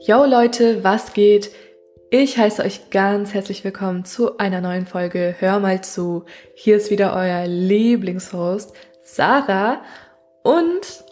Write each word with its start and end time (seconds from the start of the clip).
Yo 0.00 0.24
Leute, 0.24 0.82
was 0.82 1.12
geht? 1.12 1.50
Ich 2.10 2.38
heiße 2.38 2.64
euch 2.64 2.90
ganz 2.90 3.34
herzlich 3.34 3.62
willkommen 3.62 4.04
zu 4.04 4.38
einer 4.38 4.60
neuen 4.60 4.86
Folge 4.86 5.36
Hör 5.38 5.60
mal 5.60 5.82
zu. 5.82 6.24
Hier 6.54 6.78
ist 6.78 6.90
wieder 6.90 7.14
euer 7.14 7.46
Lieblingshost 7.46 8.72
Sarah 9.02 9.82
und 10.42 11.04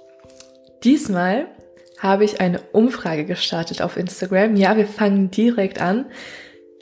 diesmal 0.83 1.47
habe 2.01 2.25
ich 2.25 2.41
eine 2.41 2.61
Umfrage 2.73 3.25
gestartet 3.25 3.81
auf 3.81 3.97
Instagram. 3.97 4.57
Ja, 4.57 4.77
wir 4.77 4.87
fangen 4.87 5.31
direkt 5.31 5.81
an 5.81 6.07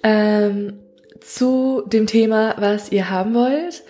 ähm, 0.02 0.78
zu 1.20 1.82
dem 1.86 2.06
Thema, 2.06 2.54
was 2.58 2.90
ihr 2.90 3.10
haben 3.10 3.34
wollt. 3.34 3.82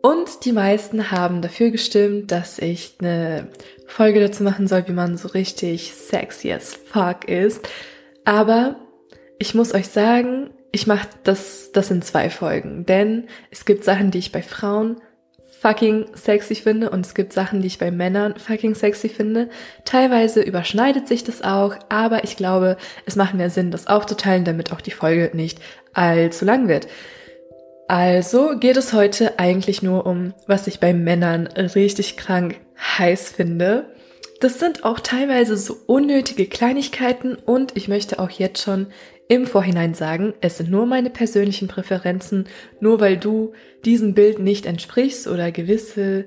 Und 0.00 0.44
die 0.44 0.52
meisten 0.52 1.10
haben 1.10 1.42
dafür 1.42 1.70
gestimmt, 1.70 2.30
dass 2.30 2.58
ich 2.58 2.94
eine 3.00 3.48
Folge 3.86 4.20
dazu 4.20 4.42
machen 4.42 4.68
soll, 4.68 4.86
wie 4.86 4.92
man 4.92 5.16
so 5.16 5.28
richtig 5.28 5.92
sexy 5.92 6.52
as 6.52 6.74
fuck 6.74 7.28
ist. 7.28 7.68
Aber 8.24 8.76
ich 9.38 9.54
muss 9.54 9.74
euch 9.74 9.88
sagen, 9.88 10.50
ich 10.70 10.86
mache 10.86 11.08
das, 11.24 11.72
das 11.72 11.90
in 11.90 12.02
zwei 12.02 12.30
Folgen. 12.30 12.86
Denn 12.86 13.26
es 13.50 13.64
gibt 13.64 13.84
Sachen, 13.84 14.10
die 14.10 14.18
ich 14.18 14.32
bei 14.32 14.42
Frauen 14.42 14.96
fucking 15.60 16.06
sexy 16.14 16.54
finde 16.54 16.90
und 16.90 17.04
es 17.04 17.14
gibt 17.14 17.32
Sachen, 17.32 17.60
die 17.60 17.66
ich 17.66 17.78
bei 17.78 17.90
Männern 17.90 18.36
fucking 18.38 18.76
sexy 18.76 19.08
finde. 19.08 19.48
Teilweise 19.84 20.40
überschneidet 20.40 21.08
sich 21.08 21.24
das 21.24 21.42
auch, 21.42 21.74
aber 21.88 22.22
ich 22.22 22.36
glaube, 22.36 22.76
es 23.06 23.16
macht 23.16 23.34
mehr 23.34 23.50
Sinn, 23.50 23.72
das 23.72 23.88
aufzuteilen, 23.88 24.44
damit 24.44 24.72
auch 24.72 24.80
die 24.80 24.92
Folge 24.92 25.30
nicht 25.34 25.58
allzu 25.94 26.44
lang 26.44 26.68
wird. 26.68 26.86
Also 27.88 28.58
geht 28.58 28.76
es 28.76 28.92
heute 28.92 29.38
eigentlich 29.38 29.82
nur 29.82 30.04
um, 30.04 30.34
was 30.46 30.66
ich 30.66 30.78
bei 30.78 30.92
Männern 30.92 31.46
richtig 31.46 32.18
krank 32.18 32.60
heiß 32.78 33.30
finde. 33.30 33.86
Das 34.40 34.60
sind 34.60 34.84
auch 34.84 35.00
teilweise 35.00 35.56
so 35.56 35.78
unnötige 35.86 36.46
Kleinigkeiten 36.46 37.34
und 37.34 37.76
ich 37.78 37.88
möchte 37.88 38.18
auch 38.18 38.28
jetzt 38.28 38.62
schon 38.62 38.88
im 39.26 39.46
Vorhinein 39.46 39.94
sagen, 39.94 40.34
es 40.42 40.58
sind 40.58 40.70
nur 40.70 40.84
meine 40.84 41.08
persönlichen 41.08 41.66
Präferenzen, 41.66 42.46
nur 42.78 43.00
weil 43.00 43.16
du 43.16 43.52
diesem 43.86 44.12
Bild 44.12 44.38
nicht 44.38 44.66
entsprichst 44.66 45.26
oder 45.26 45.50
gewisse 45.50 46.26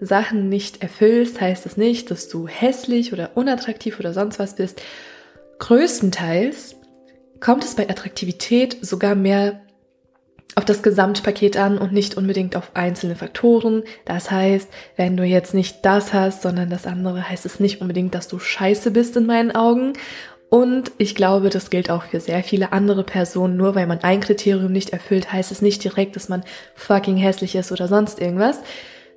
Sachen 0.00 0.48
nicht 0.48 0.80
erfüllst, 0.80 1.40
heißt 1.40 1.66
das 1.66 1.76
nicht, 1.76 2.12
dass 2.12 2.28
du 2.28 2.46
hässlich 2.46 3.12
oder 3.12 3.32
unattraktiv 3.34 3.98
oder 3.98 4.12
sonst 4.12 4.38
was 4.38 4.54
bist. 4.54 4.80
Größtenteils 5.58 6.76
kommt 7.40 7.64
es 7.64 7.74
bei 7.74 7.90
Attraktivität 7.90 8.78
sogar 8.80 9.16
mehr 9.16 9.60
auf 10.56 10.64
das 10.64 10.82
Gesamtpaket 10.82 11.56
an 11.56 11.78
und 11.78 11.92
nicht 11.92 12.16
unbedingt 12.16 12.56
auf 12.56 12.72
einzelne 12.74 13.14
Faktoren. 13.14 13.84
Das 14.04 14.30
heißt, 14.30 14.68
wenn 14.96 15.16
du 15.16 15.24
jetzt 15.24 15.54
nicht 15.54 15.84
das 15.84 16.12
hast, 16.12 16.42
sondern 16.42 16.70
das 16.70 16.86
andere, 16.86 17.28
heißt 17.28 17.46
es 17.46 17.60
nicht 17.60 17.80
unbedingt, 17.80 18.14
dass 18.14 18.28
du 18.28 18.38
scheiße 18.38 18.90
bist 18.90 19.16
in 19.16 19.26
meinen 19.26 19.52
Augen. 19.52 19.92
Und 20.48 20.90
ich 20.98 21.14
glaube, 21.14 21.48
das 21.48 21.70
gilt 21.70 21.90
auch 21.90 22.02
für 22.04 22.18
sehr 22.18 22.42
viele 22.42 22.72
andere 22.72 23.04
Personen. 23.04 23.56
Nur 23.56 23.76
weil 23.76 23.86
man 23.86 24.00
ein 24.02 24.20
Kriterium 24.20 24.72
nicht 24.72 24.90
erfüllt, 24.90 25.32
heißt 25.32 25.52
es 25.52 25.62
nicht 25.62 25.84
direkt, 25.84 26.16
dass 26.16 26.28
man 26.28 26.42
fucking 26.74 27.16
hässlich 27.16 27.54
ist 27.54 27.70
oder 27.70 27.86
sonst 27.86 28.20
irgendwas. 28.20 28.60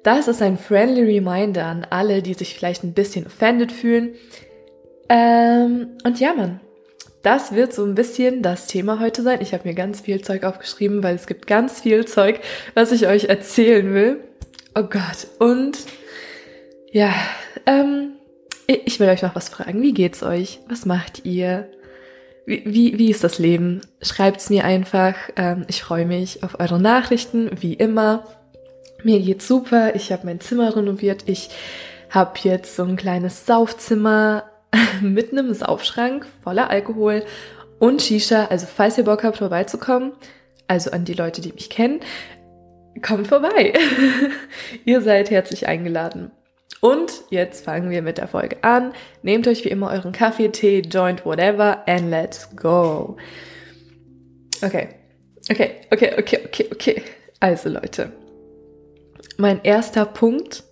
Das 0.03 0.27
ist 0.27 0.41
ein 0.41 0.57
friendly 0.57 1.17
reminder 1.17 1.65
an 1.65 1.87
alle, 1.89 2.21
die 2.21 2.35
sich 2.35 2.53
vielleicht 2.53 2.83
ein 2.83 2.93
bisschen 2.93 3.25
offended 3.25 3.71
fühlen. 3.71 4.13
Ähm, 5.09 5.97
und 6.03 6.19
ja, 6.19 6.33
Mann, 6.33 6.59
das 7.23 7.55
wird 7.55 7.73
so 7.73 7.85
ein 7.85 7.95
bisschen 7.95 8.41
das 8.41 8.67
Thema 8.67 8.99
heute 8.99 9.23
sein. 9.23 9.39
Ich 9.41 9.53
habe 9.53 9.67
mir 9.67 9.73
ganz 9.73 10.01
viel 10.01 10.21
Zeug 10.21 10.43
aufgeschrieben, 10.43 11.01
weil 11.03 11.15
es 11.15 11.25
gibt 11.25 11.47
ganz 11.47 11.81
viel 11.81 12.05
Zeug, 12.05 12.41
was 12.75 12.91
ich 12.91 13.07
euch 13.07 13.25
erzählen 13.25 13.93
will. 13.93 14.19
Oh 14.75 14.83
Gott. 14.83 15.27
Und 15.39 15.79
ja, 16.91 17.13
ähm, 17.65 18.11
ich 18.67 18.99
will 18.99 19.07
euch 19.07 19.21
noch 19.21 19.35
was 19.35 19.49
fragen. 19.49 19.81
Wie 19.81 19.93
geht's 19.93 20.21
euch? 20.21 20.59
Was 20.67 20.85
macht 20.85 21.25
ihr? 21.25 21.69
Wie, 22.45 22.63
wie, 22.65 22.99
wie 22.99 23.09
ist 23.09 23.23
das 23.23 23.39
Leben? 23.39 23.81
Schreibt's 24.01 24.49
mir 24.49 24.65
einfach. 24.65 25.15
Ähm, 25.37 25.63
ich 25.69 25.81
freue 25.81 26.05
mich 26.05 26.43
auf 26.43 26.59
eure 26.59 26.79
Nachrichten, 26.79 27.51
wie 27.61 27.73
immer. 27.73 28.25
Mir 29.03 29.19
geht's 29.21 29.47
super. 29.47 29.95
Ich 29.95 30.11
habe 30.11 30.25
mein 30.25 30.41
Zimmer 30.41 30.75
renoviert. 30.75 31.23
Ich 31.27 31.49
habe 32.09 32.37
jetzt 32.43 32.75
so 32.75 32.83
ein 32.83 32.97
kleines 32.97 33.45
Saufzimmer 33.45 34.43
mit 35.01 35.31
einem 35.31 35.53
Saufschrank 35.53 36.25
voller 36.43 36.69
Alkohol 36.69 37.23
und 37.79 38.01
Shisha. 38.01 38.45
Also 38.45 38.65
falls 38.65 38.97
ihr 38.97 39.03
Bock 39.03 39.23
habt, 39.23 39.37
vorbeizukommen, 39.37 40.13
also 40.67 40.91
an 40.91 41.05
die 41.05 41.13
Leute, 41.13 41.41
die 41.41 41.53
mich 41.53 41.69
kennen, 41.69 41.99
kommt 43.01 43.27
vorbei. 43.27 43.73
ihr 44.85 45.01
seid 45.01 45.29
herzlich 45.29 45.67
eingeladen. 45.67 46.31
Und 46.81 47.23
jetzt 47.29 47.63
fangen 47.63 47.89
wir 47.89 48.01
mit 48.01 48.17
der 48.17 48.27
Folge 48.27 48.57
an. 48.61 48.93
Nehmt 49.21 49.47
euch 49.47 49.63
wie 49.63 49.69
immer 49.69 49.91
euren 49.91 50.11
Kaffee, 50.11 50.49
Tee, 50.49 50.81
Joint, 50.81 51.25
whatever 51.25 51.87
and 51.87 52.09
let's 52.09 52.53
go. 52.55 53.17
Okay, 54.61 54.89
okay, 55.49 55.71
okay, 55.91 56.13
okay, 56.17 56.39
okay, 56.45 56.67
okay. 56.71 57.03
Also 57.39 57.69
Leute, 57.69 58.11
mein 59.37 59.63
erster 59.63 60.05
Punkt 60.05 60.63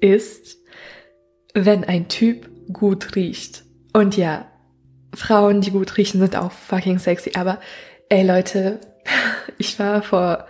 ist, 0.00 0.58
wenn 1.54 1.84
ein 1.84 2.08
Typ 2.08 2.49
gut 2.72 3.16
riecht. 3.16 3.64
Und 3.92 4.16
ja, 4.16 4.46
Frauen, 5.14 5.60
die 5.60 5.70
gut 5.70 5.96
riechen, 5.96 6.20
sind 6.20 6.36
auch 6.36 6.52
fucking 6.52 6.98
sexy. 6.98 7.32
Aber 7.34 7.58
ey 8.08 8.26
Leute, 8.26 8.80
ich 9.58 9.78
war 9.78 10.02
vor 10.02 10.46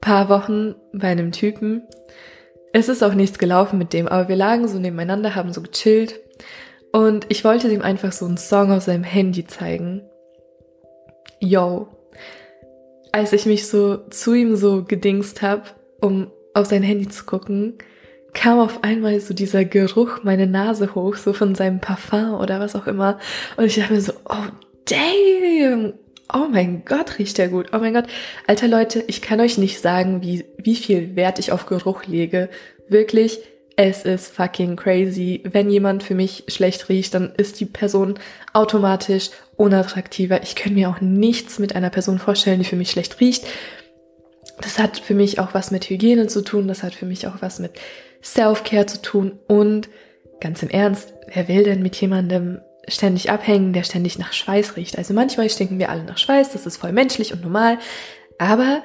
paar 0.00 0.28
Wochen 0.28 0.74
bei 0.92 1.08
einem 1.08 1.32
Typen. 1.32 1.82
Es 2.72 2.88
ist 2.88 3.02
auch 3.02 3.14
nichts 3.14 3.38
gelaufen 3.38 3.78
mit 3.78 3.92
dem, 3.92 4.06
aber 4.08 4.28
wir 4.28 4.36
lagen 4.36 4.68
so 4.68 4.78
nebeneinander, 4.78 5.34
haben 5.34 5.52
so 5.52 5.62
gechillt. 5.62 6.20
Und 6.92 7.26
ich 7.28 7.44
wollte 7.44 7.68
dem 7.68 7.82
einfach 7.82 8.12
so 8.12 8.26
einen 8.26 8.36
Song 8.36 8.72
auf 8.72 8.82
seinem 8.82 9.04
Handy 9.04 9.46
zeigen. 9.46 10.02
Yo. 11.40 11.88
Als 13.12 13.32
ich 13.32 13.46
mich 13.46 13.66
so 13.68 13.96
zu 14.08 14.34
ihm 14.34 14.56
so 14.56 14.84
gedingst 14.84 15.42
hab, 15.42 15.76
um 16.00 16.30
auf 16.54 16.66
sein 16.66 16.82
Handy 16.82 17.08
zu 17.08 17.24
gucken, 17.24 17.78
kam 18.34 18.60
auf 18.60 18.84
einmal 18.84 19.20
so 19.20 19.34
dieser 19.34 19.64
Geruch 19.64 20.22
meine 20.22 20.46
Nase 20.46 20.94
hoch, 20.94 21.16
so 21.16 21.32
von 21.32 21.54
seinem 21.54 21.80
Parfum 21.80 22.34
oder 22.34 22.60
was 22.60 22.76
auch 22.76 22.86
immer. 22.86 23.18
Und 23.56 23.64
ich 23.64 23.76
dachte 23.76 23.94
mir 23.94 24.00
so, 24.00 24.12
oh 24.28 24.46
damn, 24.84 25.94
oh 26.32 26.46
mein 26.50 26.84
Gott, 26.84 27.18
riecht 27.18 27.38
der 27.38 27.48
gut. 27.48 27.68
Oh 27.72 27.78
mein 27.78 27.94
Gott. 27.94 28.06
Alter 28.46 28.68
Leute, 28.68 29.02
ich 29.06 29.22
kann 29.22 29.40
euch 29.40 29.58
nicht 29.58 29.80
sagen, 29.80 30.22
wie, 30.22 30.44
wie 30.58 30.76
viel 30.76 31.16
Wert 31.16 31.38
ich 31.38 31.52
auf 31.52 31.66
Geruch 31.66 32.04
lege. 32.04 32.48
Wirklich, 32.88 33.40
es 33.76 34.02
ist 34.04 34.34
fucking 34.34 34.76
crazy. 34.76 35.42
Wenn 35.44 35.70
jemand 35.70 36.02
für 36.02 36.14
mich 36.14 36.44
schlecht 36.48 36.88
riecht, 36.88 37.14
dann 37.14 37.32
ist 37.36 37.60
die 37.60 37.66
Person 37.66 38.18
automatisch 38.52 39.30
unattraktiver. 39.56 40.42
Ich 40.42 40.56
kann 40.56 40.74
mir 40.74 40.90
auch 40.90 41.00
nichts 41.00 41.58
mit 41.58 41.76
einer 41.76 41.90
Person 41.90 42.18
vorstellen, 42.18 42.58
die 42.58 42.64
für 42.64 42.76
mich 42.76 42.90
schlecht 42.90 43.20
riecht. 43.20 43.46
Das 44.60 44.78
hat 44.78 44.98
für 44.98 45.14
mich 45.14 45.38
auch 45.38 45.54
was 45.54 45.70
mit 45.70 45.88
Hygiene 45.88 46.26
zu 46.26 46.42
tun. 46.42 46.68
Das 46.68 46.82
hat 46.82 46.94
für 46.94 47.06
mich 47.06 47.26
auch 47.26 47.40
was 47.40 47.58
mit 47.58 47.72
Self-Care 48.22 48.86
zu 48.86 49.02
tun 49.02 49.38
und 49.46 49.88
ganz 50.40 50.62
im 50.62 50.70
Ernst, 50.70 51.14
wer 51.32 51.48
will 51.48 51.64
denn 51.64 51.82
mit 51.82 51.96
jemandem 51.96 52.60
ständig 52.86 53.30
abhängen, 53.30 53.72
der 53.72 53.82
ständig 53.82 54.18
nach 54.18 54.32
Schweiß 54.32 54.76
riecht? 54.76 54.98
Also 54.98 55.14
manchmal 55.14 55.50
stinken 55.50 55.78
wir 55.78 55.90
alle 55.90 56.04
nach 56.04 56.18
Schweiß, 56.18 56.52
das 56.52 56.66
ist 56.66 56.76
voll 56.76 56.92
menschlich 56.92 57.32
und 57.32 57.42
normal, 57.42 57.78
aber 58.38 58.82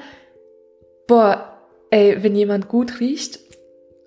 boah, 1.07 1.59
ey, 1.91 2.21
wenn 2.21 2.35
jemand 2.35 2.67
gut 2.67 2.99
riecht, 2.99 3.39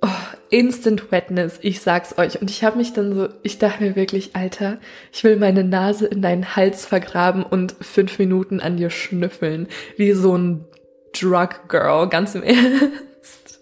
oh, 0.03 0.09
Instant 0.51 1.11
Wetness, 1.11 1.59
ich 1.63 1.81
sag's 1.81 2.19
euch. 2.19 2.41
Und 2.41 2.51
ich 2.51 2.63
habe 2.65 2.79
mich 2.79 2.93
dann 2.93 3.15
so, 3.15 3.29
ich 3.43 3.59
dachte 3.59 3.83
mir 3.83 3.97
wirklich, 3.97 4.35
Alter, 4.35 4.79
ich 5.13 5.25
will 5.25 5.37
meine 5.37 5.65
Nase 5.65 6.07
in 6.07 6.23
deinen 6.23 6.57
Hals 6.57 6.87
vergraben 6.87 7.43
und 7.43 7.75
fünf 7.81 8.19
Minuten 8.19 8.61
an 8.61 8.77
dir 8.77 8.91
schnüffeln, 8.91 9.69
wie 9.97 10.13
so 10.13 10.37
ein 10.37 10.65
Drug 11.21 11.69
Girl, 11.69 12.09
ganz 12.09 12.35
im 12.35 12.43
Ernst. 12.45 13.61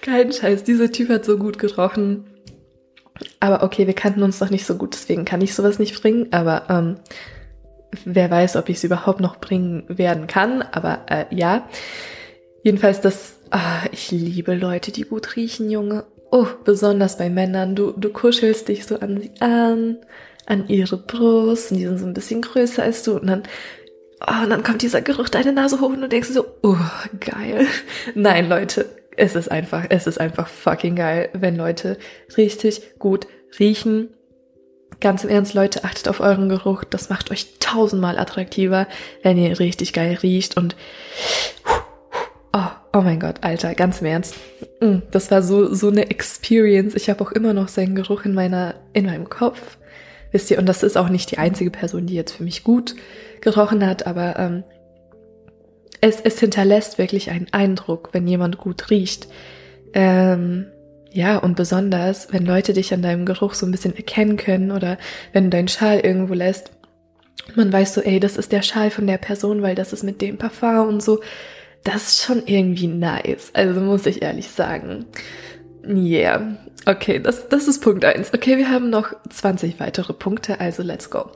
Kein 0.00 0.32
Scheiß, 0.32 0.64
dieser 0.64 0.90
Typ 0.90 1.08
hat 1.08 1.24
so 1.24 1.38
gut 1.38 1.58
gerochen. 1.58 2.24
Aber 3.40 3.62
okay, 3.62 3.86
wir 3.86 3.94
kannten 3.94 4.22
uns 4.22 4.40
noch 4.40 4.50
nicht 4.50 4.66
so 4.66 4.76
gut, 4.76 4.94
deswegen 4.94 5.24
kann 5.24 5.40
ich 5.40 5.54
sowas 5.54 5.78
nicht 5.78 6.00
bringen. 6.00 6.28
Aber 6.32 6.64
ähm, 6.68 6.96
wer 8.04 8.30
weiß, 8.30 8.56
ob 8.56 8.68
ich 8.68 8.76
es 8.76 8.84
überhaupt 8.84 9.20
noch 9.20 9.36
bringen 9.36 9.84
werden 9.88 10.26
kann. 10.26 10.62
Aber 10.62 11.00
äh, 11.08 11.26
ja, 11.30 11.68
jedenfalls 12.62 13.00
das. 13.00 13.36
Ah, 13.50 13.84
ich 13.92 14.10
liebe 14.10 14.54
Leute, 14.54 14.92
die 14.92 15.02
gut 15.02 15.36
riechen, 15.36 15.70
Junge. 15.70 16.06
Oh, 16.30 16.46
besonders 16.64 17.18
bei 17.18 17.28
Männern. 17.28 17.74
Du, 17.74 17.92
du 17.92 18.08
kuschelst 18.08 18.68
dich 18.68 18.86
so 18.86 18.98
an 18.98 19.20
sie 19.20 19.30
an, 19.40 19.98
an 20.46 20.68
ihre 20.68 20.96
Brust 20.96 21.70
und 21.70 21.76
die 21.76 21.84
sind 21.84 21.98
so 21.98 22.06
ein 22.06 22.14
bisschen 22.14 22.40
größer 22.40 22.82
als 22.82 23.02
du 23.02 23.18
und 23.18 23.26
dann 23.26 23.42
Oh, 24.26 24.42
und 24.44 24.50
dann 24.50 24.62
kommt 24.62 24.82
dieser 24.82 25.02
Geruch 25.02 25.28
deine 25.28 25.52
Nase 25.52 25.80
hoch 25.80 25.88
und 25.88 26.00
du 26.00 26.08
denkst 26.08 26.28
so, 26.28 26.46
oh, 26.62 26.76
geil. 27.18 27.66
Nein, 28.14 28.48
Leute, 28.48 28.86
es 29.16 29.34
ist 29.34 29.50
einfach, 29.50 29.84
es 29.88 30.06
ist 30.06 30.20
einfach 30.20 30.48
fucking 30.48 30.96
geil, 30.96 31.28
wenn 31.32 31.56
Leute 31.56 31.98
richtig 32.36 32.98
gut 32.98 33.26
riechen. 33.58 34.08
Ganz 35.00 35.24
im 35.24 35.30
Ernst, 35.30 35.54
Leute, 35.54 35.84
achtet 35.84 36.08
auf 36.08 36.20
euren 36.20 36.48
Geruch. 36.48 36.84
Das 36.84 37.10
macht 37.10 37.30
euch 37.30 37.58
tausendmal 37.58 38.18
attraktiver, 38.18 38.86
wenn 39.22 39.36
ihr 39.36 39.58
richtig 39.58 39.92
geil 39.92 40.18
riecht 40.22 40.56
und 40.56 40.76
oh, 42.52 42.68
oh 42.92 43.00
mein 43.00 43.18
Gott, 43.18 43.36
Alter, 43.40 43.74
ganz 43.74 44.00
im 44.00 44.06
Ernst. 44.06 44.36
mm, 44.80 44.98
das 45.10 45.30
war 45.30 45.42
so, 45.42 45.74
so 45.74 45.88
eine 45.88 46.10
Experience. 46.10 46.94
Ich 46.94 47.10
habe 47.10 47.24
auch 47.24 47.32
immer 47.32 47.52
noch 47.52 47.68
seinen 47.68 47.94
Geruch 47.94 48.24
in 48.24 48.34
meiner, 48.34 48.74
in 48.92 49.06
meinem 49.06 49.28
Kopf. 49.28 49.78
Wisst 50.32 50.50
ihr, 50.50 50.58
und 50.58 50.66
das 50.66 50.82
ist 50.82 50.96
auch 50.96 51.08
nicht 51.08 51.30
die 51.30 51.38
einzige 51.38 51.70
Person, 51.70 52.06
die 52.06 52.14
jetzt 52.14 52.32
für 52.32 52.42
mich 52.42 52.64
gut 52.64 52.94
gerochen 53.40 53.86
hat, 53.86 54.06
aber 54.06 54.38
ähm, 54.38 54.64
es, 56.00 56.20
es 56.20 56.40
hinterlässt 56.40 56.98
wirklich 56.98 57.30
einen 57.30 57.46
Eindruck, 57.52 58.08
wenn 58.12 58.26
jemand 58.26 58.58
gut 58.58 58.90
riecht. 58.90 59.28
Ähm, 59.92 60.66
ja, 61.12 61.36
und 61.38 61.56
besonders, 61.56 62.32
wenn 62.32 62.46
Leute 62.46 62.72
dich 62.72 62.92
an 62.94 63.02
deinem 63.02 63.26
Geruch 63.26 63.54
so 63.54 63.66
ein 63.66 63.70
bisschen 63.70 63.94
erkennen 63.94 64.36
können 64.36 64.70
oder 64.70 64.98
wenn 65.32 65.44
du 65.44 65.50
deinen 65.50 65.68
Schal 65.68 66.00
irgendwo 66.00 66.34
lässt, 66.34 66.72
man 67.54 67.72
weiß 67.72 67.94
so, 67.94 68.00
ey, 68.00 68.18
das 68.18 68.36
ist 68.36 68.52
der 68.52 68.62
Schal 68.62 68.90
von 68.90 69.06
der 69.06 69.18
Person, 69.18 69.62
weil 69.62 69.74
das 69.74 69.92
ist 69.92 70.02
mit 70.02 70.20
dem 70.22 70.38
Parfum 70.38 70.88
und 70.88 71.02
so. 71.02 71.20
Das 71.84 72.08
ist 72.08 72.22
schon 72.22 72.46
irgendwie 72.46 72.86
nice. 72.86 73.50
Also 73.52 73.80
muss 73.80 74.06
ich 74.06 74.22
ehrlich 74.22 74.48
sagen. 74.48 75.06
Yeah. 75.86 76.56
Okay, 76.86 77.20
das, 77.20 77.48
das 77.48 77.68
ist 77.68 77.80
Punkt 77.80 78.04
eins. 78.04 78.32
Okay, 78.34 78.58
wir 78.58 78.70
haben 78.70 78.90
noch 78.90 79.12
20 79.28 79.78
weitere 79.78 80.12
Punkte, 80.12 80.60
also 80.60 80.82
let's 80.82 81.10
go. 81.10 81.30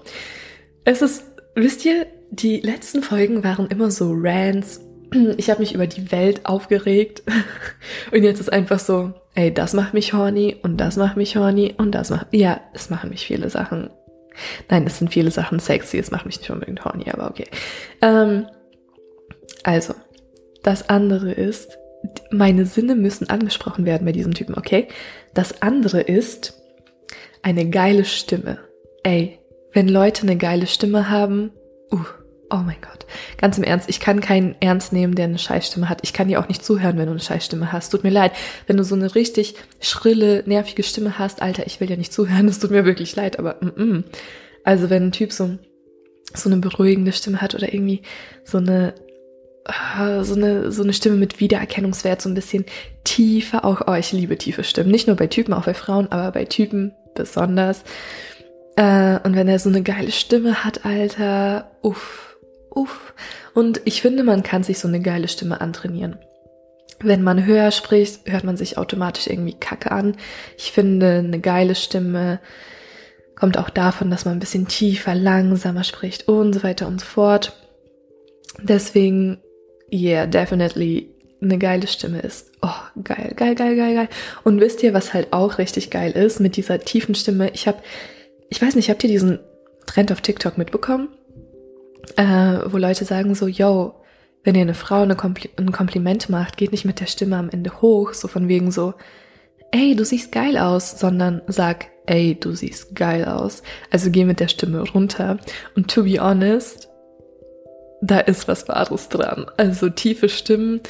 Es 0.84 1.02
ist, 1.02 1.25
wisst 1.54 1.84
ihr, 1.84 2.06
die 2.31 2.60
letzten 2.60 3.02
Folgen 3.02 3.44
waren 3.44 3.69
immer 3.69 3.90
so 3.90 4.12
Rants. 4.14 4.81
Ich 5.37 5.50
habe 5.50 5.60
mich 5.60 5.72
über 5.72 5.87
die 5.87 6.10
Welt 6.10 6.46
aufgeregt. 6.46 7.22
Und 8.12 8.25
jetzt 8.25 8.40
ist 8.40 8.52
einfach 8.52 8.81
so, 8.81 9.14
ey, 9.37 9.54
das 9.54 9.72
macht 9.72 9.94
mich 9.94 10.12
horny 10.12 10.56
und 10.62 10.78
das 10.78 10.96
macht 10.96 11.16
mich 11.16 11.37
horny 11.37 11.75
und 11.76 11.92
das 11.92 12.10
macht, 12.10 12.28
ja, 12.32 12.60
es 12.75 12.90
machen 12.90 13.10
mich 13.10 13.26
viele 13.26 13.49
Sachen. 13.50 13.90
Nein, 14.69 14.84
es 14.87 14.99
sind 14.99 15.12
viele 15.12 15.31
Sachen 15.31 15.60
sexy, 15.60 15.99
es 15.99 16.10
macht 16.10 16.26
mich 16.26 16.40
nicht 16.40 16.50
unbedingt 16.50 16.84
horny, 16.84 17.04
aber 17.10 17.31
okay. 17.31 17.46
Ähm, 18.02 18.46
also, 19.62 19.94
das 20.62 20.88
andere 20.88 21.32
ist, 21.32 21.78
meine 22.31 22.66
Sinne 22.66 22.96
müssen 22.96 23.31
angesprochen 23.31 23.84
werden 23.84 24.04
bei 24.04 24.12
diesem 24.12 24.34
Typen, 24.34 24.56
okay? 24.56 24.88
Das 25.36 25.60
andere 25.60 26.00
ist 26.00 26.54
eine 27.42 27.68
geile 27.68 28.06
Stimme. 28.06 28.58
Ey, 29.02 29.38
wenn 29.74 29.86
Leute 29.86 30.22
eine 30.22 30.38
geile 30.38 30.66
Stimme 30.66 31.10
haben, 31.10 31.50
uh, 31.92 32.00
oh 32.48 32.62
mein 32.64 32.80
Gott. 32.80 33.04
Ganz 33.36 33.58
im 33.58 33.64
Ernst, 33.64 33.90
ich 33.90 34.00
kann 34.00 34.22
keinen 34.22 34.56
ernst 34.60 34.94
nehmen, 34.94 35.14
der 35.14 35.26
eine 35.26 35.38
Scheißstimme 35.38 35.90
hat. 35.90 35.98
Ich 36.04 36.14
kann 36.14 36.28
dir 36.28 36.40
auch 36.40 36.48
nicht 36.48 36.64
zuhören, 36.64 36.96
wenn 36.96 37.04
du 37.04 37.10
eine 37.10 37.20
Scheißstimme 37.20 37.70
hast. 37.70 37.90
Tut 37.90 38.02
mir 38.02 38.10
leid. 38.10 38.32
Wenn 38.66 38.78
du 38.78 38.82
so 38.82 38.94
eine 38.94 39.14
richtig 39.14 39.56
schrille, 39.78 40.42
nervige 40.46 40.82
Stimme 40.82 41.18
hast, 41.18 41.42
Alter, 41.42 41.66
ich 41.66 41.80
will 41.80 41.86
dir 41.86 41.98
nicht 41.98 42.14
zuhören, 42.14 42.48
es 42.48 42.58
tut 42.58 42.70
mir 42.70 42.86
wirklich 42.86 43.14
leid, 43.14 43.38
aber 43.38 43.56
mm 43.60 43.72
-mm. 43.76 44.04
Also 44.64 44.88
wenn 44.88 45.08
ein 45.08 45.12
Typ 45.12 45.32
so, 45.32 45.58
so 46.32 46.48
eine 46.48 46.62
beruhigende 46.62 47.12
Stimme 47.12 47.42
hat 47.42 47.54
oder 47.54 47.74
irgendwie 47.74 48.00
so 48.42 48.56
eine 48.56 48.94
so 50.22 50.34
eine, 50.34 50.70
so 50.70 50.82
eine 50.82 50.92
Stimme 50.92 51.16
mit 51.16 51.40
Wiedererkennungswert, 51.40 52.22
so 52.22 52.28
ein 52.28 52.34
bisschen 52.34 52.64
tiefer 53.04 53.64
auch. 53.64 53.82
Oh, 53.86 53.94
ich 53.94 54.12
liebe 54.12 54.36
tiefe 54.38 54.64
Stimmen. 54.64 54.90
Nicht 54.90 55.06
nur 55.06 55.16
bei 55.16 55.26
Typen, 55.26 55.54
auch 55.54 55.64
bei 55.64 55.74
Frauen, 55.74 56.10
aber 56.10 56.32
bei 56.32 56.44
Typen 56.44 56.92
besonders. 57.14 57.82
Äh, 58.76 59.18
und 59.24 59.34
wenn 59.34 59.48
er 59.48 59.58
so 59.58 59.68
eine 59.68 59.82
geile 59.82 60.12
Stimme 60.12 60.64
hat, 60.64 60.84
Alter, 60.84 61.70
uff, 61.82 62.36
uff. 62.70 63.14
Und 63.54 63.80
ich 63.84 64.02
finde, 64.02 64.22
man 64.22 64.42
kann 64.42 64.62
sich 64.62 64.78
so 64.78 64.88
eine 64.88 65.00
geile 65.00 65.28
Stimme 65.28 65.60
antrainieren. 65.60 66.18
Wenn 67.00 67.22
man 67.22 67.44
höher 67.44 67.70
spricht, 67.72 68.30
hört 68.30 68.44
man 68.44 68.56
sich 68.56 68.78
automatisch 68.78 69.26
irgendwie 69.26 69.58
kacke 69.58 69.90
an. 69.90 70.16
Ich 70.56 70.72
finde, 70.72 71.18
eine 71.18 71.40
geile 71.40 71.74
Stimme 71.74 72.40
kommt 73.34 73.58
auch 73.58 73.68
davon, 73.68 74.10
dass 74.10 74.24
man 74.24 74.36
ein 74.36 74.40
bisschen 74.40 74.66
tiefer, 74.66 75.14
langsamer 75.14 75.84
spricht 75.84 76.28
und 76.28 76.54
so 76.54 76.62
weiter 76.62 76.86
und 76.86 77.00
so 77.00 77.06
fort. 77.06 77.52
Deswegen 78.62 79.38
yeah, 79.92 80.26
definitely 80.26 81.10
eine 81.40 81.58
geile 81.58 81.86
Stimme 81.86 82.20
ist. 82.20 82.52
Oh, 82.62 83.02
geil, 83.02 83.32
geil, 83.36 83.54
geil, 83.54 83.76
geil, 83.76 83.94
geil. 83.94 84.08
Und 84.44 84.60
wisst 84.60 84.82
ihr, 84.82 84.94
was 84.94 85.12
halt 85.12 85.32
auch 85.32 85.58
richtig 85.58 85.90
geil 85.90 86.12
ist 86.12 86.40
mit 86.40 86.56
dieser 86.56 86.80
tiefen 86.80 87.14
Stimme? 87.14 87.50
Ich 87.50 87.68
habe, 87.68 87.78
ich 88.48 88.60
weiß 88.60 88.74
nicht, 88.74 88.88
habt 88.88 89.04
ihr 89.04 89.10
diesen 89.10 89.40
Trend 89.86 90.10
auf 90.12 90.20
TikTok 90.20 90.58
mitbekommen? 90.58 91.08
Äh, 92.16 92.60
wo 92.66 92.78
Leute 92.78 93.04
sagen 93.04 93.34
so, 93.34 93.46
yo, 93.46 93.94
wenn 94.44 94.54
ihr 94.54 94.62
eine 94.62 94.74
Frau 94.74 95.02
eine 95.02 95.16
Kompli 95.16 95.50
ein 95.56 95.72
Kompliment 95.72 96.30
macht, 96.30 96.56
geht 96.56 96.72
nicht 96.72 96.84
mit 96.84 97.00
der 97.00 97.06
Stimme 97.06 97.36
am 97.36 97.50
Ende 97.50 97.82
hoch, 97.82 98.14
so 98.14 98.28
von 98.28 98.48
wegen 98.48 98.70
so, 98.70 98.94
ey, 99.72 99.94
du 99.96 100.04
siehst 100.04 100.32
geil 100.32 100.56
aus, 100.56 100.98
sondern 100.98 101.42
sag, 101.48 101.86
ey, 102.06 102.38
du 102.38 102.52
siehst 102.52 102.94
geil 102.94 103.24
aus. 103.24 103.62
Also 103.90 104.10
geh 104.10 104.24
mit 104.24 104.40
der 104.40 104.48
Stimme 104.48 104.88
runter. 104.88 105.38
Und 105.74 105.90
to 105.90 106.04
be 106.04 106.20
honest, 106.20 106.88
da 108.00 108.20
ist 108.20 108.48
was 108.48 108.69
Wahres 108.69 109.08
dran. 109.08 109.46
Also 109.56 109.88
tiefe 109.88 110.28
Stimmen, 110.28 110.81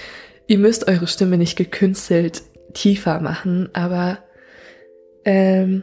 ihr 0.47 0.59
müsst 0.59 0.89
eure 0.89 1.07
Stimme 1.07 1.39
nicht 1.39 1.57
gekünstelt 1.57 2.43
tiefer 2.75 3.21
machen, 3.21 3.71
aber 3.73 4.19
ähm, 5.25 5.83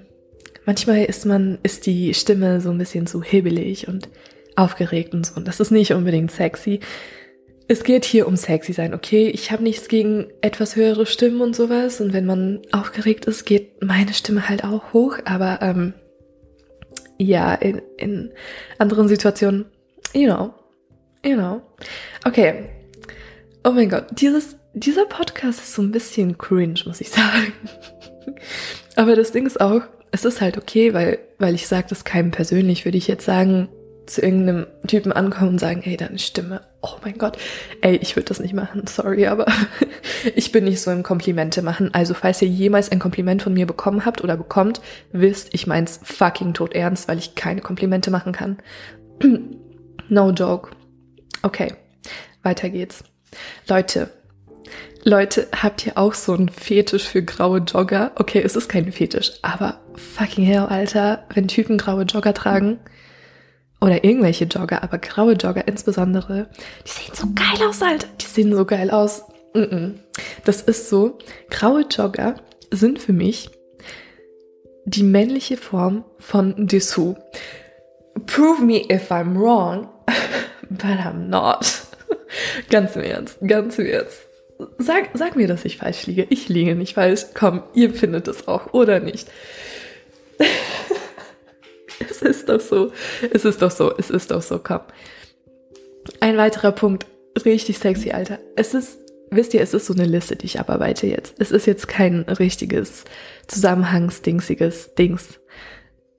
manchmal 0.65 1.03
ist 1.05 1.25
man, 1.25 1.57
ist 1.63 1.85
die 1.85 2.13
Stimme 2.13 2.61
so 2.61 2.69
ein 2.69 2.77
bisschen 2.77 3.07
zu 3.07 3.23
hibbelig 3.23 3.87
und 3.87 4.09
aufgeregt 4.55 5.13
und 5.13 5.25
so. 5.25 5.35
Und 5.35 5.47
das 5.47 5.59
ist 5.59 5.71
nicht 5.71 5.93
unbedingt 5.93 6.31
sexy. 6.31 6.79
Es 7.67 7.83
geht 7.83 8.05
hier 8.05 8.27
um 8.27 8.35
sexy 8.35 8.73
sein, 8.73 8.93
okay? 8.93 9.29
Ich 9.29 9.51
habe 9.51 9.63
nichts 9.63 9.87
gegen 9.87 10.27
etwas 10.41 10.75
höhere 10.75 11.05
Stimmen 11.05 11.41
und 11.41 11.55
sowas. 11.55 12.01
Und 12.01 12.13
wenn 12.13 12.25
man 12.25 12.61
aufgeregt 12.71 13.25
ist, 13.25 13.45
geht 13.45 13.81
meine 13.81 14.13
Stimme 14.13 14.47
halt 14.49 14.63
auch 14.63 14.93
hoch. 14.93 15.17
Aber 15.25 15.59
ähm, 15.61 15.93
ja, 17.17 17.53
in, 17.55 17.81
in 17.97 18.31
anderen 18.77 19.07
Situationen, 19.07 19.65
you 20.13 20.25
know, 20.25 20.53
Know. 21.23 21.61
Okay. 22.25 22.69
Oh 23.63 23.71
mein 23.71 23.89
Gott, 23.89 24.07
dieses, 24.11 24.57
dieser 24.73 25.05
Podcast 25.05 25.59
ist 25.59 25.73
so 25.73 25.81
ein 25.81 25.91
bisschen 25.91 26.37
cringe, 26.37 26.81
muss 26.85 27.01
ich 27.01 27.09
sagen. 27.11 27.53
Aber 28.95 29.15
das 29.15 29.31
Ding 29.31 29.45
ist 29.45 29.61
auch, 29.61 29.81
es 30.11 30.25
ist 30.25 30.41
halt 30.41 30.57
okay, 30.57 30.93
weil, 30.93 31.19
weil 31.39 31.55
ich 31.55 31.67
sage 31.67 31.87
das 31.89 32.03
keinem 32.03 32.31
persönlich, 32.31 32.85
würde 32.85 32.97
ich 32.97 33.07
jetzt 33.07 33.25
sagen, 33.25 33.69
zu 34.05 34.21
irgendeinem 34.21 34.67
Typen 34.85 35.13
ankommen 35.13 35.51
und 35.51 35.59
sagen, 35.59 35.81
ey, 35.85 35.95
deine 35.95 36.19
Stimme, 36.19 36.61
oh 36.81 36.95
mein 37.03 37.17
Gott, 37.17 37.37
ey, 37.81 37.95
ich 37.95 38.17
würde 38.17 38.25
das 38.25 38.41
nicht 38.41 38.53
machen, 38.53 38.85
sorry, 38.85 39.27
aber 39.27 39.45
ich 40.35 40.51
bin 40.51 40.65
nicht 40.65 40.81
so 40.81 40.91
im 40.91 41.03
Komplimente 41.03 41.61
machen. 41.61 41.89
Also 41.93 42.13
falls 42.13 42.41
ihr 42.41 42.49
jemals 42.49 42.91
ein 42.91 42.99
Kompliment 42.99 43.41
von 43.41 43.53
mir 43.53 43.65
bekommen 43.65 44.05
habt 44.05 44.21
oder 44.23 44.35
bekommt, 44.35 44.81
wisst, 45.13 45.53
ich 45.53 45.67
mein's 45.67 46.01
fucking 46.03 46.53
tot 46.53 46.73
ernst, 46.73 47.07
weil 47.07 47.17
ich 47.17 47.35
keine 47.35 47.61
Komplimente 47.61 48.11
machen 48.11 48.33
kann. 48.33 48.57
no 50.09 50.31
joke. 50.31 50.71
Okay, 51.43 51.73
weiter 52.41 52.69
geht's. 52.69 53.03
Leute, 53.67 54.09
Leute, 55.03 55.47
habt 55.55 55.85
ihr 55.85 55.97
auch 55.97 56.13
so 56.13 56.33
einen 56.33 56.49
Fetisch 56.49 57.03
für 57.03 57.21
graue 57.21 57.59
Jogger? 57.59 58.13
Okay, 58.15 58.41
es 58.41 58.55
ist 58.55 58.69
kein 58.69 58.91
Fetisch, 58.91 59.33
aber 59.41 59.81
fucking 59.95 60.45
hell, 60.45 60.65
Alter, 60.65 61.25
wenn 61.33 61.49
Typen 61.49 61.77
graue 61.77 62.03
Jogger 62.03 62.33
tragen 62.33 62.79
oder 63.81 64.05
irgendwelche 64.05 64.45
Jogger, 64.45 64.81
aber 64.81 64.97
graue 64.97 65.33
Jogger 65.33 65.67
insbesondere, 65.67 66.49
die 66.87 66.91
sehen 66.91 67.13
so 67.13 67.27
geil 67.35 67.67
aus, 67.67 67.81
Alter. 67.81 68.07
Die 68.21 68.25
sehen 68.25 68.55
so 68.55 68.65
geil 68.65 68.89
aus. 68.89 69.23
Das 70.45 70.61
ist 70.61 70.89
so, 70.89 71.17
graue 71.49 71.81
Jogger 71.81 72.35
sind 72.71 72.99
für 72.99 73.13
mich 73.13 73.51
die 74.85 75.03
männliche 75.03 75.57
Form 75.57 76.05
von 76.17 76.67
Dessous. 76.67 77.15
Prove 78.25 78.63
me 78.63 78.85
if 78.89 79.11
I'm 79.11 79.37
wrong, 79.37 79.89
but 80.69 80.99
I'm 80.99 81.27
not. 81.29 81.65
ganz 82.69 82.95
im 82.95 83.03
Ernst, 83.03 83.37
ganz 83.45 83.77
im 83.79 83.85
Ernst. 83.85 84.27
Sag, 84.77 85.09
sag 85.13 85.35
mir, 85.35 85.47
dass 85.47 85.65
ich 85.65 85.77
falsch 85.77 86.05
liege. 86.05 86.27
Ich 86.29 86.49
liege 86.49 86.75
nicht 86.75 86.95
falsch. 86.95 87.25
Komm, 87.33 87.63
ihr 87.73 87.93
findet 87.93 88.27
es 88.27 88.47
auch, 88.47 88.73
oder 88.73 88.99
nicht? 88.99 89.29
es 92.09 92.21
ist 92.21 92.49
doch 92.49 92.61
so. 92.61 92.91
Es 93.31 93.45
ist 93.45 93.61
doch 93.61 93.71
so. 93.71 93.95
Es 93.97 94.09
ist 94.09 94.31
doch 94.31 94.41
so. 94.41 94.59
Komm. 94.59 94.81
Ein 96.19 96.37
weiterer 96.37 96.71
Punkt. 96.71 97.05
Richtig 97.45 97.79
sexy, 97.79 98.11
Alter. 98.11 98.39
Es 98.55 98.73
ist, 98.73 98.99
wisst 99.31 99.53
ihr, 99.53 99.61
es 99.61 99.73
ist 99.73 99.87
so 99.87 99.93
eine 99.93 100.05
Liste, 100.05 100.35
die 100.35 100.45
ich 100.45 100.59
abarbeite 100.59 101.07
jetzt. 101.07 101.35
Es 101.39 101.51
ist 101.51 101.65
jetzt 101.65 101.87
kein 101.87 102.21
richtiges 102.21 103.05
zusammenhangsdingsiges 103.47 104.93
Dings. 104.95 105.39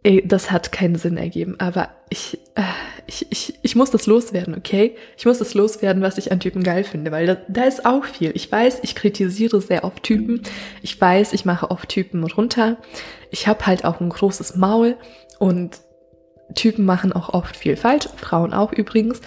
Ey, 0.06 0.22
das 0.22 0.50
hat 0.50 0.70
keinen 0.70 0.96
Sinn 0.96 1.16
ergeben, 1.16 1.54
aber 1.58 1.88
ich, 2.10 2.38
äh, 2.56 2.62
ich, 3.06 3.26
ich, 3.32 3.58
ich 3.62 3.74
muss 3.74 3.90
das 3.90 4.04
loswerden, 4.04 4.54
okay? 4.54 4.96
Ich 5.16 5.24
muss 5.24 5.38
das 5.38 5.54
loswerden, 5.54 6.02
was 6.02 6.18
ich 6.18 6.30
an 6.30 6.40
Typen 6.40 6.62
geil 6.62 6.84
finde, 6.84 7.10
weil 7.10 7.26
da, 7.26 7.38
da 7.48 7.64
ist 7.64 7.86
auch 7.86 8.04
viel. 8.04 8.30
Ich 8.34 8.52
weiß, 8.52 8.80
ich 8.82 8.94
kritisiere 8.94 9.62
sehr 9.62 9.82
oft 9.82 10.02
Typen. 10.02 10.42
Ich 10.82 11.00
weiß, 11.00 11.32
ich 11.32 11.46
mache 11.46 11.70
oft 11.70 11.88
Typen 11.88 12.22
runter. 12.22 12.76
Ich 13.30 13.48
habe 13.48 13.64
halt 13.64 13.86
auch 13.86 13.98
ein 14.00 14.10
großes 14.10 14.56
Maul 14.56 14.96
und 15.38 15.80
Typen 16.54 16.84
machen 16.84 17.14
auch 17.14 17.30
oft 17.30 17.56
viel 17.56 17.78
falsch, 17.78 18.06
Frauen 18.16 18.52
auch 18.52 18.74
übrigens. 18.74 19.22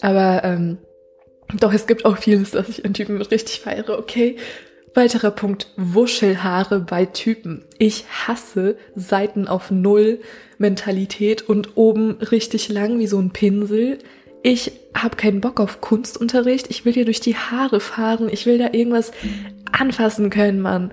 Aber 0.00 0.42
ähm, 0.42 0.78
doch, 1.60 1.72
es 1.72 1.86
gibt 1.86 2.04
auch 2.06 2.18
vieles, 2.18 2.50
das 2.50 2.68
ich 2.68 2.84
an 2.84 2.94
Typen 2.94 3.22
richtig 3.22 3.60
feiere, 3.60 4.00
okay? 4.00 4.36
Weiterer 4.94 5.30
Punkt, 5.30 5.68
Wuschelhaare 5.76 6.80
bei 6.80 7.06
Typen. 7.06 7.64
Ich 7.78 8.04
hasse 8.26 8.76
Seiten 8.94 9.48
auf 9.48 9.70
Null 9.70 10.20
Mentalität 10.58 11.42
und 11.42 11.76
oben 11.76 12.18
richtig 12.20 12.68
lang 12.68 12.98
wie 12.98 13.06
so 13.06 13.18
ein 13.18 13.30
Pinsel. 13.30 13.98
Ich 14.42 14.72
habe 14.94 15.16
keinen 15.16 15.40
Bock 15.40 15.60
auf 15.60 15.80
Kunstunterricht. 15.80 16.68
Ich 16.68 16.84
will 16.84 16.92
hier 16.92 17.06
durch 17.06 17.20
die 17.20 17.36
Haare 17.36 17.80
fahren. 17.80 18.28
Ich 18.30 18.44
will 18.44 18.58
da 18.58 18.68
irgendwas 18.72 19.12
anfassen 19.72 20.28
können, 20.28 20.60
Mann. 20.60 20.92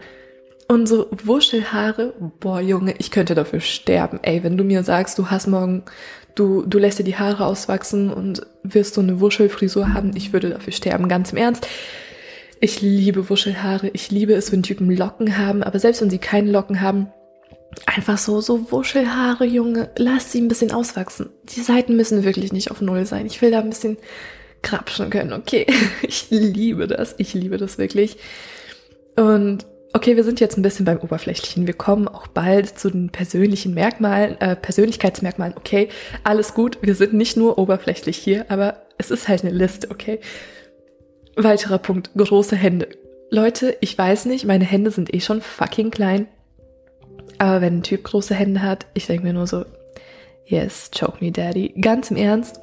Und 0.69 0.87
so 0.87 1.07
Wuschelhaare, 1.25 2.13
boah, 2.39 2.61
Junge, 2.61 2.93
ich 2.99 3.11
könnte 3.11 3.35
dafür 3.35 3.59
sterben. 3.59 4.19
Ey, 4.21 4.43
wenn 4.43 4.55
du 4.55 4.63
mir 4.63 4.83
sagst, 4.83 5.17
du 5.17 5.27
hast 5.27 5.47
morgen, 5.47 5.83
du, 6.35 6.63
du 6.65 6.77
lässt 6.77 6.99
dir 6.99 7.03
die 7.03 7.17
Haare 7.17 7.45
auswachsen 7.45 8.13
und 8.13 8.45
wirst 8.63 8.93
so 8.93 9.01
eine 9.01 9.19
Wuschelfrisur 9.19 9.93
haben, 9.93 10.11
ich 10.15 10.31
würde 10.31 10.51
dafür 10.51 10.71
sterben, 10.71 11.09
ganz 11.09 11.31
im 11.31 11.37
Ernst. 11.37 11.67
Ich 12.61 12.81
liebe 12.81 13.29
Wuschelhaare, 13.29 13.89
ich 13.93 14.11
liebe 14.11 14.33
es, 14.33 14.51
wenn 14.51 14.63
Typen 14.63 14.91
Locken 14.91 15.37
haben, 15.37 15.63
aber 15.63 15.79
selbst 15.79 16.01
wenn 16.01 16.09
sie 16.09 16.17
keine 16.17 16.51
Locken 16.51 16.81
haben, 16.81 17.07
einfach 17.85 18.17
so, 18.17 18.41
so 18.41 18.71
Wuschelhaare, 18.71 19.45
Junge, 19.45 19.91
lass 19.97 20.31
sie 20.31 20.41
ein 20.41 20.49
bisschen 20.49 20.71
auswachsen. 20.71 21.29
Die 21.45 21.61
Seiten 21.61 21.95
müssen 21.95 22.25
wirklich 22.25 22.51
nicht 22.51 22.69
auf 22.71 22.81
Null 22.81 23.05
sein. 23.05 23.25
Ich 23.25 23.41
will 23.41 23.51
da 23.51 23.59
ein 23.59 23.69
bisschen 23.69 23.97
krapschen 24.61 25.09
können, 25.09 25.31
okay? 25.31 25.67
Ich 26.01 26.27
liebe 26.31 26.87
das, 26.87 27.15
ich 27.17 27.33
liebe 27.33 27.57
das 27.57 27.77
wirklich. 27.77 28.17
Und 29.15 29.65
Okay, 29.91 30.15
wir 30.15 30.23
sind 30.23 30.39
jetzt 30.39 30.55
ein 30.55 30.61
bisschen 30.61 30.85
beim 30.85 30.99
Oberflächlichen. 30.99 31.65
Wir 31.65 31.73
kommen 31.73 32.07
auch 32.07 32.27
bald 32.27 32.77
zu 32.77 32.91
den 32.91 33.09
persönlichen 33.09 33.73
Merkmalen, 33.73 34.39
äh, 34.39 34.55
Persönlichkeitsmerkmalen. 34.55 35.55
Okay, 35.57 35.89
alles 36.23 36.53
gut. 36.53 36.77
Wir 36.83 36.93
sind 36.93 37.13
nicht 37.13 37.37
nur 37.37 37.57
oberflächlich 37.57 38.15
hier, 38.15 38.45
aber 38.49 38.83
es 38.99 39.09
ist 39.09 39.27
halt 39.27 39.43
eine 39.43 39.51
Liste, 39.51 39.89
okay? 39.89 40.19
Weiterer 41.41 41.77
Punkt, 41.77 42.09
große 42.17 42.57
Hände. 42.57 42.89
Leute, 43.29 43.77
ich 43.79 43.97
weiß 43.97 44.25
nicht, 44.25 44.43
meine 44.45 44.65
Hände 44.65 44.91
sind 44.91 45.13
eh 45.13 45.21
schon 45.21 45.39
fucking 45.39 45.89
klein. 45.89 46.27
Aber 47.37 47.61
wenn 47.61 47.77
ein 47.77 47.83
Typ 47.83 48.03
große 48.03 48.35
Hände 48.35 48.61
hat, 48.61 48.87
ich 48.93 49.07
denke 49.07 49.25
mir 49.25 49.31
nur 49.31 49.47
so, 49.47 49.63
yes, 50.45 50.91
choke 50.93 51.23
me 51.23 51.31
daddy. 51.31 51.73
Ganz 51.79 52.11
im 52.11 52.17
Ernst. 52.17 52.59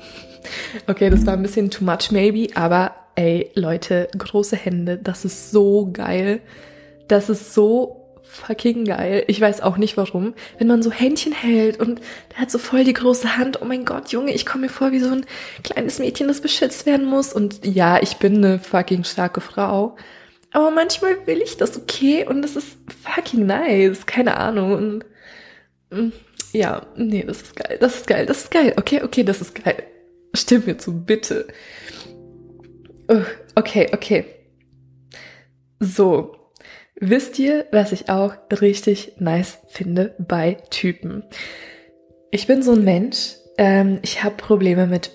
Okay, 0.86 1.08
das 1.08 1.24
war 1.24 1.32
ein 1.32 1.42
bisschen 1.42 1.70
too 1.70 1.84
much 1.84 2.10
maybe, 2.10 2.54
aber 2.54 2.94
ey, 3.14 3.50
Leute, 3.54 4.08
große 4.16 4.56
Hände, 4.56 4.98
das 4.98 5.24
ist 5.24 5.50
so 5.50 5.88
geil. 5.90 6.40
Das 7.08 7.30
ist 7.30 7.54
so 7.54 8.05
fucking 8.28 8.84
geil. 8.84 9.24
Ich 9.28 9.40
weiß 9.40 9.60
auch 9.62 9.76
nicht 9.76 9.96
warum. 9.96 10.34
Wenn 10.58 10.66
man 10.66 10.82
so 10.82 10.90
Händchen 10.90 11.32
hält 11.32 11.80
und 11.80 12.00
der 12.30 12.38
hat 12.38 12.50
so 12.50 12.58
voll 12.58 12.84
die 12.84 12.92
große 12.92 13.36
Hand. 13.36 13.60
Oh 13.62 13.64
mein 13.64 13.84
Gott, 13.84 14.10
Junge, 14.10 14.32
ich 14.32 14.46
komme 14.46 14.66
mir 14.66 14.68
vor 14.68 14.92
wie 14.92 15.00
so 15.00 15.10
ein 15.10 15.26
kleines 15.64 15.98
Mädchen, 15.98 16.28
das 16.28 16.40
beschützt 16.40 16.86
werden 16.86 17.06
muss. 17.06 17.32
Und 17.32 17.64
ja, 17.64 18.00
ich 18.02 18.16
bin 18.16 18.36
eine 18.36 18.58
fucking 18.58 19.04
starke 19.04 19.40
Frau. 19.40 19.96
Aber 20.52 20.70
manchmal 20.70 21.26
will 21.26 21.40
ich 21.42 21.56
das 21.56 21.76
okay 21.76 22.26
und 22.26 22.42
das 22.42 22.56
ist 22.56 22.76
fucking 23.02 23.46
nice. 23.46 24.06
Keine 24.06 24.36
Ahnung. 24.36 24.72
Und 24.72 25.04
mm, 25.90 26.12
ja, 26.52 26.86
nee, 26.96 27.24
das 27.24 27.42
ist 27.42 27.56
geil. 27.56 27.78
Das 27.80 27.96
ist 27.96 28.06
geil. 28.06 28.26
Das 28.26 28.38
ist 28.38 28.50
geil. 28.50 28.74
Okay, 28.76 29.02
okay, 29.02 29.22
das 29.22 29.40
ist 29.40 29.54
geil. 29.54 29.82
Stimmt 30.34 30.66
mir 30.66 30.78
zu, 30.78 30.92
bitte. 31.04 31.46
Okay, 33.54 33.88
okay. 33.92 34.24
So, 35.78 36.36
Wisst 36.98 37.38
ihr, 37.38 37.66
was 37.72 37.92
ich 37.92 38.08
auch 38.08 38.34
richtig 38.50 39.12
nice 39.18 39.58
finde 39.68 40.14
bei 40.18 40.56
Typen? 40.70 41.24
Ich 42.30 42.46
bin 42.46 42.62
so 42.62 42.72
ein 42.72 42.84
Mensch, 42.84 43.34
ähm, 43.58 43.98
ich 44.02 44.24
habe 44.24 44.36
Probleme 44.36 44.86
mit 44.86 45.10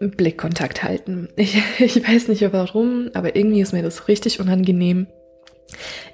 Blickkontakt 0.00 0.82
halten. 0.82 1.28
Ich, 1.36 1.62
ich 1.78 2.08
weiß 2.08 2.28
nicht 2.28 2.50
warum, 2.52 3.10
aber 3.12 3.36
irgendwie 3.36 3.60
ist 3.60 3.74
mir 3.74 3.82
das 3.82 4.08
richtig 4.08 4.40
unangenehm. 4.40 5.08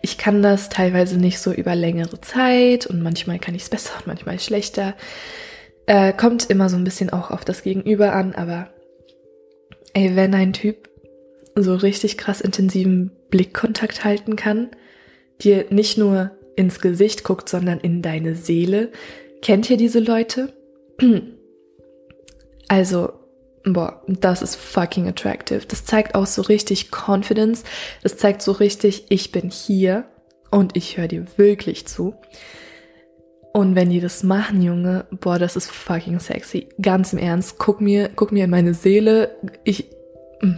Ich 0.02 0.18
kann 0.18 0.42
das 0.42 0.68
teilweise 0.68 1.18
nicht 1.18 1.38
so 1.38 1.52
über 1.52 1.76
längere 1.76 2.20
Zeit 2.20 2.86
und 2.86 3.00
manchmal 3.00 3.38
kann 3.38 3.54
ich 3.54 3.62
es 3.62 3.70
besser 3.70 3.92
und 3.98 4.08
manchmal 4.08 4.40
schlechter. 4.40 4.94
Äh, 5.86 6.12
kommt 6.12 6.50
immer 6.50 6.68
so 6.68 6.76
ein 6.76 6.84
bisschen 6.84 7.10
auch 7.10 7.30
auf 7.30 7.44
das 7.44 7.62
Gegenüber 7.62 8.12
an, 8.12 8.34
aber 8.34 8.70
ey, 9.94 10.16
wenn 10.16 10.34
ein 10.34 10.52
Typ 10.52 10.90
so 11.54 11.76
richtig 11.76 12.18
krass 12.18 12.40
intensiven 12.40 13.12
Blickkontakt 13.30 14.04
halten 14.04 14.34
kann, 14.34 14.70
dir 15.42 15.66
nicht 15.70 15.98
nur 15.98 16.32
ins 16.56 16.80
Gesicht 16.80 17.24
guckt, 17.24 17.48
sondern 17.48 17.80
in 17.80 18.02
deine 18.02 18.34
Seele. 18.34 18.90
Kennt 19.42 19.70
ihr 19.70 19.76
diese 19.76 20.00
Leute? 20.00 20.52
Also, 22.68 23.12
boah, 23.62 24.02
das 24.08 24.42
ist 24.42 24.56
fucking 24.56 25.06
attractive. 25.06 25.60
Das 25.68 25.84
zeigt 25.84 26.16
auch 26.16 26.26
so 26.26 26.42
richtig 26.42 26.90
Confidence. 26.90 27.62
Das 28.02 28.16
zeigt 28.16 28.42
so 28.42 28.50
richtig, 28.50 29.04
ich 29.08 29.30
bin 29.30 29.50
hier 29.50 30.04
und 30.50 30.76
ich 30.76 30.96
höre 30.96 31.06
dir 31.06 31.26
wirklich 31.36 31.86
zu. 31.86 32.14
Und 33.52 33.74
wenn 33.74 33.88
die 33.88 34.00
das 34.00 34.22
machen, 34.22 34.60
Junge, 34.60 35.06
boah, 35.10 35.38
das 35.38 35.56
ist 35.56 35.70
fucking 35.70 36.18
sexy. 36.20 36.68
Ganz 36.82 37.12
im 37.12 37.18
Ernst, 37.18 37.56
guck 37.58 37.80
mir, 37.80 38.10
guck 38.14 38.32
mir 38.32 38.44
in 38.44 38.50
meine 38.50 38.74
Seele. 38.74 39.36
Ich, 39.64 39.86
mm, 40.42 40.56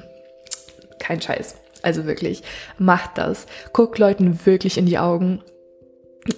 kein 0.98 1.20
Scheiß. 1.20 1.56
Also 1.82 2.06
wirklich, 2.06 2.42
macht 2.78 3.18
das. 3.18 3.46
Guckt 3.72 3.98
Leuten 3.98 4.46
wirklich 4.46 4.78
in 4.78 4.86
die 4.86 4.98
Augen. 4.98 5.42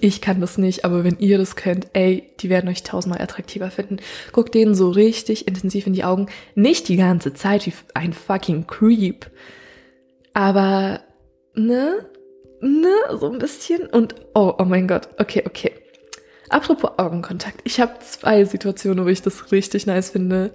Ich 0.01 0.21
kann 0.21 0.41
das 0.41 0.57
nicht, 0.57 0.85
aber 0.85 1.03
wenn 1.03 1.19
ihr 1.19 1.39
das 1.39 1.57
könnt, 1.57 1.89
ey, 1.95 2.33
die 2.41 2.49
werden 2.49 2.69
euch 2.69 2.85
tausendmal 2.85 3.21
attraktiver 3.21 3.71
finden. 3.71 3.97
Guckt 4.33 4.55
denen 4.55 4.75
so 4.75 4.91
richtig 4.91 5.49
intensiv 5.49 5.87
in 5.87 5.95
die 5.95 6.05
Augen. 6.05 6.27
Nicht 6.55 6.89
die 6.89 6.97
ganze 6.97 7.35
Zeit 7.35 7.67
wie 7.67 7.73
ein 7.95 8.13
fucking 8.13 8.67
Creep. 8.67 9.31
Aber, 10.33 11.01
ne? 11.55 12.07
Ne? 12.61 12.95
So 13.19 13.33
ein 13.33 13.39
bisschen. 13.39 13.87
Und, 13.87 14.15
oh, 14.35 14.55
oh 14.59 14.65
mein 14.65 14.87
Gott. 14.87 15.09
Okay, 15.19 15.43
okay. 15.47 15.73
Apropos 16.51 16.99
Augenkontakt. 16.99 17.61
Ich 17.65 17.81
habe 17.81 17.99
zwei 18.01 18.45
Situationen, 18.45 19.05
wo 19.05 19.09
ich 19.09 19.23
das 19.23 19.51
richtig 19.51 19.87
nice 19.87 20.11
finde 20.11 20.53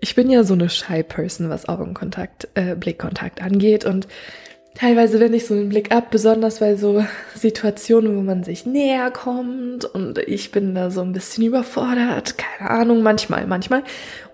ich 0.00 0.14
bin 0.14 0.30
ja 0.30 0.44
so 0.44 0.54
eine 0.54 0.68
Shy 0.68 1.02
Person, 1.02 1.50
was 1.50 1.68
Augenkontakt, 1.68 2.48
äh, 2.54 2.74
Blickkontakt 2.76 3.42
angeht. 3.42 3.84
Und 3.84 4.06
teilweise 4.74 5.18
wende 5.20 5.36
ich 5.36 5.46
so 5.46 5.54
einen 5.54 5.68
Blick 5.68 5.92
ab, 5.92 6.10
besonders 6.10 6.60
bei 6.60 6.76
so 6.76 7.04
Situationen, 7.34 8.16
wo 8.16 8.22
man 8.22 8.44
sich 8.44 8.66
näher 8.66 9.10
kommt 9.10 9.84
und 9.84 10.18
ich 10.18 10.52
bin 10.52 10.74
da 10.74 10.90
so 10.90 11.00
ein 11.00 11.12
bisschen 11.12 11.44
überfordert, 11.44 12.38
keine 12.38 12.70
Ahnung, 12.70 13.02
manchmal, 13.02 13.46
manchmal. 13.46 13.82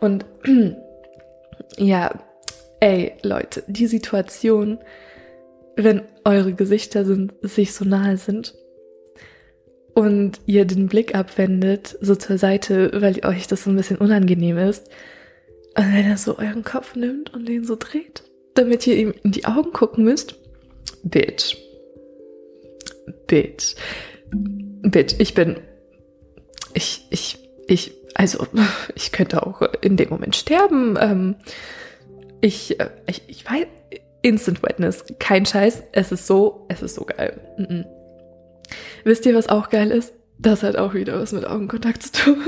Und 0.00 0.26
ja, 1.78 2.10
ey 2.80 3.12
Leute, 3.22 3.64
die 3.66 3.86
Situation, 3.86 4.78
wenn 5.76 6.02
eure 6.24 6.52
Gesichter 6.52 7.04
sind, 7.04 7.32
sich 7.42 7.72
so 7.72 7.84
nahe 7.84 8.16
sind 8.16 8.54
und 9.94 10.40
ihr 10.46 10.66
den 10.66 10.88
Blick 10.88 11.14
abwendet, 11.14 11.96
so 12.00 12.14
zur 12.14 12.36
Seite, 12.36 12.90
weil 12.94 13.24
euch 13.24 13.46
das 13.46 13.64
so 13.64 13.70
ein 13.70 13.76
bisschen 13.76 13.96
unangenehm 13.96 14.58
ist, 14.58 14.90
und 15.76 15.92
wenn 15.92 16.06
er 16.06 16.16
so 16.16 16.38
euren 16.38 16.64
Kopf 16.64 16.94
nimmt 16.94 17.34
und 17.34 17.48
den 17.48 17.64
so 17.64 17.76
dreht, 17.76 18.22
damit 18.54 18.86
ihr 18.86 18.96
ihm 18.96 19.14
in 19.22 19.32
die 19.32 19.44
Augen 19.44 19.72
gucken 19.72 20.04
müsst, 20.04 20.36
Bitch. 21.02 21.56
Bitch. 23.26 23.74
Bitch, 24.30 25.14
ich 25.18 25.34
bin. 25.34 25.60
Ich, 26.72 27.06
ich, 27.10 27.38
ich, 27.66 27.92
also, 28.14 28.46
ich 28.94 29.12
könnte 29.12 29.46
auch 29.46 29.62
in 29.80 29.96
dem 29.96 30.08
Moment 30.08 30.34
sterben. 30.34 30.96
Ähm, 31.00 31.36
ich, 32.40 32.80
äh, 32.80 32.90
ich, 33.06 33.22
ich 33.26 33.44
weiß, 33.48 33.66
Instant 34.22 34.62
Wetness, 34.62 35.04
kein 35.18 35.44
Scheiß. 35.44 35.82
Es 35.92 36.10
ist 36.10 36.26
so, 36.26 36.66
es 36.68 36.82
ist 36.82 36.94
so 36.94 37.04
geil. 37.04 37.38
-mm. 37.58 37.84
Wisst 39.04 39.26
ihr, 39.26 39.34
was 39.34 39.48
auch 39.48 39.68
geil 39.68 39.90
ist? 39.90 40.14
Das 40.38 40.62
hat 40.62 40.76
auch 40.76 40.94
wieder 40.94 41.20
was 41.20 41.32
mit 41.32 41.46
Augenkontakt 41.46 42.02
zu 42.02 42.12
tun. 42.12 42.38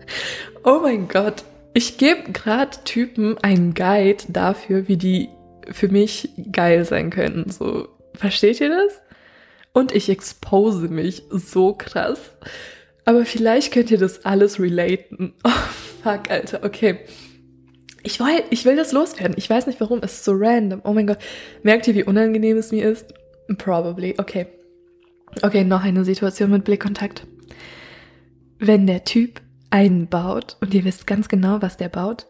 oh 0.64 0.80
mein 0.82 1.08
Gott, 1.08 1.44
ich 1.74 1.98
gebe 1.98 2.32
gerade 2.32 2.78
Typen 2.84 3.38
einen 3.38 3.74
Guide 3.74 4.24
dafür, 4.28 4.88
wie 4.88 4.96
die 4.96 5.28
für 5.70 5.88
mich 5.88 6.30
geil 6.50 6.84
sein 6.84 7.10
können. 7.10 7.50
So, 7.50 7.88
versteht 8.14 8.60
ihr 8.60 8.70
das? 8.70 9.00
Und 9.72 9.92
ich 9.92 10.08
expose 10.08 10.88
mich 10.88 11.22
so 11.30 11.74
krass. 11.74 12.18
Aber 13.04 13.24
vielleicht 13.24 13.72
könnt 13.72 13.90
ihr 13.90 13.98
das 13.98 14.24
alles 14.24 14.60
relaten. 14.60 15.34
Oh, 15.44 16.02
fuck, 16.02 16.30
Alter. 16.30 16.64
Okay. 16.64 17.00
Ich 18.02 18.18
will, 18.18 18.42
ich 18.48 18.64
will 18.64 18.76
das 18.76 18.92
loswerden. 18.92 19.34
Ich 19.36 19.50
weiß 19.50 19.66
nicht 19.66 19.80
warum. 19.80 20.00
Es 20.02 20.14
ist 20.14 20.24
so 20.24 20.32
random. 20.34 20.80
Oh 20.84 20.94
mein 20.94 21.06
Gott. 21.06 21.18
Merkt 21.62 21.86
ihr, 21.86 21.94
wie 21.94 22.04
unangenehm 22.04 22.56
es 22.56 22.72
mir 22.72 22.88
ist? 22.90 23.12
Probably. 23.58 24.14
Okay. 24.16 24.46
Okay, 25.42 25.64
noch 25.64 25.84
eine 25.84 26.04
Situation 26.04 26.50
mit 26.50 26.64
Blickkontakt. 26.64 27.26
Wenn 28.58 28.86
der 28.86 29.04
Typ 29.04 29.42
einen 29.70 30.08
baut 30.08 30.56
und 30.60 30.74
ihr 30.74 30.84
wisst 30.84 31.06
ganz 31.06 31.28
genau, 31.28 31.62
was 31.62 31.76
der 31.76 31.88
baut 31.88 32.26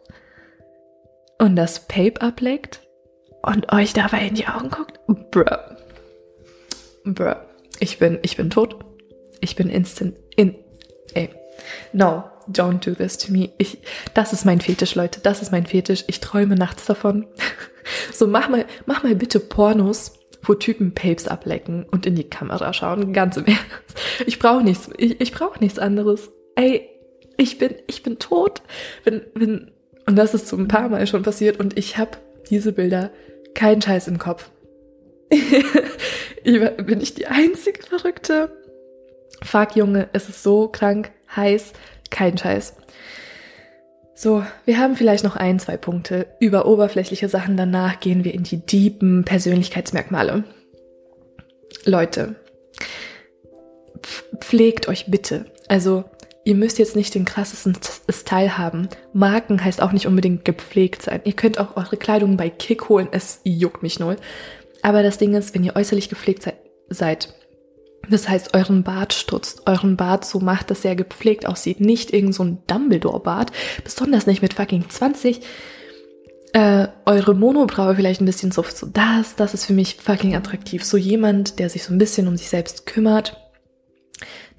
und 1.37 1.55
das 1.55 1.87
Pape 1.87 2.21
ablegt 2.21 2.81
und 3.41 3.73
euch 3.73 3.93
dabei 3.93 4.27
in 4.27 4.35
die 4.35 4.47
Augen 4.47 4.69
guckt, 4.69 4.99
bruh. 5.31 5.43
Bruh. 7.03 7.35
Ich 7.79 7.97
bin, 7.97 8.19
ich 8.21 8.37
bin 8.37 8.51
tot. 8.51 8.77
Ich 9.39 9.55
bin 9.55 9.69
instant 9.69 10.15
in, 10.35 10.55
ey. 11.15 11.29
No, 11.93 12.25
don't 12.47 12.85
do 12.85 12.93
this 12.93 13.17
to 13.17 13.31
me. 13.31 13.49
Ich, 13.57 13.79
das 14.13 14.33
ist 14.33 14.45
mein 14.45 14.61
Fetisch, 14.61 14.93
Leute. 14.93 15.19
Das 15.19 15.41
ist 15.41 15.51
mein 15.51 15.65
Fetisch. 15.65 16.03
Ich 16.07 16.19
träume 16.19 16.55
nachts 16.55 16.85
davon. 16.85 17.25
so, 18.13 18.27
mach 18.27 18.49
mal, 18.49 18.65
mach 18.85 19.01
mal 19.01 19.15
bitte 19.15 19.39
Pornos, 19.39 20.19
wo 20.43 20.53
Typen 20.53 20.93
Papes 20.93 21.27
ablecken 21.27 21.85
und 21.89 22.05
in 22.05 22.15
die 22.15 22.29
Kamera 22.29 22.71
schauen. 22.73 23.13
Ganz 23.13 23.37
im 23.37 23.45
Ernst. 23.45 23.63
Ich 24.27 24.37
brauche 24.37 24.63
nichts, 24.63 24.89
ich, 24.97 25.19
ich 25.19 25.31
brauche 25.31 25.59
nichts 25.59 25.79
anderes. 25.79 26.29
Ey, 26.55 26.90
ich 27.41 27.57
bin, 27.57 27.75
ich 27.87 28.03
bin 28.03 28.19
tot. 28.19 28.61
Wenn, 29.03 29.21
wenn, 29.33 29.71
und 30.05 30.15
das 30.15 30.33
ist 30.33 30.47
so 30.47 30.57
ein 30.57 30.67
paar 30.67 30.89
Mal 30.89 31.07
schon 31.07 31.23
passiert 31.23 31.59
und 31.59 31.77
ich 31.77 31.97
habe 31.97 32.11
diese 32.49 32.71
Bilder 32.71 33.11
keinen 33.53 33.81
Scheiß 33.81 34.07
im 34.07 34.17
Kopf. 34.17 34.49
bin 36.43 37.01
ich 37.01 37.13
die 37.13 37.27
einzige 37.27 37.83
Verrückte? 37.83 38.51
Fuck, 39.43 39.75
Junge, 39.75 40.09
es 40.13 40.29
ist 40.29 40.43
so 40.43 40.67
krank, 40.67 41.11
heiß, 41.35 41.73
kein 42.09 42.37
Scheiß. 42.37 42.75
So, 44.13 44.45
wir 44.65 44.77
haben 44.77 44.95
vielleicht 44.95 45.23
noch 45.23 45.35
ein, 45.35 45.59
zwei 45.59 45.77
Punkte 45.77 46.27
über 46.39 46.67
oberflächliche 46.67 47.27
Sachen. 47.27 47.57
Danach 47.57 47.99
gehen 47.99 48.23
wir 48.23 48.35
in 48.35 48.43
die 48.43 48.63
deepen 48.63 49.25
Persönlichkeitsmerkmale. 49.25 50.43
Leute, 51.85 52.35
pflegt 54.39 54.87
euch 54.87 55.05
bitte. 55.07 55.45
Also, 55.67 56.03
ihr 56.51 56.57
müsst 56.57 56.79
jetzt 56.79 56.97
nicht 56.97 57.15
den 57.15 57.23
krassesten 57.23 57.77
Style 58.09 58.57
haben. 58.57 58.89
Marken 59.13 59.63
heißt 59.63 59.81
auch 59.81 59.93
nicht 59.93 60.05
unbedingt 60.05 60.43
gepflegt 60.43 61.01
sein. 61.01 61.21
Ihr 61.23 61.31
könnt 61.31 61.57
auch 61.59 61.77
eure 61.77 61.95
Kleidung 61.95 62.35
bei 62.35 62.49
Kick 62.49 62.89
holen. 62.89 63.07
Es 63.13 63.39
juckt 63.45 63.83
mich 63.83 64.01
null. 64.01 64.17
Aber 64.81 65.01
das 65.01 65.17
Ding 65.17 65.33
ist, 65.33 65.55
wenn 65.55 65.63
ihr 65.63 65.77
äußerlich 65.77 66.09
gepflegt 66.09 66.45
seid, 66.89 67.33
das 68.09 68.27
heißt, 68.27 68.53
euren 68.53 68.83
Bart 68.83 69.13
stutzt, 69.13 69.65
euren 69.65 69.95
Bart 69.95 70.25
so 70.25 70.41
macht, 70.41 70.71
dass 70.71 70.83
er 70.83 70.97
gepflegt 70.97 71.45
aussieht. 71.45 71.79
Nicht 71.79 72.11
irgend 72.11 72.35
so 72.35 72.43
ein 72.43 72.57
Dumbledore-Bart, 72.67 73.53
besonders 73.85 74.27
nicht 74.27 74.41
mit 74.41 74.55
fucking 74.55 74.89
20. 74.89 75.39
Äh, 76.51 76.87
eure 77.05 77.33
Monobraue 77.33 77.95
vielleicht 77.95 78.19
ein 78.19 78.25
bisschen 78.25 78.51
so, 78.51 78.61
so 78.63 78.87
das, 78.87 79.37
das 79.37 79.53
ist 79.53 79.67
für 79.67 79.73
mich 79.73 79.95
fucking 79.95 80.35
attraktiv. 80.35 80.83
So 80.83 80.97
jemand, 80.97 81.59
der 81.59 81.69
sich 81.69 81.85
so 81.85 81.93
ein 81.93 81.97
bisschen 81.97 82.27
um 82.27 82.35
sich 82.35 82.49
selbst 82.49 82.85
kümmert, 82.85 83.37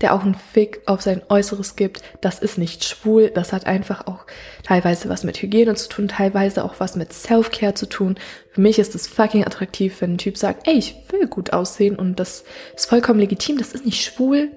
der 0.00 0.14
auch 0.14 0.22
einen 0.22 0.34
Fick 0.34 0.80
auf 0.86 1.02
sein 1.02 1.22
Äußeres 1.28 1.76
gibt, 1.76 2.02
das 2.20 2.38
ist 2.38 2.58
nicht 2.58 2.84
schwul, 2.84 3.30
das 3.30 3.52
hat 3.52 3.66
einfach 3.66 4.06
auch 4.06 4.26
teilweise 4.62 5.08
was 5.08 5.24
mit 5.24 5.40
Hygiene 5.40 5.74
zu 5.74 5.88
tun, 5.88 6.08
teilweise 6.08 6.64
auch 6.64 6.74
was 6.78 6.96
mit 6.96 7.12
Self-Care 7.12 7.74
zu 7.74 7.88
tun. 7.88 8.16
Für 8.50 8.60
mich 8.60 8.78
ist 8.78 8.94
es 8.94 9.06
fucking 9.06 9.44
attraktiv, 9.44 10.00
wenn 10.00 10.14
ein 10.14 10.18
Typ 10.18 10.36
sagt, 10.36 10.66
ey, 10.66 10.74
ich 10.74 10.96
will 11.10 11.26
gut 11.26 11.52
aussehen 11.52 11.96
und 11.96 12.18
das 12.18 12.44
ist 12.74 12.86
vollkommen 12.86 13.20
legitim, 13.20 13.58
das 13.58 13.72
ist 13.72 13.84
nicht 13.84 14.02
schwul, 14.02 14.50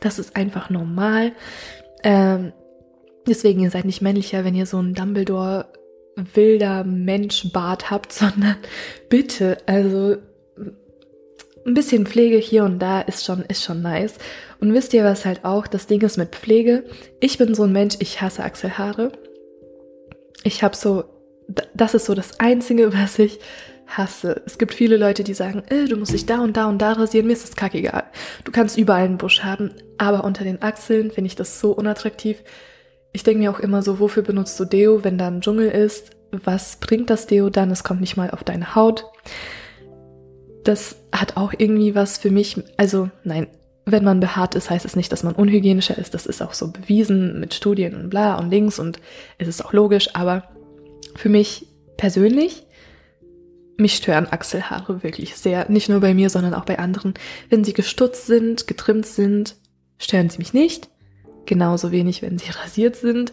das 0.00 0.18
ist 0.18 0.36
einfach 0.36 0.70
normal. 0.70 1.32
Ähm, 2.02 2.52
deswegen, 3.26 3.60
ihr 3.60 3.70
seid 3.70 3.84
nicht 3.84 4.02
männlicher, 4.02 4.44
wenn 4.44 4.54
ihr 4.54 4.66
so 4.66 4.78
einen 4.78 4.94
Dumbledore 4.94 5.66
wilder 6.34 6.84
Mensch 6.84 7.52
Bart 7.52 7.90
habt, 7.90 8.12
sondern 8.12 8.56
bitte, 9.08 9.58
also 9.66 10.16
ein 11.68 11.74
bisschen 11.74 12.06
Pflege 12.06 12.38
hier 12.38 12.64
und 12.64 12.78
da 12.78 13.00
ist 13.00 13.24
schon, 13.24 13.42
ist 13.42 13.62
schon 13.62 13.82
nice. 13.82 14.14
Und 14.60 14.72
wisst 14.74 14.94
ihr, 14.94 15.04
was 15.04 15.24
halt 15.24 15.44
auch 15.44 15.66
das 15.66 15.86
Ding 15.86 16.00
ist 16.02 16.16
mit 16.16 16.34
Pflege? 16.34 16.84
Ich 17.20 17.38
bin 17.38 17.54
so 17.54 17.64
ein 17.64 17.72
Mensch, 17.72 17.96
ich 18.00 18.20
hasse 18.20 18.42
Achselhaare. 18.42 19.12
Ich 20.44 20.62
habe 20.62 20.74
so, 20.74 21.04
das 21.74 21.94
ist 21.94 22.06
so 22.06 22.14
das 22.14 22.40
Einzige, 22.40 22.92
was 22.94 23.18
ich 23.18 23.38
hasse. 23.86 24.42
Es 24.46 24.58
gibt 24.58 24.74
viele 24.74 24.96
Leute, 24.96 25.24
die 25.24 25.34
sagen, 25.34 25.62
äh, 25.68 25.86
du 25.86 25.96
musst 25.96 26.12
dich 26.12 26.26
da 26.26 26.40
und 26.40 26.56
da 26.56 26.68
und 26.68 26.78
da 26.78 26.92
rasieren, 26.92 27.26
mir 27.26 27.32
ist 27.32 27.44
das 27.44 27.56
kackegal. 27.56 28.04
Du 28.44 28.52
kannst 28.52 28.76
überall 28.76 29.04
einen 29.04 29.18
Busch 29.18 29.42
haben, 29.42 29.72
aber 29.96 30.24
unter 30.24 30.44
den 30.44 30.62
Achseln 30.62 31.10
finde 31.10 31.28
ich 31.28 31.36
das 31.36 31.60
so 31.60 31.72
unattraktiv. 31.72 32.42
Ich 33.12 33.22
denke 33.22 33.40
mir 33.40 33.50
auch 33.50 33.60
immer 33.60 33.82
so, 33.82 33.98
wofür 33.98 34.22
benutzt 34.22 34.60
du 34.60 34.64
Deo, 34.64 35.04
wenn 35.04 35.16
da 35.16 35.28
ein 35.28 35.40
Dschungel 35.40 35.70
ist? 35.70 36.10
Was 36.30 36.76
bringt 36.76 37.08
das 37.08 37.26
Deo 37.26 37.48
dann? 37.48 37.70
Es 37.70 37.82
kommt 37.82 38.02
nicht 38.02 38.18
mal 38.18 38.30
auf 38.30 38.44
deine 38.44 38.74
Haut. 38.74 39.06
Das 40.68 40.96
hat 41.12 41.38
auch 41.38 41.54
irgendwie 41.56 41.94
was 41.94 42.18
für 42.18 42.30
mich, 42.30 42.62
also 42.76 43.08
nein, 43.24 43.46
wenn 43.86 44.04
man 44.04 44.20
behaart 44.20 44.54
ist, 44.54 44.68
heißt 44.68 44.84
es 44.84 44.96
nicht, 44.96 45.10
dass 45.10 45.22
man 45.22 45.34
unhygienischer 45.34 45.96
ist. 45.96 46.12
Das 46.12 46.26
ist 46.26 46.42
auch 46.42 46.52
so 46.52 46.70
bewiesen 46.70 47.40
mit 47.40 47.54
Studien 47.54 47.94
und 47.94 48.10
bla 48.10 48.36
und 48.36 48.50
links 48.50 48.78
und 48.78 49.00
es 49.38 49.48
ist 49.48 49.64
auch 49.64 49.72
logisch. 49.72 50.14
Aber 50.14 50.44
für 51.16 51.30
mich 51.30 51.68
persönlich, 51.96 52.66
mich 53.78 53.96
stören 53.96 54.30
Achselhaare 54.30 55.02
wirklich 55.02 55.36
sehr. 55.36 55.70
Nicht 55.70 55.88
nur 55.88 56.00
bei 56.00 56.12
mir, 56.12 56.28
sondern 56.28 56.52
auch 56.52 56.66
bei 56.66 56.78
anderen. 56.78 57.14
Wenn 57.48 57.64
sie 57.64 57.72
gestutzt 57.72 58.26
sind, 58.26 58.66
getrimmt 58.66 59.06
sind, 59.06 59.56
stören 59.96 60.28
sie 60.28 60.36
mich 60.36 60.52
nicht. 60.52 60.90
Genauso 61.46 61.92
wenig, 61.92 62.20
wenn 62.20 62.36
sie 62.36 62.50
rasiert 62.62 62.96
sind. 62.96 63.32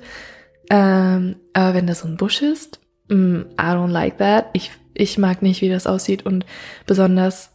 Ähm, 0.70 1.36
aber 1.52 1.74
wenn 1.74 1.86
da 1.86 1.96
so 1.96 2.08
ein 2.08 2.16
Busch 2.16 2.42
ist, 2.42 2.80
mm, 3.10 3.42
I 3.60 3.66
don't 3.74 3.92
like 3.92 4.20
that. 4.20 4.46
Ich, 4.54 4.72
ich 4.96 5.18
mag 5.18 5.42
nicht, 5.42 5.62
wie 5.62 5.70
das 5.70 5.88
aussieht 5.88 6.26
und 6.26 6.46
besonders 6.86 7.52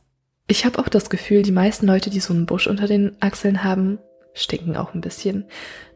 ich 0.51 0.65
habe 0.65 0.81
auch 0.81 0.89
das 0.89 1.11
Gefühl, 1.11 1.43
die 1.43 1.53
meisten 1.53 1.87
Leute, 1.87 2.11
die 2.11 2.19
so 2.19 2.35
einen 2.35 2.45
Busch 2.45 2.67
unter 2.67 2.89
den 2.89 3.17
Achseln 3.21 3.63
haben, 3.63 4.01
stinken 4.35 4.77
auch 4.77 4.95
ein 4.95 5.01
bisschen. 5.01 5.45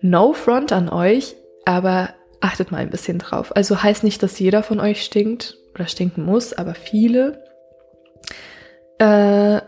No 0.01 0.33
front 0.33 0.71
an 0.73 0.89
euch, 0.89 1.35
aber 1.65 2.15
achtet 2.41 2.71
mal 2.71 2.79
ein 2.79 2.91
bisschen 2.91 3.19
drauf. 3.19 3.55
Also 3.57 3.83
heißt 3.83 4.05
nicht, 4.05 4.23
dass 4.23 4.39
jeder 4.39 4.63
von 4.63 4.79
euch 4.79 5.03
stinkt 5.05 5.59
oder 5.75 5.89
stinken 5.89 6.25
muss, 6.25 6.53
aber 6.53 6.77
viele. 6.77 7.43
Äh, 8.99 9.61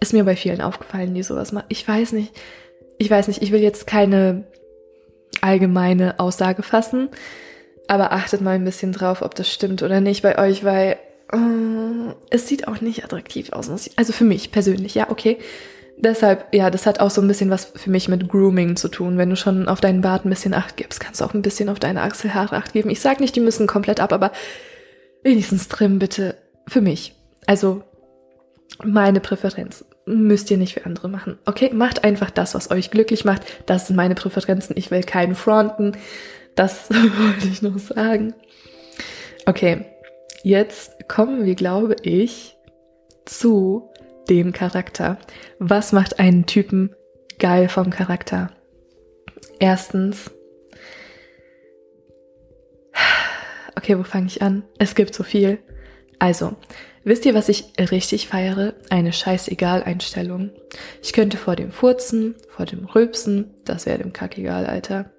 ist 0.00 0.12
mir 0.12 0.24
bei 0.24 0.36
vielen 0.36 0.60
aufgefallen, 0.60 1.14
die 1.14 1.22
sowas 1.22 1.52
machen. 1.52 1.66
Ich 1.70 1.88
weiß 1.88 2.12
nicht, 2.12 2.32
ich 2.98 3.10
weiß 3.10 3.28
nicht, 3.28 3.42
ich 3.42 3.50
will 3.50 3.62
jetzt 3.62 3.86
keine 3.86 4.44
allgemeine 5.40 6.20
Aussage 6.20 6.62
fassen, 6.62 7.08
aber 7.86 8.12
achtet 8.12 8.42
mal 8.42 8.56
ein 8.56 8.64
bisschen 8.64 8.92
drauf, 8.92 9.22
ob 9.22 9.34
das 9.34 9.50
stimmt 9.50 9.82
oder 9.82 10.02
nicht 10.02 10.22
bei 10.22 10.38
euch, 10.38 10.64
weil 10.64 10.98
äh, 11.32 12.14
es 12.30 12.48
sieht 12.48 12.68
auch 12.68 12.80
nicht 12.80 13.04
attraktiv 13.04 13.52
aus. 13.52 13.70
Also 13.96 14.12
für 14.12 14.24
mich 14.24 14.50
persönlich, 14.50 14.94
ja, 14.94 15.10
okay. 15.10 15.38
Deshalb, 16.00 16.54
ja, 16.54 16.70
das 16.70 16.86
hat 16.86 17.00
auch 17.00 17.10
so 17.10 17.20
ein 17.20 17.26
bisschen 17.26 17.50
was 17.50 17.72
für 17.74 17.90
mich 17.90 18.08
mit 18.08 18.28
Grooming 18.28 18.76
zu 18.76 18.88
tun. 18.88 19.18
Wenn 19.18 19.30
du 19.30 19.36
schon 19.36 19.68
auf 19.68 19.80
deinen 19.80 20.00
Bart 20.00 20.24
ein 20.24 20.30
bisschen 20.30 20.54
Acht 20.54 20.76
gibst, 20.76 21.00
kannst 21.00 21.20
du 21.20 21.24
auch 21.24 21.34
ein 21.34 21.42
bisschen 21.42 21.68
auf 21.68 21.80
deine 21.80 22.02
Achselhaare 22.02 22.56
Acht 22.56 22.72
geben. 22.72 22.88
Ich 22.88 23.00
sag 23.00 23.18
nicht, 23.18 23.34
die 23.34 23.40
müssen 23.40 23.66
komplett 23.66 23.98
ab, 23.98 24.12
aber 24.12 24.30
wenigstens 25.24 25.66
trimmen 25.66 25.98
bitte 25.98 26.36
für 26.68 26.80
mich. 26.80 27.16
Also 27.46 27.82
meine 28.84 29.20
Präferenz. 29.20 29.84
Müsst 30.06 30.50
ihr 30.50 30.56
nicht 30.56 30.74
für 30.74 30.86
andere 30.86 31.08
machen. 31.08 31.36
Okay, 31.44 31.70
macht 31.72 32.04
einfach 32.04 32.30
das, 32.30 32.54
was 32.54 32.70
euch 32.70 32.90
glücklich 32.90 33.24
macht. 33.24 33.42
Das 33.66 33.88
sind 33.88 33.96
meine 33.96 34.14
Präferenzen. 34.14 34.76
Ich 34.78 34.90
will 34.90 35.02
keinen 35.02 35.34
fronten. 35.34 35.92
Das 36.54 36.88
wollte 36.90 37.48
ich 37.48 37.60
noch 37.60 37.78
sagen. 37.78 38.34
Okay, 39.46 39.84
Jetzt 40.42 41.08
kommen 41.08 41.44
wir, 41.44 41.54
glaube 41.54 41.96
ich, 42.02 42.56
zu 43.24 43.90
dem 44.28 44.52
Charakter. 44.52 45.18
Was 45.58 45.92
macht 45.92 46.20
einen 46.20 46.46
Typen 46.46 46.94
geil 47.38 47.68
vom 47.68 47.90
Charakter? 47.90 48.50
Erstens, 49.58 50.30
okay, 53.76 53.98
wo 53.98 54.04
fange 54.04 54.26
ich 54.26 54.42
an? 54.42 54.62
Es 54.78 54.94
gibt 54.94 55.14
so 55.14 55.24
viel. 55.24 55.58
Also, 56.20 56.56
wisst 57.02 57.26
ihr, 57.26 57.34
was 57.34 57.48
ich 57.48 57.72
richtig 57.90 58.28
feiere? 58.28 58.74
Eine 58.90 59.12
Scheißegal-Einstellung. 59.12 60.50
Ich 61.02 61.12
könnte 61.12 61.36
vor 61.36 61.56
dem 61.56 61.72
Furzen, 61.72 62.36
vor 62.48 62.66
dem 62.66 62.84
Rülpsen, 62.86 63.54
das 63.64 63.86
wäre 63.86 63.98
dem 63.98 64.12
Kack 64.12 64.38
egal, 64.38 64.66
Alter. 64.66 65.10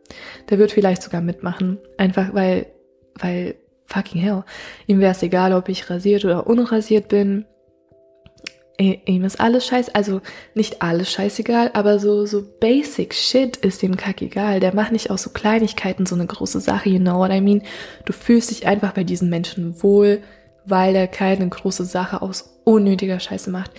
Der 0.49 0.59
wird 0.59 0.71
vielleicht 0.71 1.03
sogar 1.03 1.21
mitmachen. 1.21 1.77
Einfach 1.97 2.33
weil, 2.33 2.67
weil 3.15 3.55
fucking 3.89 4.21
hell. 4.21 4.43
Ihm 4.87 4.99
wäre 4.99 5.11
es 5.11 5.23
egal, 5.23 5.53
ob 5.53 5.69
ich 5.69 5.89
rasiert 5.89 6.25
oder 6.25 6.47
unrasiert 6.47 7.07
bin. 7.07 7.45
Ihm 8.77 9.25
ist 9.25 9.41
alles 9.41 9.65
scheiß, 9.65 9.89
also 9.89 10.21
nicht 10.53 10.81
alles 10.81 11.11
scheißegal, 11.11 11.71
aber 11.73 11.99
so, 11.99 12.25
so 12.25 12.41
basic 12.61 13.13
shit 13.13 13.57
ist 13.57 13.83
ihm 13.83 13.97
kackegal. 13.97 14.61
Der 14.61 14.73
macht 14.73 14.93
nicht 14.93 15.09
aus 15.11 15.23
so 15.23 15.31
Kleinigkeiten 15.31 16.05
so 16.05 16.15
eine 16.15 16.25
große 16.25 16.61
Sache, 16.61 16.87
you 16.87 16.99
know 16.99 17.17
what 17.17 17.31
I 17.31 17.41
mean? 17.41 17.63
Du 18.05 18.13
fühlst 18.13 18.51
dich 18.51 18.67
einfach 18.67 18.93
bei 18.93 19.03
diesen 19.03 19.29
Menschen 19.29 19.83
wohl, 19.83 20.21
weil 20.65 20.95
er 20.95 21.07
keine 21.07 21.49
große 21.49 21.83
Sache 21.83 22.21
aus 22.21 22.61
unnötiger 22.63 23.19
Scheiße 23.19 23.51
macht. 23.51 23.71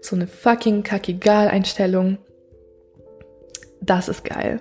So 0.00 0.16
eine 0.16 0.26
fucking 0.26 0.82
kackegal 0.84 1.48
Einstellung 1.48 2.16
das 3.80 4.08
ist 4.08 4.24
geil. 4.24 4.60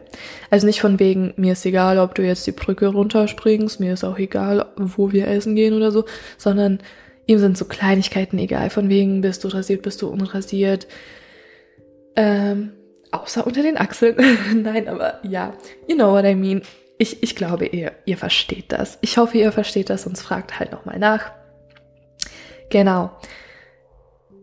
Also 0.50 0.68
nicht 0.68 0.82
von 0.82 1.00
wegen, 1.00 1.34
mir 1.38 1.54
ist 1.54 1.66
egal, 1.66 2.00
ob 2.00 2.16
du 2.16 2.24
jetzt 2.24 2.46
die 2.48 2.52
Brücke 2.52 2.88
runterspringst, 2.88 3.80
mir 3.80 3.94
ist 3.94 4.04
auch 4.04 4.18
egal, 4.18 4.66
wo 4.76 5.12
wir 5.12 5.28
essen 5.28 5.56
gehen 5.56 5.74
oder 5.74 5.92
so, 5.92 6.06
sondern 6.38 6.80
ihm 7.26 7.40
sind 7.40 7.58
so 7.58 7.66
Kleinigkeiten 7.66 8.38
egal, 8.38 8.70
von 8.70 8.90
wegen, 8.90 9.22
bist 9.22 9.44
du 9.44 9.48
rasiert, 9.48 9.82
bist 9.82 10.02
du 10.02 10.08
unrasiert. 10.08 10.88
Ähm, 12.16 12.74
außer 13.12 13.46
unter 13.46 13.64
den 13.64 13.78
Achseln. 13.78 14.16
Nein, 14.64 14.88
aber 14.88 15.20
ja, 15.24 15.54
you 15.88 15.96
know 15.96 16.12
what 16.12 16.26
I 16.26 16.36
mean. 16.36 16.62
Ich, 16.98 17.24
ich 17.24 17.36
glaube, 17.36 17.66
ihr, 17.66 17.92
ihr 18.06 18.18
versteht 18.18 18.72
das. 18.72 18.98
Ich 19.02 19.18
hoffe, 19.18 19.38
ihr 19.38 19.52
versteht 19.52 19.90
das, 19.90 20.04
sonst 20.04 20.22
fragt 20.22 20.60
halt 20.60 20.72
nochmal 20.72 21.00
nach. 21.00 21.32
Genau. 22.70 23.12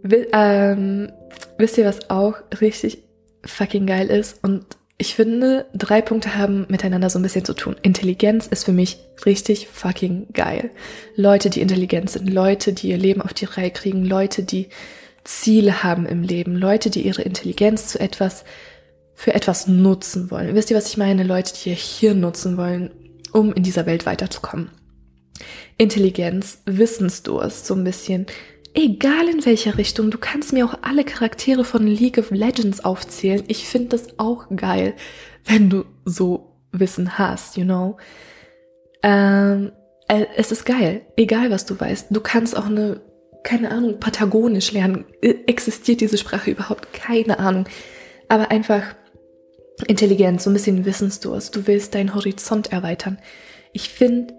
Will, 0.03 0.29
ähm, 0.33 1.13
wisst 1.57 1.79
ihr, 1.79 1.87
was 1.87 2.11
auch 2.11 2.35
richtig 2.61 3.05
fucking 3.45 3.87
geil 3.87 4.09
ist. 4.09 4.43
Und 4.43 4.65
ich 4.99 5.15
finde, 5.15 5.67
drei 5.75 6.01
Punkte 6.01 6.37
haben 6.37 6.67
miteinander 6.69 7.11
so 7.11 7.19
ein 7.19 7.23
bisschen 7.23 7.45
zu 7.45 7.55
tun. 7.55 7.77
Intelligenz 7.83 8.47
ist 8.47 8.65
für 8.65 8.73
mich 8.73 8.99
richtig 9.27 9.69
fucking 9.69 10.29
geil. 10.33 10.71
Leute, 11.17 11.51
die 11.51 11.61
intelligent 11.61 12.11
sind, 12.11 12.31
Leute, 12.31 12.73
die 12.73 12.91
ihr 12.91 12.99
Leben 12.99 13.21
auf 13.21 13.35
die 13.35 13.47
Reihe 13.47 13.71
kriegen, 13.71 14.05
Leute, 14.05 14.45
die 14.45 14.69
Ziele 15.25 15.83
haben 15.83 16.07
im 16.07 16.23
Leben, 16.23 16.57
Leute, 16.57 16.91
die 16.91 17.03
ihre 17.03 17.23
Intelligenz 17.23 17.89
zu 17.89 17.99
etwas, 18.01 18.45
für 19.15 19.35
etwas 19.35 19.67
nutzen 19.67 20.31
wollen. 20.31 20.55
Wisst 20.55 20.71
ihr, 20.71 20.77
was 20.77 20.89
ich 20.89 20.97
meine? 20.97 21.23
Leute, 21.23 21.53
die 21.55 21.71
ihr 21.71 21.77
Hirn 21.77 22.21
nutzen 22.21 22.57
wollen, 22.57 22.91
um 23.33 23.53
in 23.53 23.63
dieser 23.63 23.87
Welt 23.87 24.07
weiterzukommen. 24.07 24.71
Intelligenz, 25.79 26.59
Wissensdurst, 26.67 27.67
so 27.67 27.75
ein 27.75 27.85
bisschen 27.85 28.27
Egal 28.75 29.29
in 29.29 29.45
welcher 29.45 29.77
Richtung, 29.77 30.11
du 30.11 30.19
kannst 30.19 30.53
mir 30.53 30.65
auch 30.65 30.79
alle 30.81 31.05
Charaktere 31.05 31.65
von 31.65 31.87
League 31.87 32.17
of 32.17 32.31
Legends 32.31 32.83
aufzählen. 32.85 33.45
Ich 33.49 33.69
finde 33.69 33.91
das 33.91 34.19
auch 34.19 34.47
geil, 34.57 34.95
wenn 35.45 35.69
du 35.69 35.85
so 36.07 36.57
Wissen 36.73 37.19
hast, 37.19 37.59
you 37.59 37.65
know. 37.65 37.99
Ähm, 39.03 39.73
äh, 40.09 40.27
es 40.37 40.53
ist 40.53 40.65
geil, 40.65 41.03
egal 41.17 41.51
was 41.51 41.67
du 41.67 41.79
weißt. 41.79 42.07
Du 42.11 42.21
kannst 42.21 42.57
auch 42.57 42.67
eine, 42.67 43.03
keine 43.43 43.71
Ahnung, 43.71 44.01
Patagonisch 44.01 44.73
lernen. 44.73 45.05
Äh, 45.21 45.35
existiert 45.47 46.01
diese 46.01 46.17
Sprache 46.17 46.51
überhaupt? 46.51 46.95
Keine 46.95 47.39
Ahnung. 47.39 47.67
Aber 48.29 48.51
einfach 48.51 48.95
Intelligenz, 49.87 50.45
so 50.45 50.51
ein 50.51 50.55
bisschen 50.55 50.87
Wissensdurst. 50.87 51.55
Du 51.55 51.67
willst 51.67 51.95
deinen 51.95 52.15
Horizont 52.15 52.73
erweitern. 52.73 53.19
Ich 53.75 53.91
finde, 53.91 54.35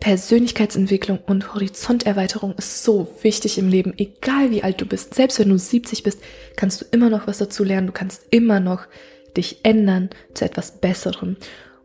Persönlichkeitsentwicklung 0.00 1.18
und 1.26 1.54
Horizonterweiterung 1.54 2.54
ist 2.56 2.84
so 2.84 3.08
wichtig 3.22 3.58
im 3.58 3.68
Leben, 3.68 3.94
egal 3.96 4.50
wie 4.50 4.62
alt 4.62 4.80
du 4.80 4.86
bist. 4.86 5.14
Selbst 5.14 5.38
wenn 5.38 5.48
du 5.48 5.58
70 5.58 6.02
bist, 6.02 6.20
kannst 6.56 6.80
du 6.80 6.86
immer 6.90 7.10
noch 7.10 7.26
was 7.26 7.38
dazu 7.38 7.64
lernen. 7.64 7.88
Du 7.88 7.92
kannst 7.92 8.22
immer 8.30 8.60
noch 8.60 8.86
dich 9.36 9.60
ändern 9.64 10.10
zu 10.34 10.44
etwas 10.44 10.80
Besserem. 10.80 11.36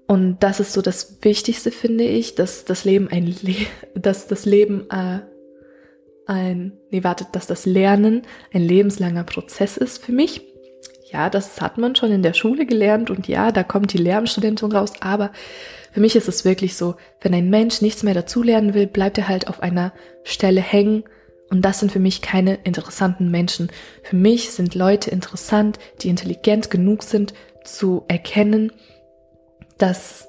Und 0.07 0.39
das 0.39 0.59
ist 0.59 0.73
so 0.73 0.81
das 0.81 1.19
Wichtigste, 1.21 1.71
finde 1.71 2.03
ich, 2.03 2.35
dass 2.35 2.65
das 2.65 2.83
Leben 2.83 3.07
ein, 3.09 3.33
Le 3.41 3.55
dass 3.95 4.27
das 4.27 4.45
Leben 4.45 4.89
äh, 4.89 5.19
ein, 6.25 6.73
nee, 6.89 7.03
wartet, 7.03 7.29
dass 7.31 7.47
das 7.47 7.65
Lernen 7.65 8.23
ein 8.53 8.61
lebenslanger 8.61 9.23
Prozess 9.23 9.77
ist 9.77 10.03
für 10.03 10.11
mich. 10.11 10.41
Ja, 11.11 11.29
das 11.29 11.59
hat 11.59 11.77
man 11.77 11.95
schon 11.95 12.11
in 12.11 12.23
der 12.23 12.33
Schule 12.33 12.65
gelernt 12.65 13.09
und 13.09 13.27
ja, 13.27 13.51
da 13.51 13.63
kommt 13.63 13.91
die 13.93 13.97
Lehramtsstudentin 13.97 14.71
raus, 14.71 14.93
aber 15.01 15.31
für 15.91 15.99
mich 15.99 16.15
ist 16.15 16.27
es 16.27 16.45
wirklich 16.45 16.75
so, 16.75 16.95
wenn 17.21 17.33
ein 17.33 17.49
Mensch 17.49 17.81
nichts 17.81 18.03
mehr 18.03 18.13
dazulernen 18.13 18.73
will, 18.73 18.87
bleibt 18.87 19.17
er 19.17 19.27
halt 19.27 19.47
auf 19.47 19.61
einer 19.61 19.93
Stelle 20.23 20.61
hängen 20.61 21.03
und 21.49 21.63
das 21.63 21.79
sind 21.79 21.91
für 21.91 21.99
mich 21.99 22.21
keine 22.21 22.55
interessanten 22.63 23.29
Menschen. 23.29 23.71
Für 24.03 24.15
mich 24.15 24.51
sind 24.51 24.73
Leute 24.73 25.11
interessant, 25.11 25.79
die 26.01 26.07
intelligent 26.07 26.71
genug 26.71 27.03
sind 27.03 27.33
zu 27.65 28.05
erkennen, 28.07 28.71
dass 29.77 30.27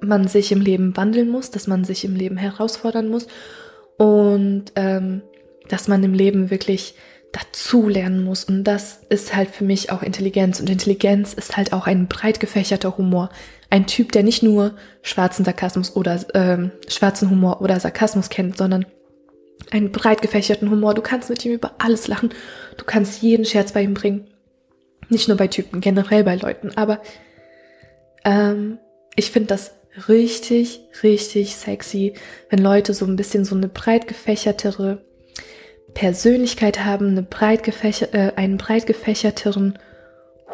man 0.00 0.28
sich 0.28 0.52
im 0.52 0.60
Leben 0.60 0.96
wandeln 0.98 1.30
muss, 1.30 1.50
dass 1.50 1.66
man 1.66 1.84
sich 1.84 2.04
im 2.04 2.14
Leben 2.14 2.36
herausfordern 2.36 3.08
muss 3.08 3.26
und 3.96 4.66
ähm, 4.76 5.22
dass 5.68 5.88
man 5.88 6.02
im 6.04 6.12
Leben 6.12 6.50
wirklich 6.50 6.94
dazulernen 7.32 8.22
muss. 8.22 8.44
Und 8.44 8.64
das 8.64 9.00
ist 9.08 9.34
halt 9.34 9.48
für 9.48 9.64
mich 9.64 9.90
auch 9.90 10.02
Intelligenz. 10.02 10.60
Und 10.60 10.70
Intelligenz 10.70 11.32
ist 11.32 11.56
halt 11.56 11.72
auch 11.72 11.86
ein 11.86 12.06
breit 12.06 12.38
gefächerter 12.38 12.96
Humor. 12.96 13.30
Ein 13.74 13.88
Typ, 13.88 14.12
der 14.12 14.22
nicht 14.22 14.44
nur 14.44 14.76
schwarzen 15.02 15.44
Sarkasmus 15.44 15.96
oder 15.96 16.24
ähm, 16.34 16.70
schwarzen 16.86 17.28
Humor 17.28 17.60
oder 17.60 17.80
Sarkasmus 17.80 18.28
kennt, 18.28 18.56
sondern 18.56 18.86
einen 19.72 19.90
breit 19.90 20.22
gefächerten 20.22 20.70
Humor. 20.70 20.94
Du 20.94 21.02
kannst 21.02 21.28
mit 21.28 21.44
ihm 21.44 21.54
über 21.54 21.72
alles 21.78 22.06
lachen. 22.06 22.32
Du 22.76 22.84
kannst 22.84 23.20
jeden 23.20 23.44
Scherz 23.44 23.72
bei 23.72 23.82
ihm 23.82 23.94
bringen. 23.94 24.28
Nicht 25.08 25.26
nur 25.26 25.36
bei 25.36 25.48
Typen, 25.48 25.80
generell 25.80 26.22
bei 26.22 26.36
Leuten. 26.36 26.70
Aber 26.76 27.00
ähm, 28.24 28.78
ich 29.16 29.32
finde 29.32 29.48
das 29.48 29.74
richtig, 30.06 30.78
richtig 31.02 31.56
sexy, 31.56 32.14
wenn 32.50 32.60
Leute 32.60 32.94
so 32.94 33.04
ein 33.06 33.16
bisschen 33.16 33.44
so 33.44 33.56
eine 33.56 33.66
breit 33.66 34.06
gefächertere 34.06 35.04
Persönlichkeit 35.94 36.84
haben, 36.84 37.08
eine 37.08 37.24
breit 37.24 37.66
äh, 38.14 38.34
einen 38.36 38.56
breit 38.56 38.86
gefächerteren 38.86 39.80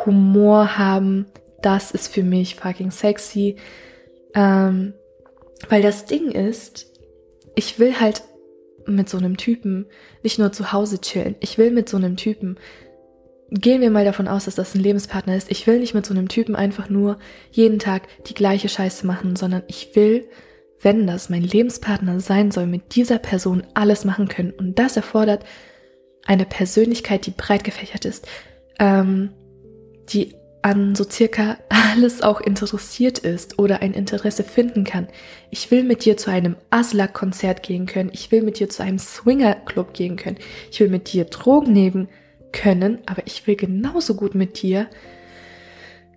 Humor 0.07 0.79
haben. 0.79 1.27
Das 1.63 1.91
ist 1.91 2.13
für 2.13 2.23
mich 2.23 2.57
fucking 2.57 2.91
sexy. 2.91 3.57
Ähm, 4.35 4.95
weil 5.69 5.83
das 5.83 6.07
Ding 6.07 6.31
ist, 6.31 6.87
ich 7.55 7.79
will 7.79 8.01
halt 8.01 8.23
mit 8.87 9.09
so 9.09 9.19
einem 9.19 9.37
Typen 9.37 9.87
nicht 10.23 10.39
nur 10.39 10.53
zu 10.53 10.73
Hause 10.73 11.01
chillen. 11.01 11.37
Ich 11.41 11.59
will 11.59 11.71
mit 11.71 11.89
so 11.89 11.97
einem 11.97 12.17
Typen, 12.17 12.59
gehen 13.51 13.81
wir 13.81 13.91
mal 13.91 14.05
davon 14.05 14.29
aus, 14.29 14.45
dass 14.45 14.55
das 14.55 14.75
ein 14.75 14.81
Lebenspartner 14.81 15.37
ist. 15.37 15.51
Ich 15.51 15.67
will 15.67 15.81
nicht 15.81 15.95
mit 15.95 16.07
so 16.07 16.15
einem 16.15 16.29
Typen 16.29 16.57
einfach 16.57 16.89
nur 16.89 17.19
jeden 17.51 17.79
Tag 17.79 18.09
die 18.27 18.35
gleiche 18.35 18.69
Scheiße 18.69 19.07
machen, 19.07 19.37
sondern 19.37 19.63
ich 19.67 19.95
will, 19.95 20.29
wenn 20.81 21.07
das 21.07 21.29
mein 21.29 21.43
Lebenspartner 21.43 22.21
sein 22.21 22.51
soll, 22.51 22.67
mit 22.67 22.95
dieser 22.95 23.19
Person 23.19 23.65
alles 23.75 24.05
machen 24.05 24.29
können. 24.29 24.53
Und 24.53 24.79
das 24.79 24.97
erfordert 24.97 25.45
eine 26.27 26.47
Persönlichkeit, 26.47 27.27
die 27.27 27.33
breit 27.33 27.65
gefächert 27.65 28.05
ist, 28.05 28.27
ähm, 28.79 29.31
die 30.09 30.35
an 30.63 30.95
so 30.95 31.05
circa 31.09 31.59
alles 31.69 32.23
auch 32.23 32.41
interessiert 32.41 33.19
ist 33.19 33.59
oder 33.59 33.81
ein 33.81 33.95
Interesse 33.95 34.45
finden 34.45 34.85
kann. 34.85 35.09
Ich 35.51 35.71
will 35.71 35.85
mit 35.85 36.05
dir 36.05 36.17
zu 36.17 36.31
einem 36.31 36.57
Aslak-Konzert 36.71 37.63
gehen 37.63 37.87
können. 37.87 38.11
Ich 38.13 38.31
will 38.31 38.43
mit 38.43 38.59
dir 38.59 38.69
zu 38.69 38.83
einem 38.83 38.99
Swinger-Club 38.99 39.95
gehen 39.95 40.17
können. 40.17 40.39
Ich 40.71 40.81
will 40.81 40.89
mit 40.89 41.13
dir 41.13 41.25
Drogen 41.25 41.73
nehmen 41.73 42.09
können, 42.53 42.99
aber 43.07 43.23
ich 43.27 43.47
will 43.47 43.57
genauso 43.57 44.15
gut 44.15 44.35
mit 44.35 44.61
dir, 44.61 44.89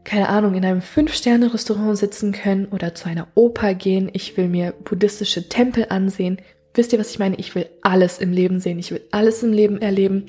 keine 0.03 0.27
Ahnung, 0.27 0.55
in 0.55 0.65
einem 0.65 0.81
Fünf-Sterne-Restaurant 0.81 1.97
sitzen 1.97 2.33
können 2.33 2.65
oder 2.65 2.93
zu 2.93 3.07
einer 3.07 3.27
Oper 3.35 3.73
gehen. 3.73 4.09
Ich 4.11 4.35
will 4.35 4.49
mir 4.49 4.73
buddhistische 4.83 5.47
Tempel 5.47 5.85
ansehen. 5.89 6.41
Wisst 6.73 6.91
ihr, 6.91 6.99
was 6.99 7.11
ich 7.11 7.19
meine? 7.19 7.37
Ich 7.37 7.55
will 7.55 7.69
alles 7.81 8.17
im 8.17 8.33
Leben 8.33 8.59
sehen. 8.59 8.79
Ich 8.79 8.91
will 8.91 9.01
alles 9.11 9.43
im 9.43 9.53
Leben 9.53 9.81
erleben. 9.81 10.25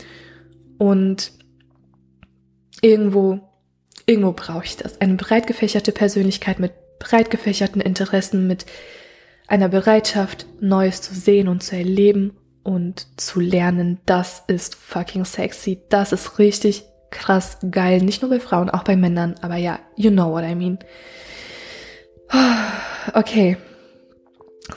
Und 0.79 1.33
irgendwo 2.83 3.41
Irgendwo 4.07 4.33
brauche 4.33 4.65
ich 4.65 4.77
das. 4.77 5.01
Eine 5.01 5.15
breit 5.15 5.47
gefächerte 5.47 5.93
Persönlichkeit 5.93 6.59
mit 6.59 6.73
breit 6.99 7.31
gefächerten 7.31 7.81
Interessen, 7.81 8.47
mit 8.47 8.67
einer 9.47 9.69
Bereitschaft, 9.69 10.47
Neues 10.61 11.03
zu 11.03 11.15
sehen 11.15 11.49
und 11.49 11.63
zu 11.63 11.77
erleben 11.77 12.37
und 12.63 13.07
zu 13.21 13.41
lernen. 13.41 14.01
Das 14.07 14.43
ist 14.47 14.75
fucking 14.75 15.25
sexy. 15.25 15.83
Das 15.89 16.13
ist 16.13 16.39
richtig 16.39 16.85
krass 17.11 17.59
geil. 17.71 18.03
Nicht 18.03 18.23
nur 18.23 18.31
bei 18.31 18.41
Frauen, 18.41 18.71
auch 18.71 18.85
bei 18.85 18.97
Männern. 18.97 19.37
Aber 19.43 19.57
ja, 19.57 19.79
you 19.97 20.11
know 20.11 20.33
what 20.33 20.45
I 20.45 20.55
mean. 20.55 20.79
Okay. 23.13 23.59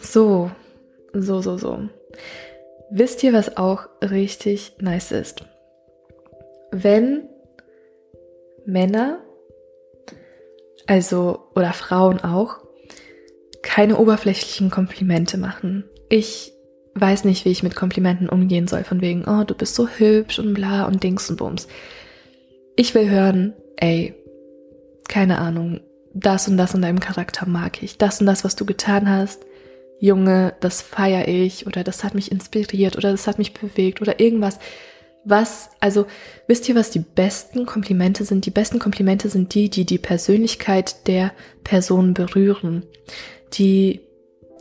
So, 0.01 0.51
so, 1.13 1.41
so, 1.41 1.57
so. 1.57 1.87
Wisst 2.91 3.23
ihr, 3.23 3.31
was 3.31 3.55
auch 3.55 3.87
richtig 4.01 4.73
nice 4.81 5.13
ist? 5.13 5.45
Wenn 6.71 7.29
Männer, 8.67 9.19
also 10.86 11.47
oder 11.56 11.73
Frauen 11.73 12.19
auch, 12.19 12.58
keine 13.63 13.97
oberflächlichen 13.97 14.69
Komplimente 14.69 15.38
machen. 15.38 15.86
Ich 16.10 16.53
weiß 16.95 17.23
nicht, 17.23 17.45
wie 17.45 17.49
ich 17.49 17.63
mit 17.63 17.75
Komplimenten 17.75 18.30
umgehen 18.30 18.67
soll, 18.67 18.84
von 18.84 19.01
wegen, 19.01 19.25
oh, 19.25 19.43
du 19.43 19.56
bist 19.56 19.75
so 19.75 19.88
hübsch 19.88 20.39
und 20.39 20.53
bla 20.53 20.86
und 20.86 21.03
Dings 21.03 21.30
und 21.30 21.38
Bums. 21.38 21.67
Ich 22.75 22.93
will 22.93 23.10
hören, 23.10 23.53
ey, 23.77 24.13
keine 25.08 25.39
Ahnung, 25.39 25.80
das 26.13 26.47
und 26.47 26.58
das 26.58 26.73
in 26.73 26.82
deinem 26.82 26.99
Charakter 26.99 27.47
mag 27.47 27.82
ich, 27.82 27.97
das 27.97 28.19
und 28.19 28.27
das, 28.27 28.43
was 28.43 28.56
du 28.56 28.65
getan 28.65 29.10
hast, 29.10 29.45
Junge, 29.99 30.53
das 30.60 30.82
feiere 30.82 31.27
ich 31.27 31.65
oder 31.65 31.84
das 31.84 32.03
hat 32.03 32.13
mich 32.15 32.32
inspiriert 32.32 32.97
oder 32.97 33.12
das 33.12 33.27
hat 33.27 33.39
mich 33.39 33.53
bewegt 33.53 34.01
oder 34.01 34.19
irgendwas 34.19 34.60
was, 35.29 35.69
also 35.79 36.05
wisst 36.47 36.67
ihr, 36.69 36.75
was 36.75 36.89
die 36.89 36.99
besten 36.99 37.65
Komplimente 37.65 38.23
sind? 38.23 38.45
Die 38.45 38.51
besten 38.51 38.79
Komplimente 38.79 39.29
sind 39.29 39.53
die, 39.53 39.69
die 39.69 39.85
die 39.85 39.97
Persönlichkeit 39.97 41.07
der 41.07 41.33
Person 41.63 42.13
berühren, 42.13 42.85
die 43.53 44.01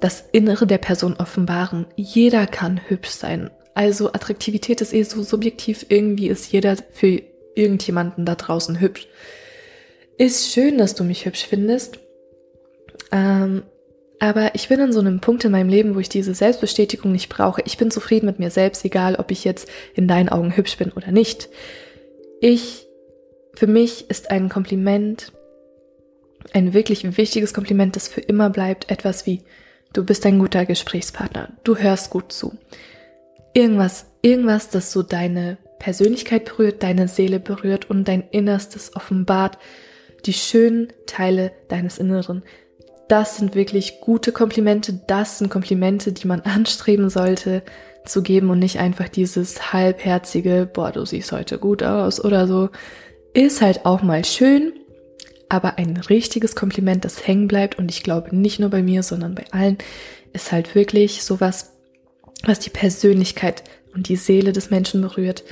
das 0.01 0.25
Innere 0.33 0.67
der 0.67 0.79
Person 0.79 1.15
offenbaren. 1.15 1.87
Jeder 1.97 2.47
kann 2.47 2.81
hübsch 2.89 3.11
sein. 3.11 3.51
Also 3.75 4.13
Attraktivität 4.13 4.81
ist 4.81 4.93
eh 4.93 5.03
so 5.03 5.23
subjektiv. 5.23 5.87
Irgendwie 5.89 6.29
ist 6.29 6.51
jeder 6.53 6.77
für 6.93 7.23
irgendjemanden 7.55 8.25
da 8.25 8.35
draußen 8.35 8.81
hübsch. 8.81 9.09
Ist 10.19 10.53
schön, 10.53 10.79
dass 10.79 10.95
du 10.95 11.05
mich 11.05 11.27
hübsch 11.27 11.47
findest. 11.47 11.99
Ähm, 13.13 13.63
aber 14.19 14.55
ich 14.55 14.69
bin 14.69 14.81
an 14.81 14.93
so 14.93 15.01
einem 15.01 15.21
Punkt 15.21 15.45
in 15.45 15.53
meinem 15.53 15.69
Leben, 15.69 15.95
wo 15.95 15.99
ich 15.99 16.09
diese 16.09 16.35
Selbstbestätigung 16.35 17.13
nicht 17.13 17.29
brauche. 17.29 17.63
Ich 17.67 17.77
bin 17.77 17.91
zufrieden 17.91 18.27
mit 18.27 18.39
mir 18.39 18.51
selbst, 18.51 18.85
egal 18.85 19.17
ob 19.17 19.31
ich 19.31 19.45
jetzt 19.45 19.69
in 19.95 20.09
deinen 20.09 20.31
Augen 20.31 20.57
hübsch 20.57 20.79
bin 20.79 20.91
oder 20.93 21.13
nicht. 21.13 21.49
Ich, 22.41 22.87
für 23.55 23.67
mich 23.67 24.09
ist 24.09 24.31
ein 24.31 24.49
Kompliment, 24.49 25.33
ein 26.53 26.73
wirklich 26.73 27.17
wichtiges 27.17 27.53
Kompliment, 27.53 27.97
das 27.97 28.09
für 28.09 28.21
immer 28.21 28.49
bleibt, 28.49 28.91
etwas 28.91 29.27
wie, 29.27 29.43
du 29.93 30.05
bist 30.05 30.25
ein 30.25 30.39
guter 30.39 30.65
Gesprächspartner, 30.65 31.51
du 31.65 31.77
hörst 31.77 32.11
gut 32.11 32.33
zu. 32.33 32.57
Irgendwas, 33.53 34.07
irgendwas, 34.23 34.71
das 34.71 34.93
so 34.93 35.03
deine 35.03 35.59
Persönlichkeit 35.79 36.47
berührt, 36.47 36.83
deine 36.83 37.09
Seele 37.09 37.39
berührt 37.41 37.91
und 37.91 38.09
dein 38.09 38.25
Innerstes 38.31 38.97
offenbart, 38.97 39.59
die 40.25 40.33
schönen 40.33 40.93
Teile 41.07 41.53
deines 41.69 41.99
Inneren, 41.99 42.43
das 43.09 43.37
sind 43.37 43.55
wirklich 43.55 44.01
gute 44.01 44.33
Komplimente, 44.33 45.01
das 45.07 45.39
sind 45.39 45.51
Komplimente, 45.51 46.13
die 46.13 46.27
man 46.27 46.41
anstreben 46.43 47.11
sollte 47.11 47.63
zu 48.05 48.23
geben 48.23 48.51
und 48.51 48.59
nicht 48.59 48.79
einfach 48.79 49.09
dieses 49.09 49.73
halbherzige, 49.73 50.69
boah, 50.73 50.93
du 50.93 51.05
siehst 51.05 51.33
heute 51.33 51.59
gut 51.59 51.83
aus 51.83 52.25
oder 52.25 52.47
so. 52.47 52.71
Ist 53.35 53.61
halt 53.61 53.85
auch 53.85 54.03
mal 54.03 54.25
schön, 54.25 54.73
aber 55.49 55.79
ein 55.79 55.97
richtiges 55.97 56.55
Kompliment, 56.55 57.05
das 57.05 57.27
hängen 57.27 57.49
bleibt 57.49 57.79
und 57.79 57.91
ich 57.91 58.03
glaube 58.03 58.35
nicht 58.35 58.61
nur 58.61 58.71
bei 58.71 58.83
mir, 58.83 59.03
sondern 59.03 59.35
bei 59.35 59.45
allen, 59.51 59.79
ist 60.33 60.53
halt 60.53 60.75
wirklich 60.75 61.23
sowas, 61.23 61.73
was 62.45 62.61
die 62.61 62.71
Persönlichkeit 62.71 63.65
und 63.95 64.09
die 64.09 64.17
Seele 64.17 64.53
des 64.53 64.71
Menschen 64.71 65.01
berührt. 65.01 65.45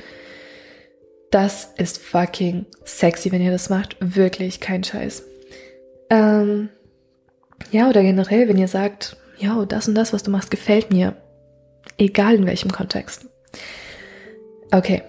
Das 1.31 1.73
ist 1.77 1.97
fucking 1.97 2.65
sexy, 2.85 3.31
wenn 3.31 3.41
ihr 3.41 3.51
das 3.51 3.69
macht. 3.69 3.97
Wirklich 3.99 4.59
kein 4.59 4.83
Scheiß. 4.83 5.23
Ähm, 6.09 6.69
ja, 7.71 7.89
oder 7.89 8.01
generell, 8.01 8.47
wenn 8.47 8.57
ihr 8.57 8.67
sagt, 8.67 9.17
ja, 9.37 9.65
das 9.65 9.87
und 9.87 9.95
das, 9.95 10.13
was 10.13 10.23
du 10.23 10.31
machst, 10.31 10.51
gefällt 10.51 10.91
mir. 10.91 11.15
Egal 11.97 12.35
in 12.35 12.45
welchem 12.45 12.71
Kontext. 12.71 13.27
Okay. 14.71 15.03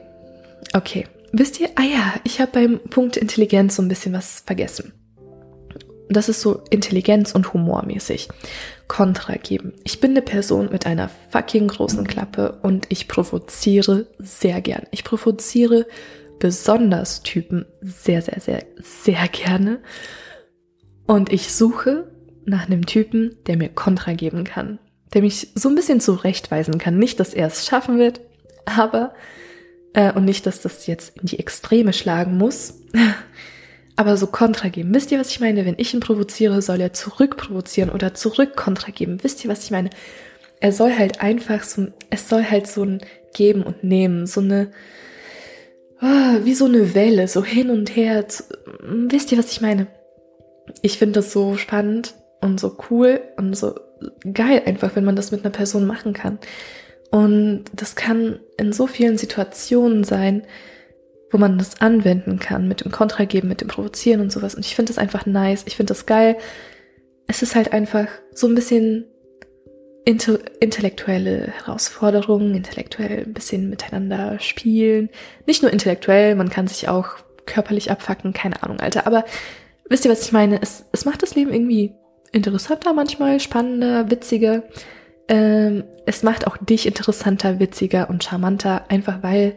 Okay. 0.72 1.06
Wisst 1.32 1.60
ihr, 1.60 1.70
ah 1.76 1.82
ja, 1.82 2.14
ich 2.24 2.40
habe 2.40 2.52
beim 2.52 2.80
Punkt 2.90 3.16
Intelligenz 3.16 3.76
so 3.76 3.82
ein 3.82 3.88
bisschen 3.88 4.12
was 4.12 4.40
vergessen. 4.46 4.92
Das 6.08 6.28
ist 6.28 6.40
so 6.40 6.62
Intelligenz 6.70 7.34
und 7.34 7.52
Humormäßig. 7.52 8.28
Kontra 8.86 9.34
geben. 9.34 9.72
Ich 9.82 10.00
bin 10.00 10.12
eine 10.12 10.22
Person 10.22 10.68
mit 10.70 10.86
einer 10.86 11.10
fucking 11.30 11.66
großen 11.66 12.06
Klappe 12.06 12.60
und 12.62 12.86
ich 12.88 13.08
provoziere 13.08 14.06
sehr 14.18 14.60
gern. 14.60 14.86
Ich 14.92 15.02
provoziere 15.02 15.86
besonders 16.38 17.22
Typen 17.22 17.66
sehr, 17.80 18.22
sehr, 18.22 18.40
sehr, 18.40 18.64
sehr 18.80 19.26
gerne. 19.28 19.80
Und 21.06 21.32
ich 21.32 21.52
suche 21.52 22.12
nach 22.46 22.66
einem 22.66 22.86
Typen, 22.86 23.36
der 23.46 23.56
mir 23.56 23.68
Kontra 23.68 24.14
geben 24.14 24.44
kann. 24.44 24.78
Der 25.12 25.22
mich 25.22 25.48
so 25.54 25.68
ein 25.68 25.74
bisschen 25.74 26.00
zurechtweisen 26.00 26.78
kann. 26.78 26.98
Nicht, 26.98 27.20
dass 27.20 27.34
er 27.34 27.48
es 27.48 27.66
schaffen 27.66 27.98
wird, 27.98 28.20
aber, 28.64 29.14
äh, 29.92 30.12
und 30.12 30.24
nicht, 30.24 30.46
dass 30.46 30.60
das 30.62 30.86
jetzt 30.86 31.18
in 31.18 31.26
die 31.26 31.38
Extreme 31.38 31.92
schlagen 31.92 32.38
muss, 32.38 32.82
aber 33.96 34.16
so 34.16 34.26
Kontra 34.28 34.68
geben. 34.68 34.94
Wisst 34.94 35.12
ihr, 35.12 35.18
was 35.18 35.30
ich 35.30 35.40
meine? 35.40 35.64
Wenn 35.66 35.78
ich 35.78 35.92
ihn 35.92 36.00
provoziere, 36.00 36.62
soll 36.62 36.80
er 36.80 36.92
zurück 36.92 37.36
provozieren 37.36 37.90
oder 37.90 38.14
zurück 38.14 38.56
Kontra 38.56 38.90
geben. 38.90 39.22
Wisst 39.22 39.44
ihr, 39.44 39.50
was 39.50 39.64
ich 39.64 39.70
meine? 39.70 39.90
Er 40.60 40.72
soll 40.72 40.96
halt 40.96 41.20
einfach 41.20 41.62
so, 41.62 41.88
es 42.10 42.28
soll 42.28 42.44
halt 42.44 42.66
so 42.66 42.82
ein 42.82 43.00
Geben 43.34 43.62
und 43.62 43.84
Nehmen, 43.84 44.26
so 44.26 44.40
eine, 44.40 44.70
oh, 46.00 46.44
wie 46.44 46.54
so 46.54 46.64
eine 46.64 46.94
Welle, 46.94 47.28
so 47.28 47.44
hin 47.44 47.70
und 47.70 47.94
her. 47.94 48.24
Wisst 48.80 49.32
ihr, 49.32 49.38
was 49.38 49.52
ich 49.52 49.60
meine? 49.60 49.86
Ich 50.82 50.98
finde 50.98 51.20
das 51.20 51.32
so 51.32 51.56
spannend 51.56 52.14
und 52.40 52.60
so 52.60 52.76
cool 52.90 53.20
und 53.36 53.56
so 53.56 53.74
geil 54.32 54.62
einfach, 54.66 54.94
wenn 54.96 55.04
man 55.04 55.16
das 55.16 55.30
mit 55.30 55.44
einer 55.44 55.52
Person 55.52 55.86
machen 55.86 56.12
kann. 56.12 56.38
Und 57.10 57.64
das 57.72 57.94
kann 57.94 58.40
in 58.58 58.72
so 58.72 58.86
vielen 58.86 59.16
Situationen 59.16 60.04
sein, 60.04 60.42
wo 61.30 61.38
man 61.38 61.58
das 61.58 61.80
anwenden 61.80 62.38
kann, 62.38 62.68
mit 62.68 62.84
dem 62.84 62.92
Kontra 62.92 63.24
geben, 63.24 63.48
mit 63.48 63.60
dem 63.60 63.68
Provozieren 63.68 64.20
und 64.20 64.32
sowas. 64.32 64.54
Und 64.54 64.64
ich 64.64 64.74
finde 64.74 64.90
das 64.90 64.98
einfach 64.98 65.26
nice, 65.26 65.64
ich 65.66 65.76
finde 65.76 65.92
das 65.92 66.06
geil. 66.06 66.36
Es 67.26 67.42
ist 67.42 67.54
halt 67.54 67.72
einfach 67.72 68.06
so 68.32 68.46
ein 68.46 68.54
bisschen 68.54 69.06
intellektuelle 70.04 71.52
Herausforderungen, 71.58 72.54
intellektuell 72.54 73.24
ein 73.24 73.34
bisschen 73.34 73.68
miteinander 73.68 74.38
spielen. 74.38 75.10
Nicht 75.46 75.62
nur 75.62 75.72
intellektuell, 75.72 76.36
man 76.36 76.48
kann 76.48 76.68
sich 76.68 76.88
auch 76.88 77.16
körperlich 77.44 77.90
abfacken, 77.90 78.32
keine 78.32 78.62
Ahnung, 78.62 78.78
Alter. 78.78 79.06
Aber 79.06 79.24
wisst 79.88 80.04
ihr, 80.04 80.10
was 80.10 80.22
ich 80.22 80.32
meine? 80.32 80.62
Es, 80.62 80.84
es 80.92 81.04
macht 81.04 81.22
das 81.22 81.34
Leben 81.34 81.52
irgendwie 81.52 81.92
interessanter 82.36 82.92
manchmal, 82.92 83.40
spannender, 83.40 84.10
witziger. 84.10 84.62
Ähm, 85.26 85.84
es 86.04 86.22
macht 86.22 86.46
auch 86.46 86.56
dich 86.58 86.86
interessanter, 86.86 87.58
witziger 87.58 88.08
und 88.10 88.22
charmanter, 88.22 88.84
einfach 88.88 89.22
weil 89.22 89.56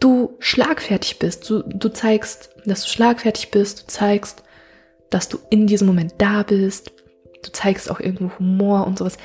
du 0.00 0.36
schlagfertig 0.40 1.18
bist. 1.18 1.48
Du, 1.48 1.62
du 1.62 1.88
zeigst, 1.90 2.50
dass 2.64 2.82
du 2.82 2.88
schlagfertig 2.88 3.50
bist, 3.50 3.82
du 3.82 3.86
zeigst, 3.86 4.42
dass 5.10 5.28
du 5.28 5.38
in 5.50 5.66
diesem 5.66 5.86
Moment 5.86 6.14
da 6.18 6.42
bist. 6.42 6.92
Du 7.44 7.52
zeigst 7.52 7.90
auch 7.90 8.00
irgendwo 8.00 8.36
Humor 8.38 8.86
und 8.86 8.98
sowas. 8.98 9.18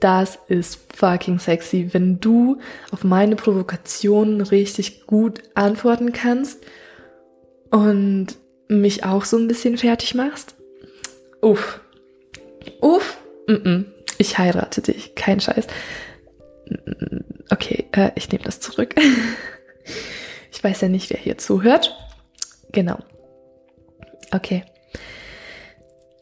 Das 0.00 0.38
ist 0.48 0.80
fucking 0.96 1.38
sexy, 1.38 1.90
wenn 1.92 2.20
du 2.20 2.58
auf 2.90 3.04
meine 3.04 3.36
Provokation 3.36 4.40
richtig 4.40 5.06
gut 5.06 5.42
antworten 5.54 6.12
kannst 6.12 6.64
und 7.70 8.28
mich 8.68 9.04
auch 9.04 9.24
so 9.24 9.36
ein 9.36 9.48
bisschen 9.48 9.76
fertig 9.76 10.14
machst. 10.14 10.54
Uff. 11.42 11.80
Uff. 12.80 13.18
Mm 13.46 13.52
-mm. 13.52 13.84
Ich 14.18 14.38
heirate 14.38 14.82
dich. 14.82 15.14
Kein 15.14 15.40
Scheiß. 15.40 15.66
Okay, 17.50 17.86
äh, 17.92 18.10
ich 18.14 18.30
nehme 18.30 18.44
das 18.44 18.60
zurück. 18.60 18.94
Ich 20.50 20.64
weiß 20.64 20.80
ja 20.80 20.88
nicht, 20.88 21.10
wer 21.10 21.20
hier 21.20 21.38
zuhört. 21.38 21.96
Genau. 22.72 22.98
Okay. 24.32 24.64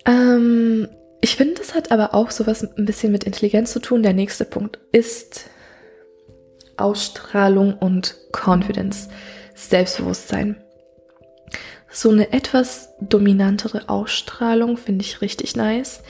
Ähm, 0.04 0.88
ich 1.20 1.36
finde, 1.36 1.54
das 1.54 1.74
hat 1.74 1.90
aber 1.90 2.14
auch 2.14 2.30
sowas 2.30 2.62
ein 2.62 2.84
bisschen 2.84 3.12
mit 3.12 3.24
Intelligenz 3.24 3.72
zu 3.72 3.80
tun. 3.80 4.02
Der 4.02 4.12
nächste 4.12 4.44
Punkt 4.44 4.78
ist 4.92 5.48
Ausstrahlung 6.76 7.78
und 7.78 8.16
Confidence, 8.32 9.08
Selbstbewusstsein. 9.54 10.62
So 11.96 12.10
eine 12.10 12.30
etwas 12.30 12.90
dominantere 13.00 13.88
Ausstrahlung 13.88 14.76
finde 14.76 15.02
ich 15.02 15.22
richtig 15.22 15.56
nice. 15.56 16.02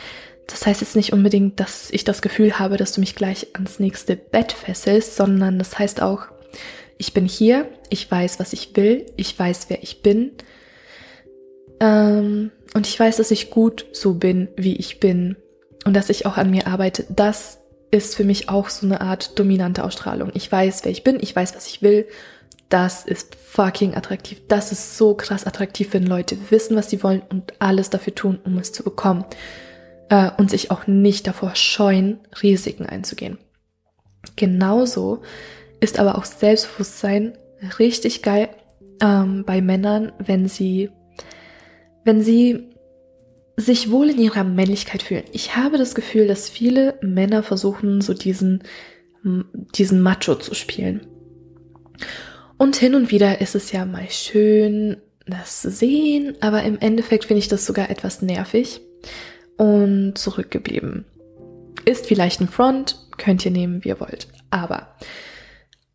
Das 0.49 0.66
heißt 0.66 0.81
jetzt 0.81 0.96
nicht 0.96 1.12
unbedingt, 1.12 1.61
dass 1.61 1.92
ich 1.92 2.03
das 2.03 2.22
Gefühl 2.22 2.59
habe, 2.59 2.77
dass 2.77 2.90
du 2.90 2.99
mich 2.99 3.14
gleich 3.14 3.55
ans 3.55 3.79
nächste 3.79 4.16
Bett 4.16 4.51
fesselst, 4.51 5.14
sondern 5.14 5.61
das 5.61 5.79
heißt 5.79 6.03
auch, 6.03 6.27
ich 6.99 7.14
bin 7.14 7.25
hier, 7.25 7.68
ich 7.88 8.11
weiß, 8.11 8.40
was 8.40 8.53
ich 8.53 8.75
will, 8.75 9.07
ich 9.16 9.38
weiß, 9.38 9.66
wer 9.68 9.81
ich 9.81 10.03
bin. 10.03 10.33
Ähm, 11.79 12.51
und 12.75 12.88
ich 12.88 12.99
weiß, 12.99 13.18
dass 13.18 13.31
ich 13.31 13.51
gut 13.51 13.87
so 13.92 14.14
bin, 14.14 14.49
wie 14.57 14.75
ich 14.75 14.99
bin. 14.99 15.37
Und 15.85 15.94
dass 15.94 16.11
ich 16.11 16.27
auch 16.27 16.37
an 16.37 16.51
mir 16.51 16.66
arbeite. 16.66 17.07
Das 17.11 17.61
ist 17.92 18.16
für 18.16 18.25
mich 18.25 18.49
auch 18.49 18.70
so 18.70 18.87
eine 18.87 19.03
Art 19.03 19.38
dominante 19.38 19.85
Ausstrahlung. 19.85 20.33
Ich 20.35 20.51
weiß, 20.51 20.81
wer 20.83 20.90
ich 20.90 21.05
bin, 21.05 21.20
ich 21.20 21.37
weiß, 21.37 21.55
was 21.55 21.68
ich 21.68 21.81
will. 21.81 22.09
Das 22.68 23.05
ist 23.05 23.37
fucking 23.37 23.94
attraktiv. 23.94 24.42
Das 24.48 24.72
ist 24.72 24.96
so 24.96 25.14
krass 25.14 25.46
attraktiv, 25.46 25.92
wenn 25.92 26.07
Leute 26.07 26.37
wissen, 26.50 26.76
was 26.76 26.90
sie 26.90 27.02
wollen 27.02 27.22
und 27.29 27.55
alles 27.61 27.90
dafür 27.90 28.14
tun, 28.14 28.38
um 28.44 28.59
es 28.59 28.72
zu 28.72 28.83
bekommen. 28.83 29.24
Äh, 30.09 30.31
und 30.37 30.50
sich 30.50 30.70
auch 30.70 30.87
nicht 30.87 31.26
davor 31.26 31.55
scheuen, 31.55 32.20
Risiken 32.42 32.87
einzugehen. 32.87 33.38
Genauso 34.37 35.22
ist 35.81 35.98
aber 35.98 36.16
auch 36.18 36.24
Selbstbewusstsein 36.24 37.37
richtig 37.79 38.22
geil 38.22 38.48
ähm, 39.00 39.44
bei 39.44 39.61
Männern, 39.61 40.12
wenn 40.18 40.48
sie, 40.48 40.90
wenn 42.05 42.22
sie 42.22 42.70
sich 43.57 43.90
wohl 43.90 44.11
in 44.11 44.18
ihrer 44.18 44.44
Männlichkeit 44.44 45.02
fühlen. 45.02 45.24
Ich 45.33 45.57
habe 45.57 45.79
das 45.79 45.94
Gefühl, 45.94 46.26
dass 46.26 46.48
viele 46.48 46.98
Männer 47.00 47.42
versuchen, 47.42 48.00
so 48.00 48.12
diesen, 48.12 48.62
diesen 49.74 50.02
Macho 50.02 50.35
zu 50.35 50.55
spielen. 50.55 51.07
Und 52.59 52.77
hin 52.77 52.95
und 52.95 53.11
wieder 53.11 53.40
ist 53.40 53.55
es 53.55 53.73
ja 53.73 53.85
mal 53.85 54.09
schön, 54.11 54.97
das 55.27 55.61
zu 55.61 55.71
sehen, 55.71 56.37
aber 56.40 56.62
im 56.62 56.79
Endeffekt 56.79 57.27
finde 57.27 57.40
ich 57.40 57.49
das 57.49 57.66
sogar 57.66 57.90
etwas 57.90 58.23
nervig 58.23 58.81
und 59.57 60.14
zurückgeblieben. 60.16 61.05
Ist 61.85 62.07
vielleicht 62.07 62.40
ein 62.40 62.49
Front, 62.49 62.99
könnt 63.19 63.45
ihr 63.45 63.51
nehmen, 63.51 63.85
wie 63.85 63.88
ihr 63.88 64.01
wollt. 64.01 64.29
Aber 64.51 64.97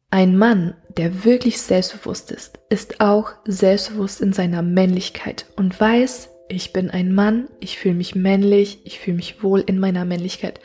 ein 0.09 0.37
Mann, 0.37 0.75
der 0.97 1.23
wirklich 1.23 1.61
selbstbewusst 1.61 2.31
ist, 2.31 2.59
ist 2.69 2.99
auch 2.99 3.31
selbstbewusst 3.45 4.21
in 4.21 4.33
seiner 4.33 4.61
Männlichkeit 4.61 5.45
und 5.55 5.79
weiß, 5.79 6.29
ich 6.49 6.73
bin 6.73 6.89
ein 6.89 7.13
Mann, 7.13 7.47
ich 7.61 7.79
fühle 7.79 7.95
mich 7.95 8.13
männlich, 8.13 8.81
ich 8.83 8.99
fühle 8.99 9.15
mich 9.15 9.41
wohl 9.41 9.61
in 9.61 9.79
meiner 9.79 10.03
Männlichkeit. 10.03 10.59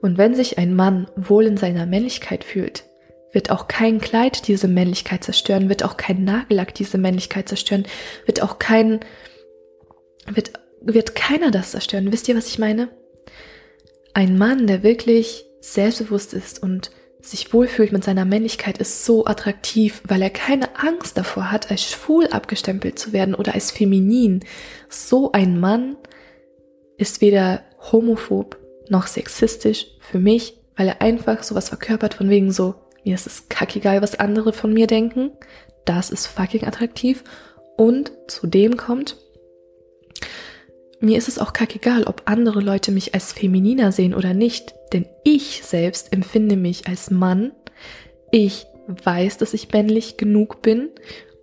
Und 0.00 0.16
wenn 0.16 0.34
sich 0.34 0.56
ein 0.56 0.74
Mann 0.74 1.08
wohl 1.14 1.44
in 1.44 1.58
seiner 1.58 1.84
Männlichkeit 1.84 2.42
fühlt, 2.42 2.84
wird 3.36 3.50
auch 3.50 3.68
kein 3.68 4.00
Kleid 4.00 4.48
diese 4.48 4.66
Männlichkeit 4.66 5.22
zerstören, 5.22 5.68
wird 5.68 5.84
auch 5.84 5.98
kein 5.98 6.24
Nagellack 6.24 6.74
diese 6.74 6.96
Männlichkeit 6.96 7.50
zerstören, 7.50 7.84
wird 8.24 8.40
auch 8.40 8.58
kein, 8.58 9.00
wird, 10.26 10.52
wird 10.80 11.14
keiner 11.14 11.50
das 11.50 11.72
zerstören. 11.72 12.10
Wisst 12.12 12.28
ihr, 12.28 12.34
was 12.34 12.46
ich 12.46 12.58
meine? 12.58 12.88
Ein 14.14 14.38
Mann, 14.38 14.66
der 14.66 14.82
wirklich 14.82 15.44
selbstbewusst 15.60 16.32
ist 16.32 16.62
und 16.62 16.90
sich 17.20 17.52
wohlfühlt 17.52 17.92
mit 17.92 18.04
seiner 18.04 18.24
Männlichkeit, 18.24 18.78
ist 18.78 19.04
so 19.04 19.26
attraktiv, 19.26 20.00
weil 20.08 20.22
er 20.22 20.30
keine 20.30 20.78
Angst 20.78 21.18
davor 21.18 21.52
hat, 21.52 21.70
als 21.70 21.82
schwul 21.82 22.28
abgestempelt 22.28 22.98
zu 22.98 23.12
werden 23.12 23.34
oder 23.34 23.52
als 23.52 23.70
feminin. 23.70 24.46
So 24.88 25.32
ein 25.32 25.60
Mann 25.60 25.98
ist 26.96 27.20
weder 27.20 27.64
homophob 27.92 28.56
noch 28.88 29.06
sexistisch 29.06 29.88
für 30.00 30.20
mich, 30.20 30.58
weil 30.74 30.88
er 30.88 31.02
einfach 31.02 31.42
sowas 31.42 31.68
verkörpert 31.68 32.14
von 32.14 32.30
wegen 32.30 32.50
so, 32.50 32.76
mir 33.06 33.14
ist 33.14 33.28
es 33.28 33.48
kackegal, 33.48 34.02
was 34.02 34.18
andere 34.18 34.52
von 34.52 34.74
mir 34.74 34.88
denken. 34.88 35.30
Das 35.84 36.10
ist 36.10 36.26
fucking 36.26 36.64
attraktiv. 36.64 37.22
Und 37.76 38.10
zudem 38.26 38.76
kommt, 38.76 39.16
mir 40.98 41.16
ist 41.16 41.28
es 41.28 41.38
auch 41.38 41.52
kackegal, 41.52 42.04
ob 42.04 42.22
andere 42.24 42.60
Leute 42.60 42.90
mich 42.90 43.14
als 43.14 43.32
femininer 43.32 43.92
sehen 43.92 44.12
oder 44.12 44.34
nicht, 44.34 44.74
denn 44.92 45.06
ich 45.22 45.62
selbst 45.62 46.12
empfinde 46.12 46.56
mich 46.56 46.88
als 46.88 47.12
Mann. 47.12 47.52
Ich 48.32 48.66
weiß, 48.88 49.38
dass 49.38 49.54
ich 49.54 49.70
männlich 49.70 50.16
genug 50.16 50.60
bin 50.60 50.88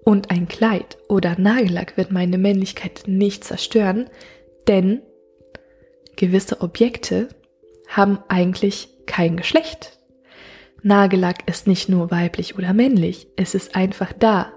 und 0.03 0.31
ein 0.31 0.49
Kleid 0.49 0.97
oder 1.07 1.39
Nagellack 1.39 1.95
wird 1.95 2.11
meine 2.11 2.37
Männlichkeit 2.37 3.03
nicht 3.05 3.45
zerstören, 3.45 4.09
denn 4.67 5.01
gewisse 6.17 6.59
Objekte 6.59 7.29
haben 7.87 8.19
eigentlich 8.27 8.89
kein 9.05 9.37
Geschlecht. 9.37 10.02
Nagellack 10.83 11.49
ist 11.49 11.65
nicht 11.65 11.87
nur 11.87 12.11
weiblich 12.11 12.57
oder 12.57 12.73
männlich, 12.73 13.27
es 13.37 13.55
ist 13.55 13.75
einfach 13.75 14.11
da. 14.11 14.51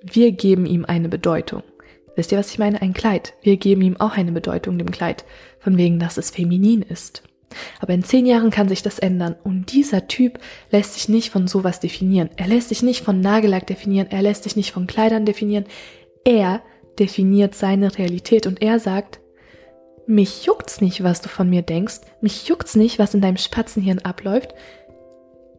Wir 0.00 0.30
geben 0.30 0.66
ihm 0.66 0.84
eine 0.84 1.08
Bedeutung. 1.08 1.64
Wisst 2.14 2.30
ihr, 2.30 2.38
was 2.38 2.50
ich 2.50 2.58
meine? 2.58 2.80
Ein 2.80 2.92
Kleid. 2.92 3.34
Wir 3.42 3.56
geben 3.56 3.82
ihm 3.82 3.96
auch 3.98 4.16
eine 4.16 4.32
Bedeutung 4.32 4.78
dem 4.78 4.90
Kleid, 4.92 5.24
von 5.58 5.76
wegen, 5.76 5.98
dass 5.98 6.16
es 6.16 6.30
feminin 6.30 6.82
ist. 6.82 7.24
Aber 7.80 7.92
in 7.92 8.04
zehn 8.04 8.24
Jahren 8.24 8.50
kann 8.50 8.68
sich 8.68 8.82
das 8.82 9.00
ändern 9.00 9.34
und 9.42 9.72
dieser 9.72 10.06
Typ 10.06 10.38
lässt 10.70 10.94
sich 10.94 11.08
nicht 11.08 11.30
von 11.30 11.48
sowas 11.48 11.80
definieren. 11.80 12.30
Er 12.36 12.46
lässt 12.46 12.68
sich 12.68 12.82
nicht 12.82 13.02
von 13.02 13.20
Nagellack 13.20 13.66
definieren, 13.66 14.08
er 14.10 14.22
lässt 14.22 14.44
sich 14.44 14.56
nicht 14.56 14.72
von 14.72 14.86
Kleidern 14.86 15.26
definieren. 15.26 15.64
Er 16.24 16.62
definiert 16.98 17.54
seine 17.54 17.98
Realität 17.98 18.46
und 18.46 18.62
er 18.62 18.78
sagt, 18.78 19.20
mich 20.06 20.44
juckt's 20.44 20.80
nicht, 20.80 21.02
was 21.02 21.20
du 21.20 21.28
von 21.28 21.48
mir 21.48 21.62
denkst, 21.62 22.00
mich 22.20 22.48
juckt's 22.48 22.74
nicht, 22.74 22.98
was 22.98 23.14
in 23.14 23.20
deinem 23.20 23.36
Spatzenhirn 23.36 24.00
abläuft. 24.00 24.54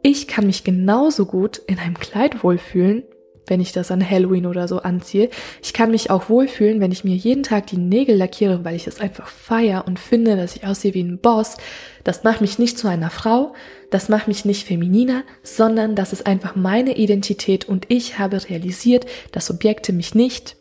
Ich 0.06 0.28
kann 0.28 0.46
mich 0.46 0.66
genauso 0.66 1.26
gut 1.26 1.62
in 1.66 1.80
einem 1.80 1.98
Kleid 1.98 2.44
wohlfühlen, 2.44 3.04
wenn 3.48 3.62
ich 3.62 3.72
das 3.72 3.90
an 3.90 4.08
Halloween 4.08 4.46
oder 4.46 4.68
so 4.68 4.80
anziehe. 4.80 5.30
Ich 5.62 5.72
kann 5.72 5.92
mich 5.92 6.12
auch 6.12 6.28
wohlfühlen, 6.28 6.82
wenn 6.82 6.92
ich 6.92 7.06
mir 7.06 7.16
jeden 7.16 7.44
Tag 7.44 7.68
die 7.68 7.78
Nägel 7.78 8.18
lackiere, 8.18 8.66
weil 8.66 8.76
ich 8.76 8.86
es 8.86 9.00
einfach 9.00 9.28
feier 9.28 9.86
und 9.88 10.00
finde, 10.00 10.36
dass 10.36 10.58
ich 10.58 10.68
aussehe 10.68 10.94
wie 10.94 11.04
ein 11.04 11.20
Boss. 11.20 11.56
Das 12.04 12.26
macht 12.26 12.42
mich 12.42 12.60
nicht 12.60 12.78
zu 12.78 12.90
einer 12.90 13.10
Frau, 13.10 13.54
das 13.92 14.10
macht 14.10 14.28
mich 14.28 14.44
nicht 14.44 14.68
femininer, 14.68 15.24
sondern 15.42 15.96
das 15.96 16.12
ist 16.12 16.28
einfach 16.28 16.58
meine 16.58 16.98
Identität 16.98 17.70
und 17.70 17.86
ich 17.88 18.20
habe 18.20 18.50
realisiert, 18.50 19.06
dass 19.32 19.50
Objekte 19.50 19.94
mich 19.94 20.16
nicht 20.16 20.58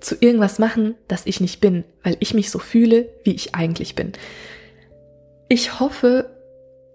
zu 0.00 0.16
irgendwas 0.18 0.58
machen, 0.58 0.94
das 1.06 1.26
ich 1.26 1.40
nicht 1.40 1.60
bin, 1.60 1.84
weil 2.02 2.16
ich 2.20 2.32
mich 2.32 2.50
so 2.50 2.58
fühle, 2.58 3.10
wie 3.24 3.32
ich 3.32 3.54
eigentlich 3.54 3.94
bin. 3.94 4.12
Ich 5.48 5.80
hoffe, 5.80 6.35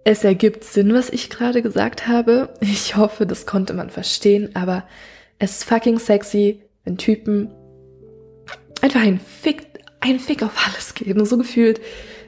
es 0.03 0.23
ergibt 0.23 0.63
Sinn, 0.63 0.93
was 0.93 1.09
ich 1.09 1.29
gerade 1.29 1.61
gesagt 1.61 2.07
habe. 2.07 2.49
Ich 2.61 2.95
hoffe, 2.95 3.25
das 3.25 3.45
konnte 3.45 3.73
man 3.73 3.89
verstehen, 3.89 4.55
aber 4.55 4.83
es 5.39 5.59
ist 5.59 5.63
fucking 5.65 5.99
sexy, 5.99 6.61
wenn 6.83 6.97
Typen 6.97 7.51
einfach 8.81 9.01
einen 9.01 9.19
Fick, 9.19 9.67
einen 9.99 10.19
Fick 10.19 10.43
auf 10.43 10.67
alles 10.67 10.93
geben, 10.95 11.25
so 11.25 11.37
gefühlt. 11.37 11.81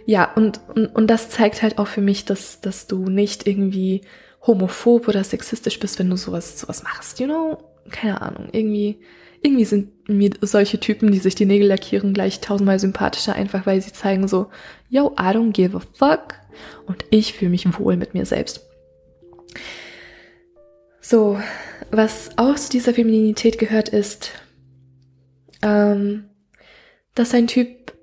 Ja, 0.06 0.32
und, 0.34 0.60
und, 0.76 0.88
und 0.88 1.08
das 1.08 1.30
zeigt 1.30 1.62
halt 1.62 1.78
auch 1.78 1.88
für 1.88 2.02
mich, 2.02 2.26
dass, 2.26 2.62
dass 2.62 2.88
du 2.88 3.06
nicht 3.06 3.48
irgendwie 3.48 4.02
homophob 4.46 5.08
oder 5.08 5.24
sexistisch 5.24 5.80
bist, 5.80 5.98
wenn 6.00 6.10
du 6.10 6.18
sowas, 6.18 6.60
sowas 6.60 6.84
machst, 6.84 7.20
you 7.20 7.26
know? 7.26 7.58
Keine 7.90 8.22
Ahnung, 8.22 8.50
irgendwie, 8.52 9.00
irgendwie 9.42 9.66
sind 9.66 10.10
mir 10.10 10.32
solche 10.42 10.80
Typen, 10.80 11.12
die 11.12 11.20
sich 11.20 11.36
die 11.36 11.46
Nägel 11.46 11.68
lackieren, 11.68 12.14
gleich 12.14 12.40
tausendmal 12.40 12.80
sympathischer, 12.80 13.36
einfach 13.36 13.66
weil 13.66 13.82
sie 13.82 13.92
zeigen 13.92 14.28
so, 14.28 14.48
yo, 14.90 15.16
I 15.20 15.32
don't 15.34 15.52
give 15.52 15.76
a 15.76 15.82
fuck 15.94 16.36
und 16.86 17.06
ich 17.10 17.34
fühle 17.34 17.52
mich 17.52 17.66
wohl 17.80 17.98
mit 17.98 18.14
mir 18.14 18.26
selbst. 18.26 18.68
So, 21.02 21.38
was 21.92 22.32
auch 22.38 22.56
zu 22.56 22.70
dieser 22.70 22.94
Femininität 22.94 23.60
gehört, 23.60 23.90
ist, 23.90 24.32
ähm, 25.62 26.26
dass 27.16 27.34
ein 27.34 27.48
Typ 27.48 27.94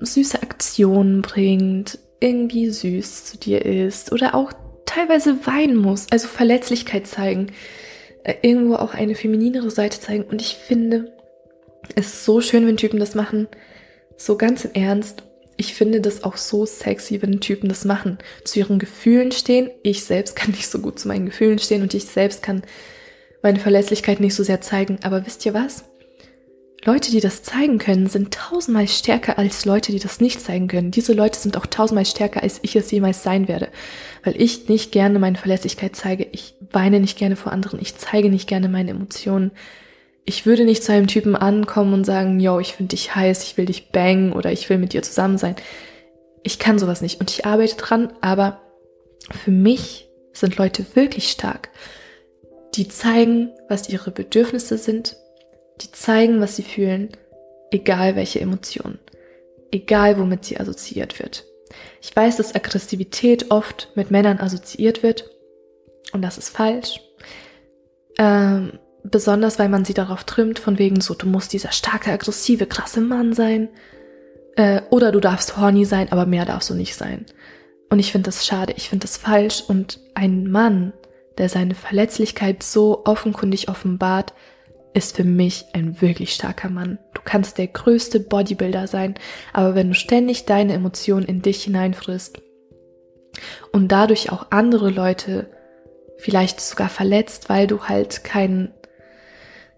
süße 0.00 0.42
Aktionen 0.42 1.22
bringt, 1.22 1.98
irgendwie 2.20 2.70
süß 2.70 3.24
zu 3.24 3.38
dir 3.38 3.64
ist 3.64 4.12
oder 4.12 4.34
auch 4.34 4.52
teilweise 4.86 5.46
weinen 5.46 5.76
muss, 5.76 6.06
also 6.10 6.28
Verletzlichkeit 6.28 7.06
zeigen, 7.06 7.48
äh, 8.24 8.34
irgendwo 8.42 8.76
auch 8.76 8.94
eine 8.94 9.14
femininere 9.14 9.70
Seite 9.70 10.00
zeigen. 10.00 10.24
Und 10.24 10.40
ich 10.40 10.54
finde 10.56 11.12
es 11.94 12.06
ist 12.06 12.24
so 12.24 12.40
schön, 12.40 12.66
wenn 12.66 12.76
Typen 12.76 12.98
das 12.98 13.14
machen, 13.14 13.48
so 14.16 14.36
ganz 14.36 14.64
im 14.64 14.72
Ernst 14.74 15.22
ich 15.56 15.74
finde 15.74 16.00
das 16.00 16.22
auch 16.22 16.36
so 16.36 16.66
sexy, 16.66 17.22
wenn 17.22 17.40
Typen 17.40 17.68
das 17.68 17.84
machen, 17.84 18.18
zu 18.44 18.58
ihren 18.58 18.78
Gefühlen 18.78 19.32
stehen. 19.32 19.70
Ich 19.82 20.04
selbst 20.04 20.36
kann 20.36 20.50
nicht 20.50 20.68
so 20.68 20.78
gut 20.80 20.98
zu 20.98 21.08
meinen 21.08 21.26
Gefühlen 21.26 21.58
stehen 21.58 21.82
und 21.82 21.94
ich 21.94 22.04
selbst 22.04 22.42
kann 22.42 22.62
meine 23.42 23.58
Verlässlichkeit 23.58 24.20
nicht 24.20 24.34
so 24.34 24.42
sehr 24.42 24.60
zeigen. 24.60 24.98
Aber 25.02 25.26
wisst 25.26 25.46
ihr 25.46 25.54
was? 25.54 25.84
Leute, 26.84 27.10
die 27.10 27.20
das 27.20 27.42
zeigen 27.42 27.78
können, 27.78 28.06
sind 28.06 28.32
tausendmal 28.32 28.86
stärker 28.86 29.38
als 29.38 29.64
Leute, 29.64 29.90
die 29.90 29.98
das 29.98 30.20
nicht 30.20 30.40
zeigen 30.40 30.68
können. 30.68 30.92
Diese 30.92 31.14
Leute 31.14 31.38
sind 31.38 31.56
auch 31.56 31.66
tausendmal 31.66 32.06
stärker, 32.06 32.42
als 32.42 32.60
ich 32.62 32.76
es 32.76 32.90
jemals 32.90 33.22
sein 33.24 33.48
werde. 33.48 33.68
Weil 34.22 34.40
ich 34.40 34.68
nicht 34.68 34.92
gerne 34.92 35.18
meine 35.18 35.36
Verlässlichkeit 35.36 35.96
zeige. 35.96 36.28
Ich 36.30 36.54
weine 36.70 37.00
nicht 37.00 37.18
gerne 37.18 37.34
vor 37.34 37.50
anderen. 37.50 37.80
Ich 37.80 37.96
zeige 37.96 38.30
nicht 38.30 38.46
gerne 38.46 38.68
meine 38.68 38.90
Emotionen 38.90 39.50
ich 40.26 40.44
würde 40.44 40.64
nicht 40.64 40.82
zu 40.82 40.92
einem 40.92 41.06
Typen 41.06 41.36
ankommen 41.36 41.94
und 41.94 42.04
sagen, 42.04 42.40
yo, 42.40 42.58
ich 42.58 42.74
finde 42.74 42.90
dich 42.90 43.14
heiß, 43.14 43.44
ich 43.44 43.56
will 43.56 43.66
dich 43.66 43.90
bangen 43.90 44.32
oder 44.32 44.50
ich 44.50 44.68
will 44.68 44.76
mit 44.76 44.92
dir 44.92 45.02
zusammen 45.02 45.38
sein. 45.38 45.54
Ich 46.42 46.58
kann 46.58 46.80
sowas 46.80 47.00
nicht 47.00 47.20
und 47.20 47.30
ich 47.30 47.46
arbeite 47.46 47.76
dran, 47.76 48.12
aber 48.20 48.60
für 49.30 49.52
mich 49.52 50.08
sind 50.32 50.56
Leute 50.56 50.84
wirklich 50.94 51.30
stark. 51.30 51.70
Die 52.74 52.88
zeigen, 52.88 53.50
was 53.68 53.88
ihre 53.88 54.10
Bedürfnisse 54.10 54.78
sind, 54.78 55.16
die 55.80 55.92
zeigen, 55.92 56.40
was 56.40 56.56
sie 56.56 56.62
fühlen, 56.62 57.10
egal 57.70 58.16
welche 58.16 58.40
Emotionen, 58.40 58.98
egal 59.70 60.18
womit 60.18 60.44
sie 60.44 60.58
assoziiert 60.58 61.20
wird. 61.20 61.44
Ich 62.02 62.14
weiß, 62.14 62.36
dass 62.36 62.54
Aggressivität 62.54 63.50
oft 63.52 63.92
mit 63.94 64.10
Männern 64.10 64.38
assoziiert 64.38 65.04
wird 65.04 65.30
und 66.12 66.22
das 66.22 66.36
ist 66.36 66.48
falsch. 66.48 67.00
Ähm, 68.18 68.78
Besonders, 69.10 69.58
weil 69.58 69.68
man 69.68 69.84
sie 69.84 69.94
darauf 69.94 70.24
trimmt, 70.24 70.58
von 70.58 70.78
wegen 70.78 71.00
so, 71.00 71.14
du 71.14 71.26
musst 71.26 71.52
dieser 71.52 71.72
starke, 71.72 72.12
aggressive, 72.12 72.66
krasse 72.66 73.00
Mann 73.00 73.32
sein. 73.32 73.68
Äh, 74.56 74.82
oder 74.90 75.12
du 75.12 75.20
darfst 75.20 75.56
horny 75.56 75.84
sein, 75.84 76.10
aber 76.10 76.26
mehr 76.26 76.44
darfst 76.44 76.70
du 76.70 76.74
nicht 76.74 76.94
sein. 76.94 77.26
Und 77.90 77.98
ich 77.98 78.12
finde 78.12 78.26
das 78.26 78.46
schade, 78.46 78.74
ich 78.76 78.88
finde 78.88 79.04
das 79.04 79.16
falsch. 79.16 79.62
Und 79.66 80.00
ein 80.14 80.50
Mann, 80.50 80.92
der 81.38 81.48
seine 81.48 81.74
Verletzlichkeit 81.74 82.62
so 82.62 83.04
offenkundig 83.04 83.68
offenbart, 83.68 84.32
ist 84.94 85.14
für 85.14 85.24
mich 85.24 85.66
ein 85.74 86.00
wirklich 86.00 86.32
starker 86.32 86.70
Mann. 86.70 86.98
Du 87.12 87.20
kannst 87.22 87.58
der 87.58 87.66
größte 87.66 88.18
Bodybuilder 88.18 88.86
sein, 88.86 89.14
aber 89.52 89.74
wenn 89.74 89.88
du 89.88 89.94
ständig 89.94 90.46
deine 90.46 90.72
Emotionen 90.72 91.26
in 91.26 91.42
dich 91.42 91.64
hineinfrisst 91.64 92.40
und 93.72 93.88
dadurch 93.92 94.32
auch 94.32 94.46
andere 94.50 94.88
Leute 94.88 95.50
vielleicht 96.16 96.62
sogar 96.62 96.88
verletzt, 96.88 97.50
weil 97.50 97.66
du 97.66 97.84
halt 97.84 98.24
keinen 98.24 98.72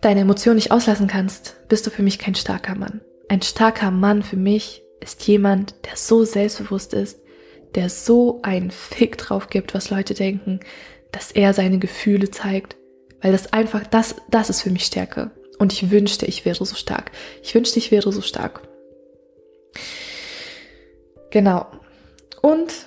deine 0.00 0.20
Emotionen 0.20 0.56
nicht 0.56 0.70
auslassen 0.70 1.06
kannst, 1.06 1.56
bist 1.68 1.86
du 1.86 1.90
für 1.90 2.02
mich 2.02 2.18
kein 2.18 2.34
starker 2.34 2.74
Mann. 2.74 3.00
Ein 3.28 3.42
starker 3.42 3.90
Mann 3.90 4.22
für 4.22 4.36
mich 4.36 4.82
ist 5.00 5.26
jemand, 5.26 5.74
der 5.86 5.96
so 5.96 6.24
selbstbewusst 6.24 6.94
ist, 6.94 7.20
der 7.74 7.88
so 7.88 8.40
einen 8.42 8.70
Fick 8.70 9.18
drauf 9.18 9.48
gibt, 9.50 9.74
was 9.74 9.90
Leute 9.90 10.14
denken, 10.14 10.60
dass 11.12 11.32
er 11.32 11.52
seine 11.52 11.78
Gefühle 11.78 12.30
zeigt, 12.30 12.76
weil 13.20 13.32
das 13.32 13.52
einfach, 13.52 13.86
das, 13.86 14.16
das 14.30 14.50
ist 14.50 14.62
für 14.62 14.70
mich 14.70 14.84
Stärke. 14.84 15.30
Und 15.58 15.72
ich 15.72 15.90
wünschte, 15.90 16.26
ich 16.26 16.44
wäre 16.44 16.64
so 16.64 16.74
stark. 16.74 17.10
Ich 17.42 17.54
wünschte, 17.54 17.78
ich 17.78 17.90
wäre 17.90 18.12
so 18.12 18.20
stark. 18.20 18.62
Genau. 21.30 21.66
Und 22.40 22.86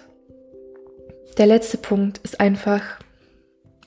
der 1.38 1.46
letzte 1.46 1.78
Punkt 1.78 2.20
ist 2.20 2.40
einfach, 2.40 2.82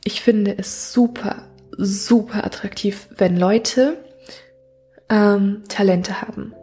ich 0.05 0.21
finde 0.21 0.57
es 0.57 0.93
super, 0.93 1.49
super 1.79 2.45
attraktiv, 2.45 3.09
wenn 3.17 3.37
Leute 3.37 3.99
ähm, 5.09 5.63
Talente 5.69 6.21
haben. 6.21 6.55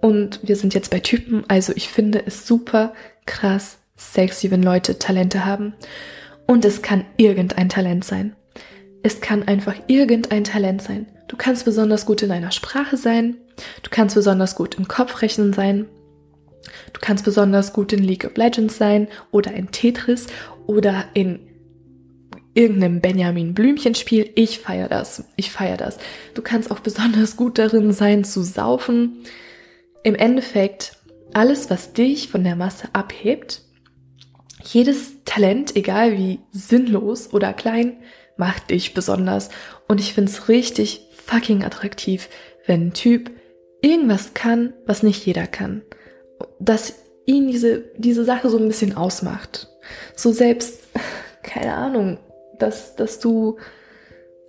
Und 0.00 0.40
wir 0.42 0.56
sind 0.56 0.74
jetzt 0.74 0.90
bei 0.90 1.00
Typen, 1.00 1.44
also 1.48 1.72
ich 1.74 1.88
finde 1.88 2.24
es 2.24 2.46
super 2.46 2.92
krass 3.26 3.78
sexy, 3.96 4.50
wenn 4.50 4.62
Leute 4.62 4.98
Talente 4.98 5.44
haben. 5.44 5.74
Und 6.46 6.64
es 6.64 6.82
kann 6.82 7.04
irgendein 7.16 7.68
Talent 7.68 8.04
sein. 8.04 8.36
Es 9.02 9.20
kann 9.20 9.46
einfach 9.46 9.74
irgendein 9.86 10.44
Talent 10.44 10.82
sein. 10.82 11.06
Du 11.28 11.36
kannst 11.36 11.64
besonders 11.64 12.06
gut 12.06 12.22
in 12.22 12.30
einer 12.30 12.52
Sprache 12.52 12.96
sein. 12.96 13.36
Du 13.82 13.90
kannst 13.90 14.14
besonders 14.14 14.54
gut 14.54 14.76
im 14.76 14.88
Kopfrechnen 14.88 15.52
sein. 15.52 15.86
Du 16.92 17.00
kannst 17.00 17.24
besonders 17.24 17.72
gut 17.72 17.92
in 17.92 18.02
League 18.02 18.24
of 18.24 18.36
Legends 18.36 18.78
sein 18.78 19.08
oder 19.30 19.52
in 19.52 19.70
Tetris 19.70 20.26
oder 20.66 21.04
in 21.14 21.47
irgendeinem 22.58 23.00
Benjamin 23.00 23.54
Blümchen 23.54 23.94
Spiel. 23.94 24.30
Ich 24.34 24.58
feiere 24.58 24.88
das. 24.88 25.24
Ich 25.36 25.52
feiere 25.52 25.76
das. 25.76 25.98
Du 26.34 26.42
kannst 26.42 26.72
auch 26.72 26.80
besonders 26.80 27.36
gut 27.36 27.56
darin 27.56 27.92
sein 27.92 28.24
zu 28.24 28.42
saufen. 28.42 29.24
Im 30.02 30.16
Endeffekt, 30.16 30.96
alles, 31.32 31.70
was 31.70 31.92
dich 31.92 32.28
von 32.28 32.42
der 32.42 32.56
Masse 32.56 32.88
abhebt, 32.94 33.62
jedes 34.64 35.24
Talent, 35.24 35.76
egal 35.76 36.18
wie 36.18 36.40
sinnlos 36.50 37.32
oder 37.32 37.52
klein, 37.52 37.98
macht 38.36 38.70
dich 38.70 38.92
besonders. 38.92 39.50
Und 39.86 40.00
ich 40.00 40.12
finde 40.12 40.32
es 40.32 40.48
richtig 40.48 41.02
fucking 41.26 41.62
attraktiv, 41.62 42.28
wenn 42.66 42.88
ein 42.88 42.92
Typ 42.92 43.30
irgendwas 43.82 44.34
kann, 44.34 44.72
was 44.84 45.04
nicht 45.04 45.24
jeder 45.24 45.46
kann. 45.46 45.82
Dass 46.58 46.94
ihn 47.24 47.52
diese, 47.52 47.84
diese 47.96 48.24
Sache 48.24 48.50
so 48.50 48.58
ein 48.58 48.66
bisschen 48.66 48.96
ausmacht. 48.96 49.68
So 50.16 50.32
selbst, 50.32 50.80
keine 51.44 51.74
Ahnung, 51.74 52.18
dass, 52.58 52.96
dass 52.96 53.20
du, 53.20 53.58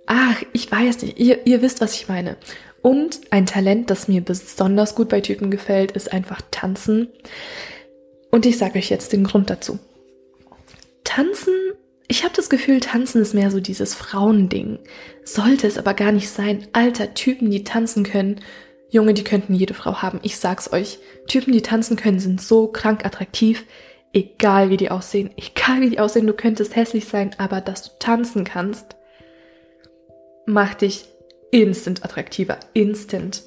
ach, 0.06 0.42
ich 0.52 0.70
weiß 0.70 1.02
nicht, 1.02 1.18
ihr, 1.18 1.46
ihr 1.46 1.62
wisst, 1.62 1.80
was 1.80 1.94
ich 1.94 2.08
meine. 2.08 2.36
Und 2.82 3.20
ein 3.30 3.46
Talent, 3.46 3.90
das 3.90 4.08
mir 4.08 4.22
besonders 4.22 4.94
gut 4.94 5.08
bei 5.08 5.20
Typen 5.20 5.50
gefällt, 5.50 5.92
ist 5.92 6.12
einfach 6.12 6.40
tanzen. 6.50 7.08
Und 8.30 8.46
ich 8.46 8.58
sage 8.58 8.78
euch 8.78 8.90
jetzt 8.90 9.12
den 9.12 9.24
Grund 9.24 9.50
dazu. 9.50 9.78
tanzen, 11.04 11.54
ich 12.10 12.24
habe 12.24 12.34
das 12.34 12.50
Gefühl, 12.50 12.80
tanzen 12.80 13.22
ist 13.22 13.34
mehr 13.34 13.52
so 13.52 13.60
dieses 13.60 13.94
Frauending. 13.94 14.80
Sollte 15.22 15.66
es 15.66 15.78
aber 15.78 15.94
gar 15.94 16.10
nicht 16.10 16.28
sein. 16.28 16.66
Alter, 16.72 17.14
Typen, 17.14 17.50
die 17.50 17.62
tanzen 17.62 18.02
können. 18.02 18.40
Junge, 18.90 19.14
die 19.14 19.22
könnten 19.22 19.54
jede 19.54 19.74
Frau 19.74 20.02
haben. 20.02 20.18
Ich 20.22 20.36
sag's 20.36 20.72
euch. 20.72 20.98
Typen, 21.28 21.52
die 21.52 21.62
tanzen 21.62 21.96
können, 21.96 22.18
sind 22.18 22.40
so 22.40 22.66
krank 22.66 23.04
attraktiv. 23.04 23.64
Egal 24.12 24.70
wie 24.70 24.76
die 24.76 24.90
aussehen. 24.90 25.30
Egal 25.36 25.80
wie 25.80 25.90
die 25.90 26.00
aussehen, 26.00 26.26
du 26.26 26.32
könntest 26.32 26.74
hässlich 26.74 27.06
sein, 27.06 27.30
aber 27.38 27.60
dass 27.60 27.82
du 27.82 27.90
tanzen 27.98 28.44
kannst, 28.44 28.96
macht 30.46 30.80
dich 30.80 31.06
instant 31.50 32.04
attraktiver. 32.04 32.58
Instant. 32.72 33.42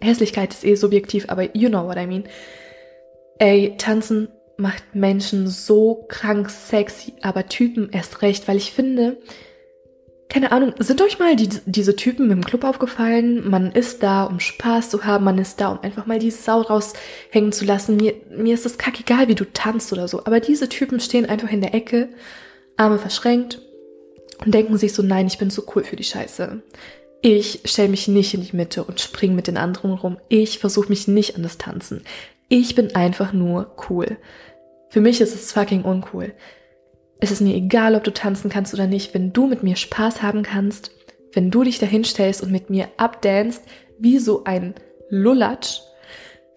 Hässlichkeit 0.00 0.52
ist 0.52 0.64
eh 0.64 0.74
subjektiv, 0.74 1.26
aber 1.28 1.56
you 1.56 1.68
know 1.68 1.86
what 1.86 1.96
I 1.96 2.06
mean. 2.06 2.24
Ey, 3.38 3.74
tanzen 3.78 4.28
macht 4.56 4.94
Menschen 4.94 5.48
so 5.48 6.04
krank 6.08 6.50
sexy, 6.50 7.14
aber 7.22 7.46
Typen 7.46 7.90
erst 7.90 8.22
recht, 8.22 8.46
weil 8.48 8.56
ich 8.56 8.72
finde, 8.72 9.18
keine 10.34 10.50
Ahnung, 10.50 10.74
sind 10.80 11.00
euch 11.00 11.20
mal 11.20 11.36
die, 11.36 11.48
diese 11.64 11.94
Typen 11.94 12.28
im 12.32 12.44
Club 12.44 12.64
aufgefallen? 12.64 13.48
Man 13.48 13.70
ist 13.70 14.02
da, 14.02 14.24
um 14.24 14.40
Spaß 14.40 14.90
zu 14.90 15.04
haben, 15.04 15.24
man 15.24 15.38
ist 15.38 15.60
da, 15.60 15.68
um 15.68 15.78
einfach 15.82 16.06
mal 16.06 16.18
die 16.18 16.32
Sau 16.32 16.60
raushängen 16.62 17.52
zu 17.52 17.64
lassen. 17.64 17.94
Mir, 17.98 18.14
mir 18.36 18.54
ist 18.54 18.66
es 18.66 18.76
kackegal, 18.76 19.28
wie 19.28 19.36
du 19.36 19.44
tanzt 19.44 19.92
oder 19.92 20.08
so. 20.08 20.24
Aber 20.24 20.40
diese 20.40 20.68
Typen 20.68 20.98
stehen 20.98 21.26
einfach 21.26 21.52
in 21.52 21.60
der 21.60 21.72
Ecke, 21.72 22.08
Arme 22.76 22.98
verschränkt 22.98 23.60
und 24.44 24.52
denken 24.52 24.76
sich 24.76 24.92
so, 24.92 25.04
nein, 25.04 25.28
ich 25.28 25.38
bin 25.38 25.50
zu 25.50 25.62
cool 25.72 25.84
für 25.84 25.94
die 25.94 26.02
Scheiße. 26.02 26.60
Ich 27.22 27.60
stelle 27.64 27.90
mich 27.90 28.08
nicht 28.08 28.34
in 28.34 28.42
die 28.42 28.56
Mitte 28.56 28.82
und 28.82 29.00
spring 29.00 29.36
mit 29.36 29.46
den 29.46 29.56
anderen 29.56 29.92
rum. 29.92 30.18
Ich 30.28 30.58
versuche 30.58 30.88
mich 30.88 31.06
nicht 31.06 31.36
an 31.36 31.44
das 31.44 31.58
Tanzen. 31.58 32.02
Ich 32.48 32.74
bin 32.74 32.96
einfach 32.96 33.32
nur 33.32 33.76
cool. 33.88 34.16
Für 34.90 35.00
mich 35.00 35.20
ist 35.20 35.32
es 35.32 35.52
fucking 35.52 35.82
uncool. 35.82 36.32
Es 37.24 37.30
ist 37.30 37.40
mir 37.40 37.54
egal, 37.54 37.94
ob 37.94 38.04
du 38.04 38.12
tanzen 38.12 38.50
kannst 38.50 38.74
oder 38.74 38.86
nicht, 38.86 39.14
wenn 39.14 39.32
du 39.32 39.46
mit 39.46 39.62
mir 39.62 39.76
Spaß 39.76 40.20
haben 40.20 40.42
kannst, 40.42 40.90
wenn 41.32 41.50
du 41.50 41.64
dich 41.64 41.78
dahinstellst 41.78 42.42
und 42.42 42.52
mit 42.52 42.68
mir 42.68 42.88
abdanst, 42.98 43.62
wie 43.98 44.18
so 44.18 44.44
ein 44.44 44.74
Lullatsch, 45.08 45.80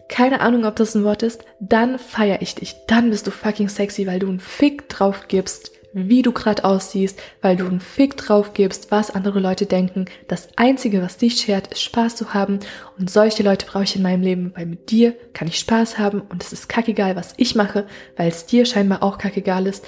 keine 0.09 0.41
Ahnung, 0.41 0.65
ob 0.65 0.75
das 0.75 0.93
ein 0.93 1.05
Wort 1.05 1.23
ist, 1.23 1.45
dann 1.61 1.97
feier 1.97 2.41
ich 2.41 2.55
dich. 2.55 2.75
Dann 2.85 3.11
bist 3.11 3.25
du 3.25 3.31
fucking 3.31 3.69
sexy, 3.69 4.07
weil 4.07 4.19
du 4.19 4.27
einen 4.27 4.41
Fick 4.41 4.89
drauf 4.89 5.29
gibst, 5.29 5.71
wie 5.93 6.21
du 6.21 6.33
gerade 6.33 6.65
aussiehst, 6.65 7.17
weil 7.41 7.55
du 7.55 7.65
einen 7.65 7.79
Fick 7.79 8.17
drauf 8.17 8.53
gibst, 8.53 8.91
was 8.91 9.09
andere 9.09 9.39
Leute 9.39 9.67
denken. 9.67 10.03
Das 10.27 10.49
Einzige, 10.57 11.01
was 11.01 11.15
dich 11.15 11.37
schert, 11.39 11.67
ist 11.67 11.81
Spaß 11.81 12.17
zu 12.17 12.33
haben. 12.33 12.59
Und 12.99 13.09
solche 13.09 13.41
Leute 13.41 13.67
brauche 13.67 13.85
ich 13.85 13.95
in 13.95 14.01
meinem 14.01 14.21
Leben, 14.21 14.51
weil 14.53 14.65
mit 14.65 14.91
dir 14.91 15.13
kann 15.31 15.47
ich 15.47 15.59
Spaß 15.59 15.97
haben 15.97 16.19
und 16.19 16.43
es 16.43 16.51
ist 16.51 16.67
kackegal, 16.67 17.15
was 17.15 17.35
ich 17.37 17.55
mache, 17.55 17.87
weil 18.17 18.27
es 18.27 18.45
dir 18.45 18.65
scheinbar 18.65 19.01
auch 19.01 19.17
kackegal 19.17 19.65
ist. 19.65 19.85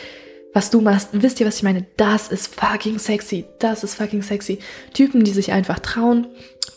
Was 0.53 0.71
du 0.71 0.81
machst, 0.81 1.09
wisst 1.11 1.39
ihr, 1.39 1.45
was 1.45 1.57
ich 1.57 1.63
meine? 1.63 1.85
Das 1.95 2.29
ist 2.29 2.55
fucking 2.55 2.97
sexy. 2.97 3.45
Das 3.59 3.83
ist 3.83 3.95
fucking 3.95 4.23
sexy. 4.23 4.59
Typen, 4.93 5.23
die 5.23 5.31
sich 5.31 5.51
einfach 5.51 5.79
trauen. 5.79 6.27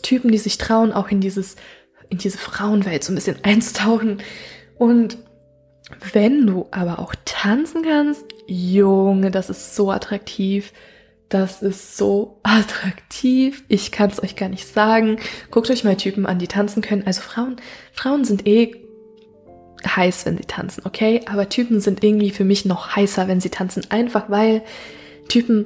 Typen, 0.03 0.31
die 0.31 0.37
sich 0.37 0.57
trauen, 0.57 0.91
auch 0.91 1.09
in 1.09 1.21
dieses, 1.21 1.55
in 2.09 2.19
diese 2.19 2.37
Frauenwelt 2.37 3.03
so 3.03 3.11
ein 3.11 3.15
bisschen 3.15 3.39
einzutauchen. 3.43 4.21
Und 4.77 5.17
wenn 6.11 6.45
du 6.45 6.67
aber 6.71 6.99
auch 6.99 7.15
tanzen 7.25 7.83
kannst, 7.83 8.25
Junge, 8.47 9.31
das 9.31 9.49
ist 9.49 9.75
so 9.75 9.91
attraktiv. 9.91 10.71
Das 11.29 11.63
ist 11.63 11.97
so 11.97 12.39
attraktiv. 12.43 13.63
Ich 13.69 13.91
kann 13.91 14.11
es 14.11 14.21
euch 14.21 14.35
gar 14.35 14.49
nicht 14.49 14.67
sagen. 14.67 15.17
Guckt 15.49 15.71
euch 15.71 15.83
mal 15.83 15.97
Typen 15.97 16.27
an, 16.27 16.37
die 16.37 16.47
tanzen 16.47 16.83
können. 16.83 17.07
Also 17.07 17.21
Frauen, 17.21 17.55
Frauen 17.91 18.23
sind 18.23 18.45
eh 18.45 18.82
heiß, 19.85 20.25
wenn 20.25 20.37
sie 20.37 20.45
tanzen, 20.45 20.83
okay? 20.85 21.21
Aber 21.31 21.49
Typen 21.49 21.79
sind 21.79 22.03
irgendwie 22.03 22.31
für 22.31 22.43
mich 22.43 22.65
noch 22.65 22.95
heißer, 22.95 23.27
wenn 23.27 23.41
sie 23.41 23.49
tanzen. 23.49 23.83
Einfach 23.89 24.29
weil 24.29 24.61
Typen 25.29 25.65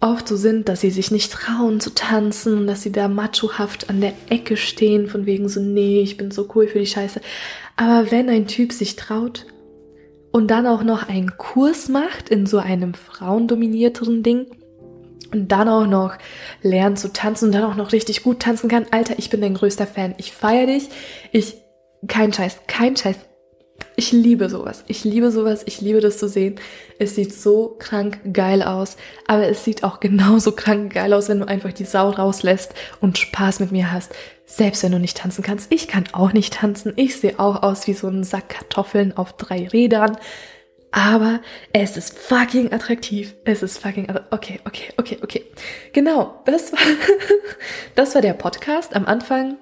oft 0.00 0.28
so 0.28 0.36
sind, 0.36 0.68
dass 0.68 0.80
sie 0.80 0.90
sich 0.90 1.10
nicht 1.10 1.32
trauen 1.32 1.80
zu 1.80 1.90
tanzen 1.94 2.58
und 2.58 2.66
dass 2.66 2.82
sie 2.82 2.92
da 2.92 3.08
machohaft 3.08 3.88
an 3.90 4.00
der 4.00 4.12
Ecke 4.28 4.56
stehen, 4.56 5.08
von 5.08 5.26
wegen 5.26 5.48
so, 5.48 5.60
nee, 5.60 6.00
ich 6.00 6.16
bin 6.16 6.30
so 6.30 6.48
cool 6.54 6.68
für 6.68 6.78
die 6.78 6.86
Scheiße. 6.86 7.20
Aber 7.76 8.10
wenn 8.10 8.28
ein 8.28 8.46
Typ 8.46 8.72
sich 8.72 8.96
traut 8.96 9.46
und 10.32 10.50
dann 10.50 10.66
auch 10.66 10.82
noch 10.82 11.08
einen 11.08 11.36
Kurs 11.36 11.88
macht 11.88 12.28
in 12.28 12.46
so 12.46 12.58
einem 12.58 12.94
frauendominierteren 12.94 14.22
Ding 14.22 14.46
und 15.32 15.50
dann 15.50 15.68
auch 15.68 15.86
noch 15.86 16.16
lernt 16.62 16.98
zu 16.98 17.12
tanzen 17.12 17.46
und 17.46 17.52
dann 17.52 17.64
auch 17.64 17.76
noch 17.76 17.92
richtig 17.92 18.22
gut 18.22 18.40
tanzen 18.40 18.68
kann, 18.68 18.86
Alter, 18.90 19.18
ich 19.18 19.30
bin 19.30 19.40
dein 19.40 19.54
größter 19.54 19.86
Fan. 19.86 20.14
Ich 20.18 20.32
feiere 20.32 20.66
dich. 20.66 20.88
Ich, 21.32 21.56
kein 22.06 22.32
Scheiß, 22.32 22.60
kein 22.66 22.96
Scheiß. 22.96 23.16
Ich 23.98 24.12
liebe 24.12 24.50
sowas. 24.50 24.84
Ich 24.88 25.04
liebe 25.04 25.30
sowas. 25.30 25.62
Ich 25.64 25.80
liebe 25.80 26.00
das 26.00 26.18
zu 26.18 26.28
sehen. 26.28 26.60
Es 26.98 27.14
sieht 27.14 27.32
so 27.32 27.76
krank 27.78 28.20
geil 28.34 28.62
aus. 28.62 28.98
Aber 29.26 29.48
es 29.48 29.64
sieht 29.64 29.84
auch 29.84 30.00
genauso 30.00 30.52
krank 30.52 30.92
geil 30.92 31.14
aus, 31.14 31.30
wenn 31.30 31.40
du 31.40 31.48
einfach 31.48 31.72
die 31.72 31.86
Sau 31.86 32.10
rauslässt 32.10 32.74
und 33.00 33.16
Spaß 33.16 33.60
mit 33.60 33.72
mir 33.72 33.90
hast. 33.90 34.12
Selbst 34.44 34.82
wenn 34.82 34.92
du 34.92 34.98
nicht 34.98 35.16
tanzen 35.16 35.42
kannst. 35.42 35.72
Ich 35.72 35.88
kann 35.88 36.04
auch 36.12 36.34
nicht 36.34 36.52
tanzen. 36.52 36.92
Ich 36.96 37.16
sehe 37.16 37.38
auch 37.38 37.62
aus 37.62 37.86
wie 37.86 37.94
so 37.94 38.08
ein 38.08 38.22
Sack 38.22 38.50
Kartoffeln 38.50 39.16
auf 39.16 39.32
drei 39.32 39.66
Rädern. 39.66 40.18
Aber 40.90 41.40
es 41.72 41.96
ist 41.96 42.18
fucking 42.18 42.72
attraktiv. 42.72 43.34
Es 43.46 43.62
ist 43.62 43.78
fucking, 43.78 44.08
okay, 44.30 44.60
okay, 44.66 44.92
okay, 44.98 45.18
okay. 45.22 45.44
Genau. 45.94 46.42
Das 46.44 46.70
war, 46.72 46.80
das 47.94 48.14
war 48.14 48.20
der 48.20 48.34
Podcast. 48.34 48.94
Am 48.94 49.06
Anfang 49.06 49.56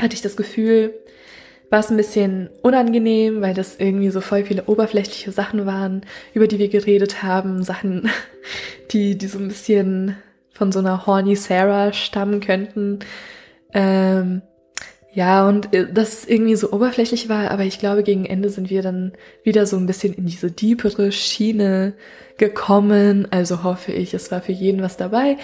hatte 0.00 0.14
ich 0.14 0.22
das 0.22 0.36
Gefühl, 0.36 0.94
war 1.70 1.78
es 1.78 1.90
ein 1.90 1.96
bisschen 1.96 2.50
unangenehm, 2.62 3.40
weil 3.40 3.54
das 3.54 3.76
irgendwie 3.78 4.10
so 4.10 4.20
voll 4.20 4.44
viele 4.44 4.64
oberflächliche 4.64 5.30
Sachen 5.30 5.66
waren, 5.66 6.02
über 6.34 6.48
die 6.48 6.58
wir 6.58 6.68
geredet 6.68 7.22
haben, 7.22 7.62
Sachen, 7.62 8.10
die, 8.90 9.16
die 9.16 9.28
so 9.28 9.38
ein 9.38 9.48
bisschen 9.48 10.16
von 10.52 10.72
so 10.72 10.80
einer 10.80 11.06
horny 11.06 11.36
Sarah 11.36 11.92
stammen 11.92 12.40
könnten. 12.40 12.98
Ähm, 13.72 14.42
ja, 15.12 15.48
und 15.48 15.74
äh, 15.74 15.92
das 15.92 16.24
irgendwie 16.24 16.56
so 16.56 16.72
oberflächlich 16.72 17.28
war, 17.28 17.50
aber 17.50 17.64
ich 17.64 17.78
glaube, 17.78 18.02
gegen 18.02 18.24
Ende 18.24 18.48
sind 18.48 18.68
wir 18.68 18.82
dann 18.82 19.12
wieder 19.42 19.66
so 19.66 19.76
ein 19.76 19.86
bisschen 19.86 20.12
in 20.12 20.26
diese 20.26 20.50
diepere 20.50 21.12
Schiene 21.12 21.94
gekommen. 22.36 23.28
Also 23.30 23.62
hoffe 23.62 23.92
ich, 23.92 24.12
es 24.12 24.30
war 24.30 24.40
für 24.40 24.52
jeden 24.52 24.82
was 24.82 24.96
dabei. 24.96 25.36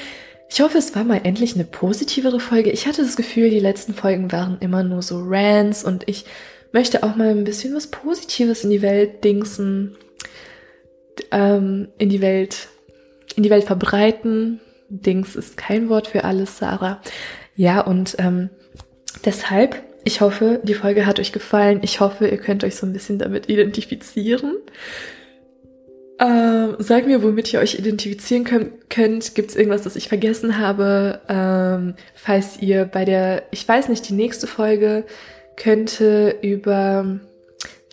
Ich 0.49 0.61
hoffe, 0.61 0.79
es 0.79 0.95
war 0.95 1.05
mal 1.05 1.21
endlich 1.25 1.55
eine 1.55 1.65
positivere 1.65 2.41
Folge. 2.41 2.71
Ich 2.71 2.87
hatte 2.87 3.03
das 3.03 3.17
Gefühl, 3.17 3.51
die 3.51 3.61
letzten 3.61 3.95
Folgen 3.95 4.31
waren 4.33 4.59
immer 4.61 4.83
nur 4.83 5.03
so 5.03 5.21
Rants 5.25 5.85
und 5.85 6.05
ich 6.09 6.25
möchte 6.73 7.03
auch 7.03 7.17
mal 7.17 7.29
ein 7.29 7.45
bisschen 7.45 7.75
was 7.75 7.89
Positives 7.89 8.65
in 8.65 8.71
die 8.71 8.83
Welt 8.83 9.25
dingsen, 9.25 9.97
ähm, 11.31 11.89
in 11.99 12.09
die 12.09 12.21
Welt, 12.21 12.69
in 13.35 13.43
die 13.43 13.51
Welt 13.51 13.65
verbreiten. 13.65 14.61
Dings 14.89 15.35
ist 15.37 15.57
kein 15.57 15.89
Wort 15.89 16.07
für 16.07 16.25
alles, 16.25 16.59
Sarah. 16.59 17.01
Ja, 17.57 17.81
und 17.81 18.17
ähm, 18.19 18.51
deshalb, 19.25 19.83
ich 20.05 20.21
hoffe, 20.21 20.61
die 20.63 20.75
Folge 20.75 21.07
hat 21.07 21.19
euch 21.19 21.33
gefallen. 21.33 21.81
Ich 21.83 22.01
hoffe, 22.01 22.29
ihr 22.29 22.39
könnt 22.39 22.63
euch 22.63 22.77
so 22.77 22.87
ein 22.87 22.93
bisschen 22.93 23.19
damit 23.19 23.49
identifizieren. 23.49 24.57
Ähm, 26.19 26.77
sag 26.79 27.07
mir, 27.07 27.23
womit 27.23 27.53
ihr 27.53 27.61
euch 27.61 27.79
identifizieren 27.79 28.45
könnt. 28.45 28.89
könnt. 28.89 29.35
Gibt 29.35 29.51
es 29.51 29.57
irgendwas, 29.57 29.83
das 29.83 29.97
ich 29.97 30.09
vergessen 30.09 30.59
habe? 30.59 31.21
Ähm, 31.29 31.95
falls 32.15 32.61
ihr 32.61 32.87
bei 32.87 33.05
der, 33.05 33.43
ich 33.51 33.67
weiß 33.67 33.89
nicht, 33.89 34.09
die 34.09 34.15
nächste 34.15 34.47
Folge 34.47 35.05
könnte 35.57 36.37
über 36.43 37.19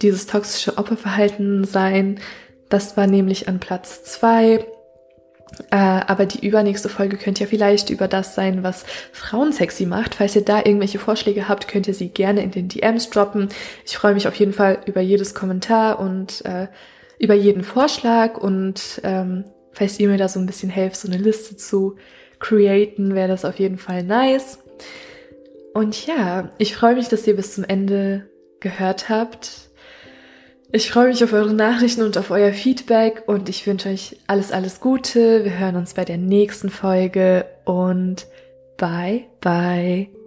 dieses 0.01 0.26
toxische 0.26 0.78
Opferverhalten 0.78 1.63
sein. 1.63 2.19
Das 2.69 2.97
war 2.97 3.07
nämlich 3.07 3.47
an 3.47 3.59
Platz 3.59 4.03
zwei. 4.03 4.65
Äh, 5.69 5.76
aber 5.76 6.26
die 6.26 6.45
übernächste 6.45 6.89
Folge 6.89 7.17
könnte 7.17 7.41
ja 7.41 7.47
vielleicht 7.47 7.89
über 7.89 8.07
das 8.07 8.36
sein, 8.36 8.63
was 8.63 8.86
Frauen 9.11 9.53
sexy 9.53 9.86
macht. 9.86 10.15
Falls 10.15 10.36
ihr 10.36 10.43
da 10.43 10.57
irgendwelche 10.57 10.99
Vorschläge 10.99 11.47
habt, 11.47 11.67
könnt 11.67 11.88
ihr 11.88 11.93
sie 11.93 12.09
gerne 12.09 12.41
in 12.41 12.51
den 12.51 12.69
DMs 12.69 13.09
droppen. 13.09 13.49
Ich 13.86 13.95
freue 13.95 14.13
mich 14.13 14.28
auf 14.28 14.36
jeden 14.36 14.53
Fall 14.53 14.80
über 14.86 15.01
jedes 15.01 15.36
Kommentar 15.36 15.99
und 15.99 16.43
äh, 16.45 16.67
über 17.24 17.34
jeden 17.34 17.63
Vorschlag 17.63 18.38
und 18.38 19.01
ähm, 19.03 19.45
falls 19.71 19.99
ihr 19.99 20.09
mir 20.09 20.17
da 20.17 20.28
so 20.28 20.39
ein 20.39 20.45
bisschen 20.45 20.69
helft, 20.69 20.97
so 20.97 21.07
eine 21.07 21.17
Liste 21.17 21.55
zu 21.55 21.95
createn, 22.39 23.15
wäre 23.15 23.30
das 23.30 23.45
auf 23.45 23.57
jeden 23.59 23.78
Fall 23.78 24.03
nice. 24.03 24.59
Und 25.74 26.05
ja, 26.05 26.51
ich 26.57 26.76
freue 26.76 26.95
mich, 26.95 27.07
dass 27.07 27.26
ihr 27.26 27.36
bis 27.36 27.55
zum 27.55 27.63
Ende 27.63 28.30
gehört 28.59 29.09
habt. 29.09 29.69
Ich 30.71 30.91
freue 30.91 31.07
mich 31.07 31.24
auf 31.24 31.34
eure 31.34 31.53
Nachrichten 31.53 32.01
und 32.01 32.17
auf 32.17 32.30
euer 32.30 32.51
Feedback 32.51 33.24
und 33.28 33.47
ich 33.47 33.65
wünsche 33.65 33.89
euch 33.89 34.17
alles, 34.28 34.51
alles 34.51 34.82
Gute. 34.82 35.45
Wir 35.45 35.59
hören 35.59 35.78
uns 35.78 35.93
bei 35.93 36.03
der 36.03 36.17
nächsten 36.17 36.69
Folge 36.69 37.45
und 37.63 38.28
bye, 38.78 39.26
bye. 39.39 40.22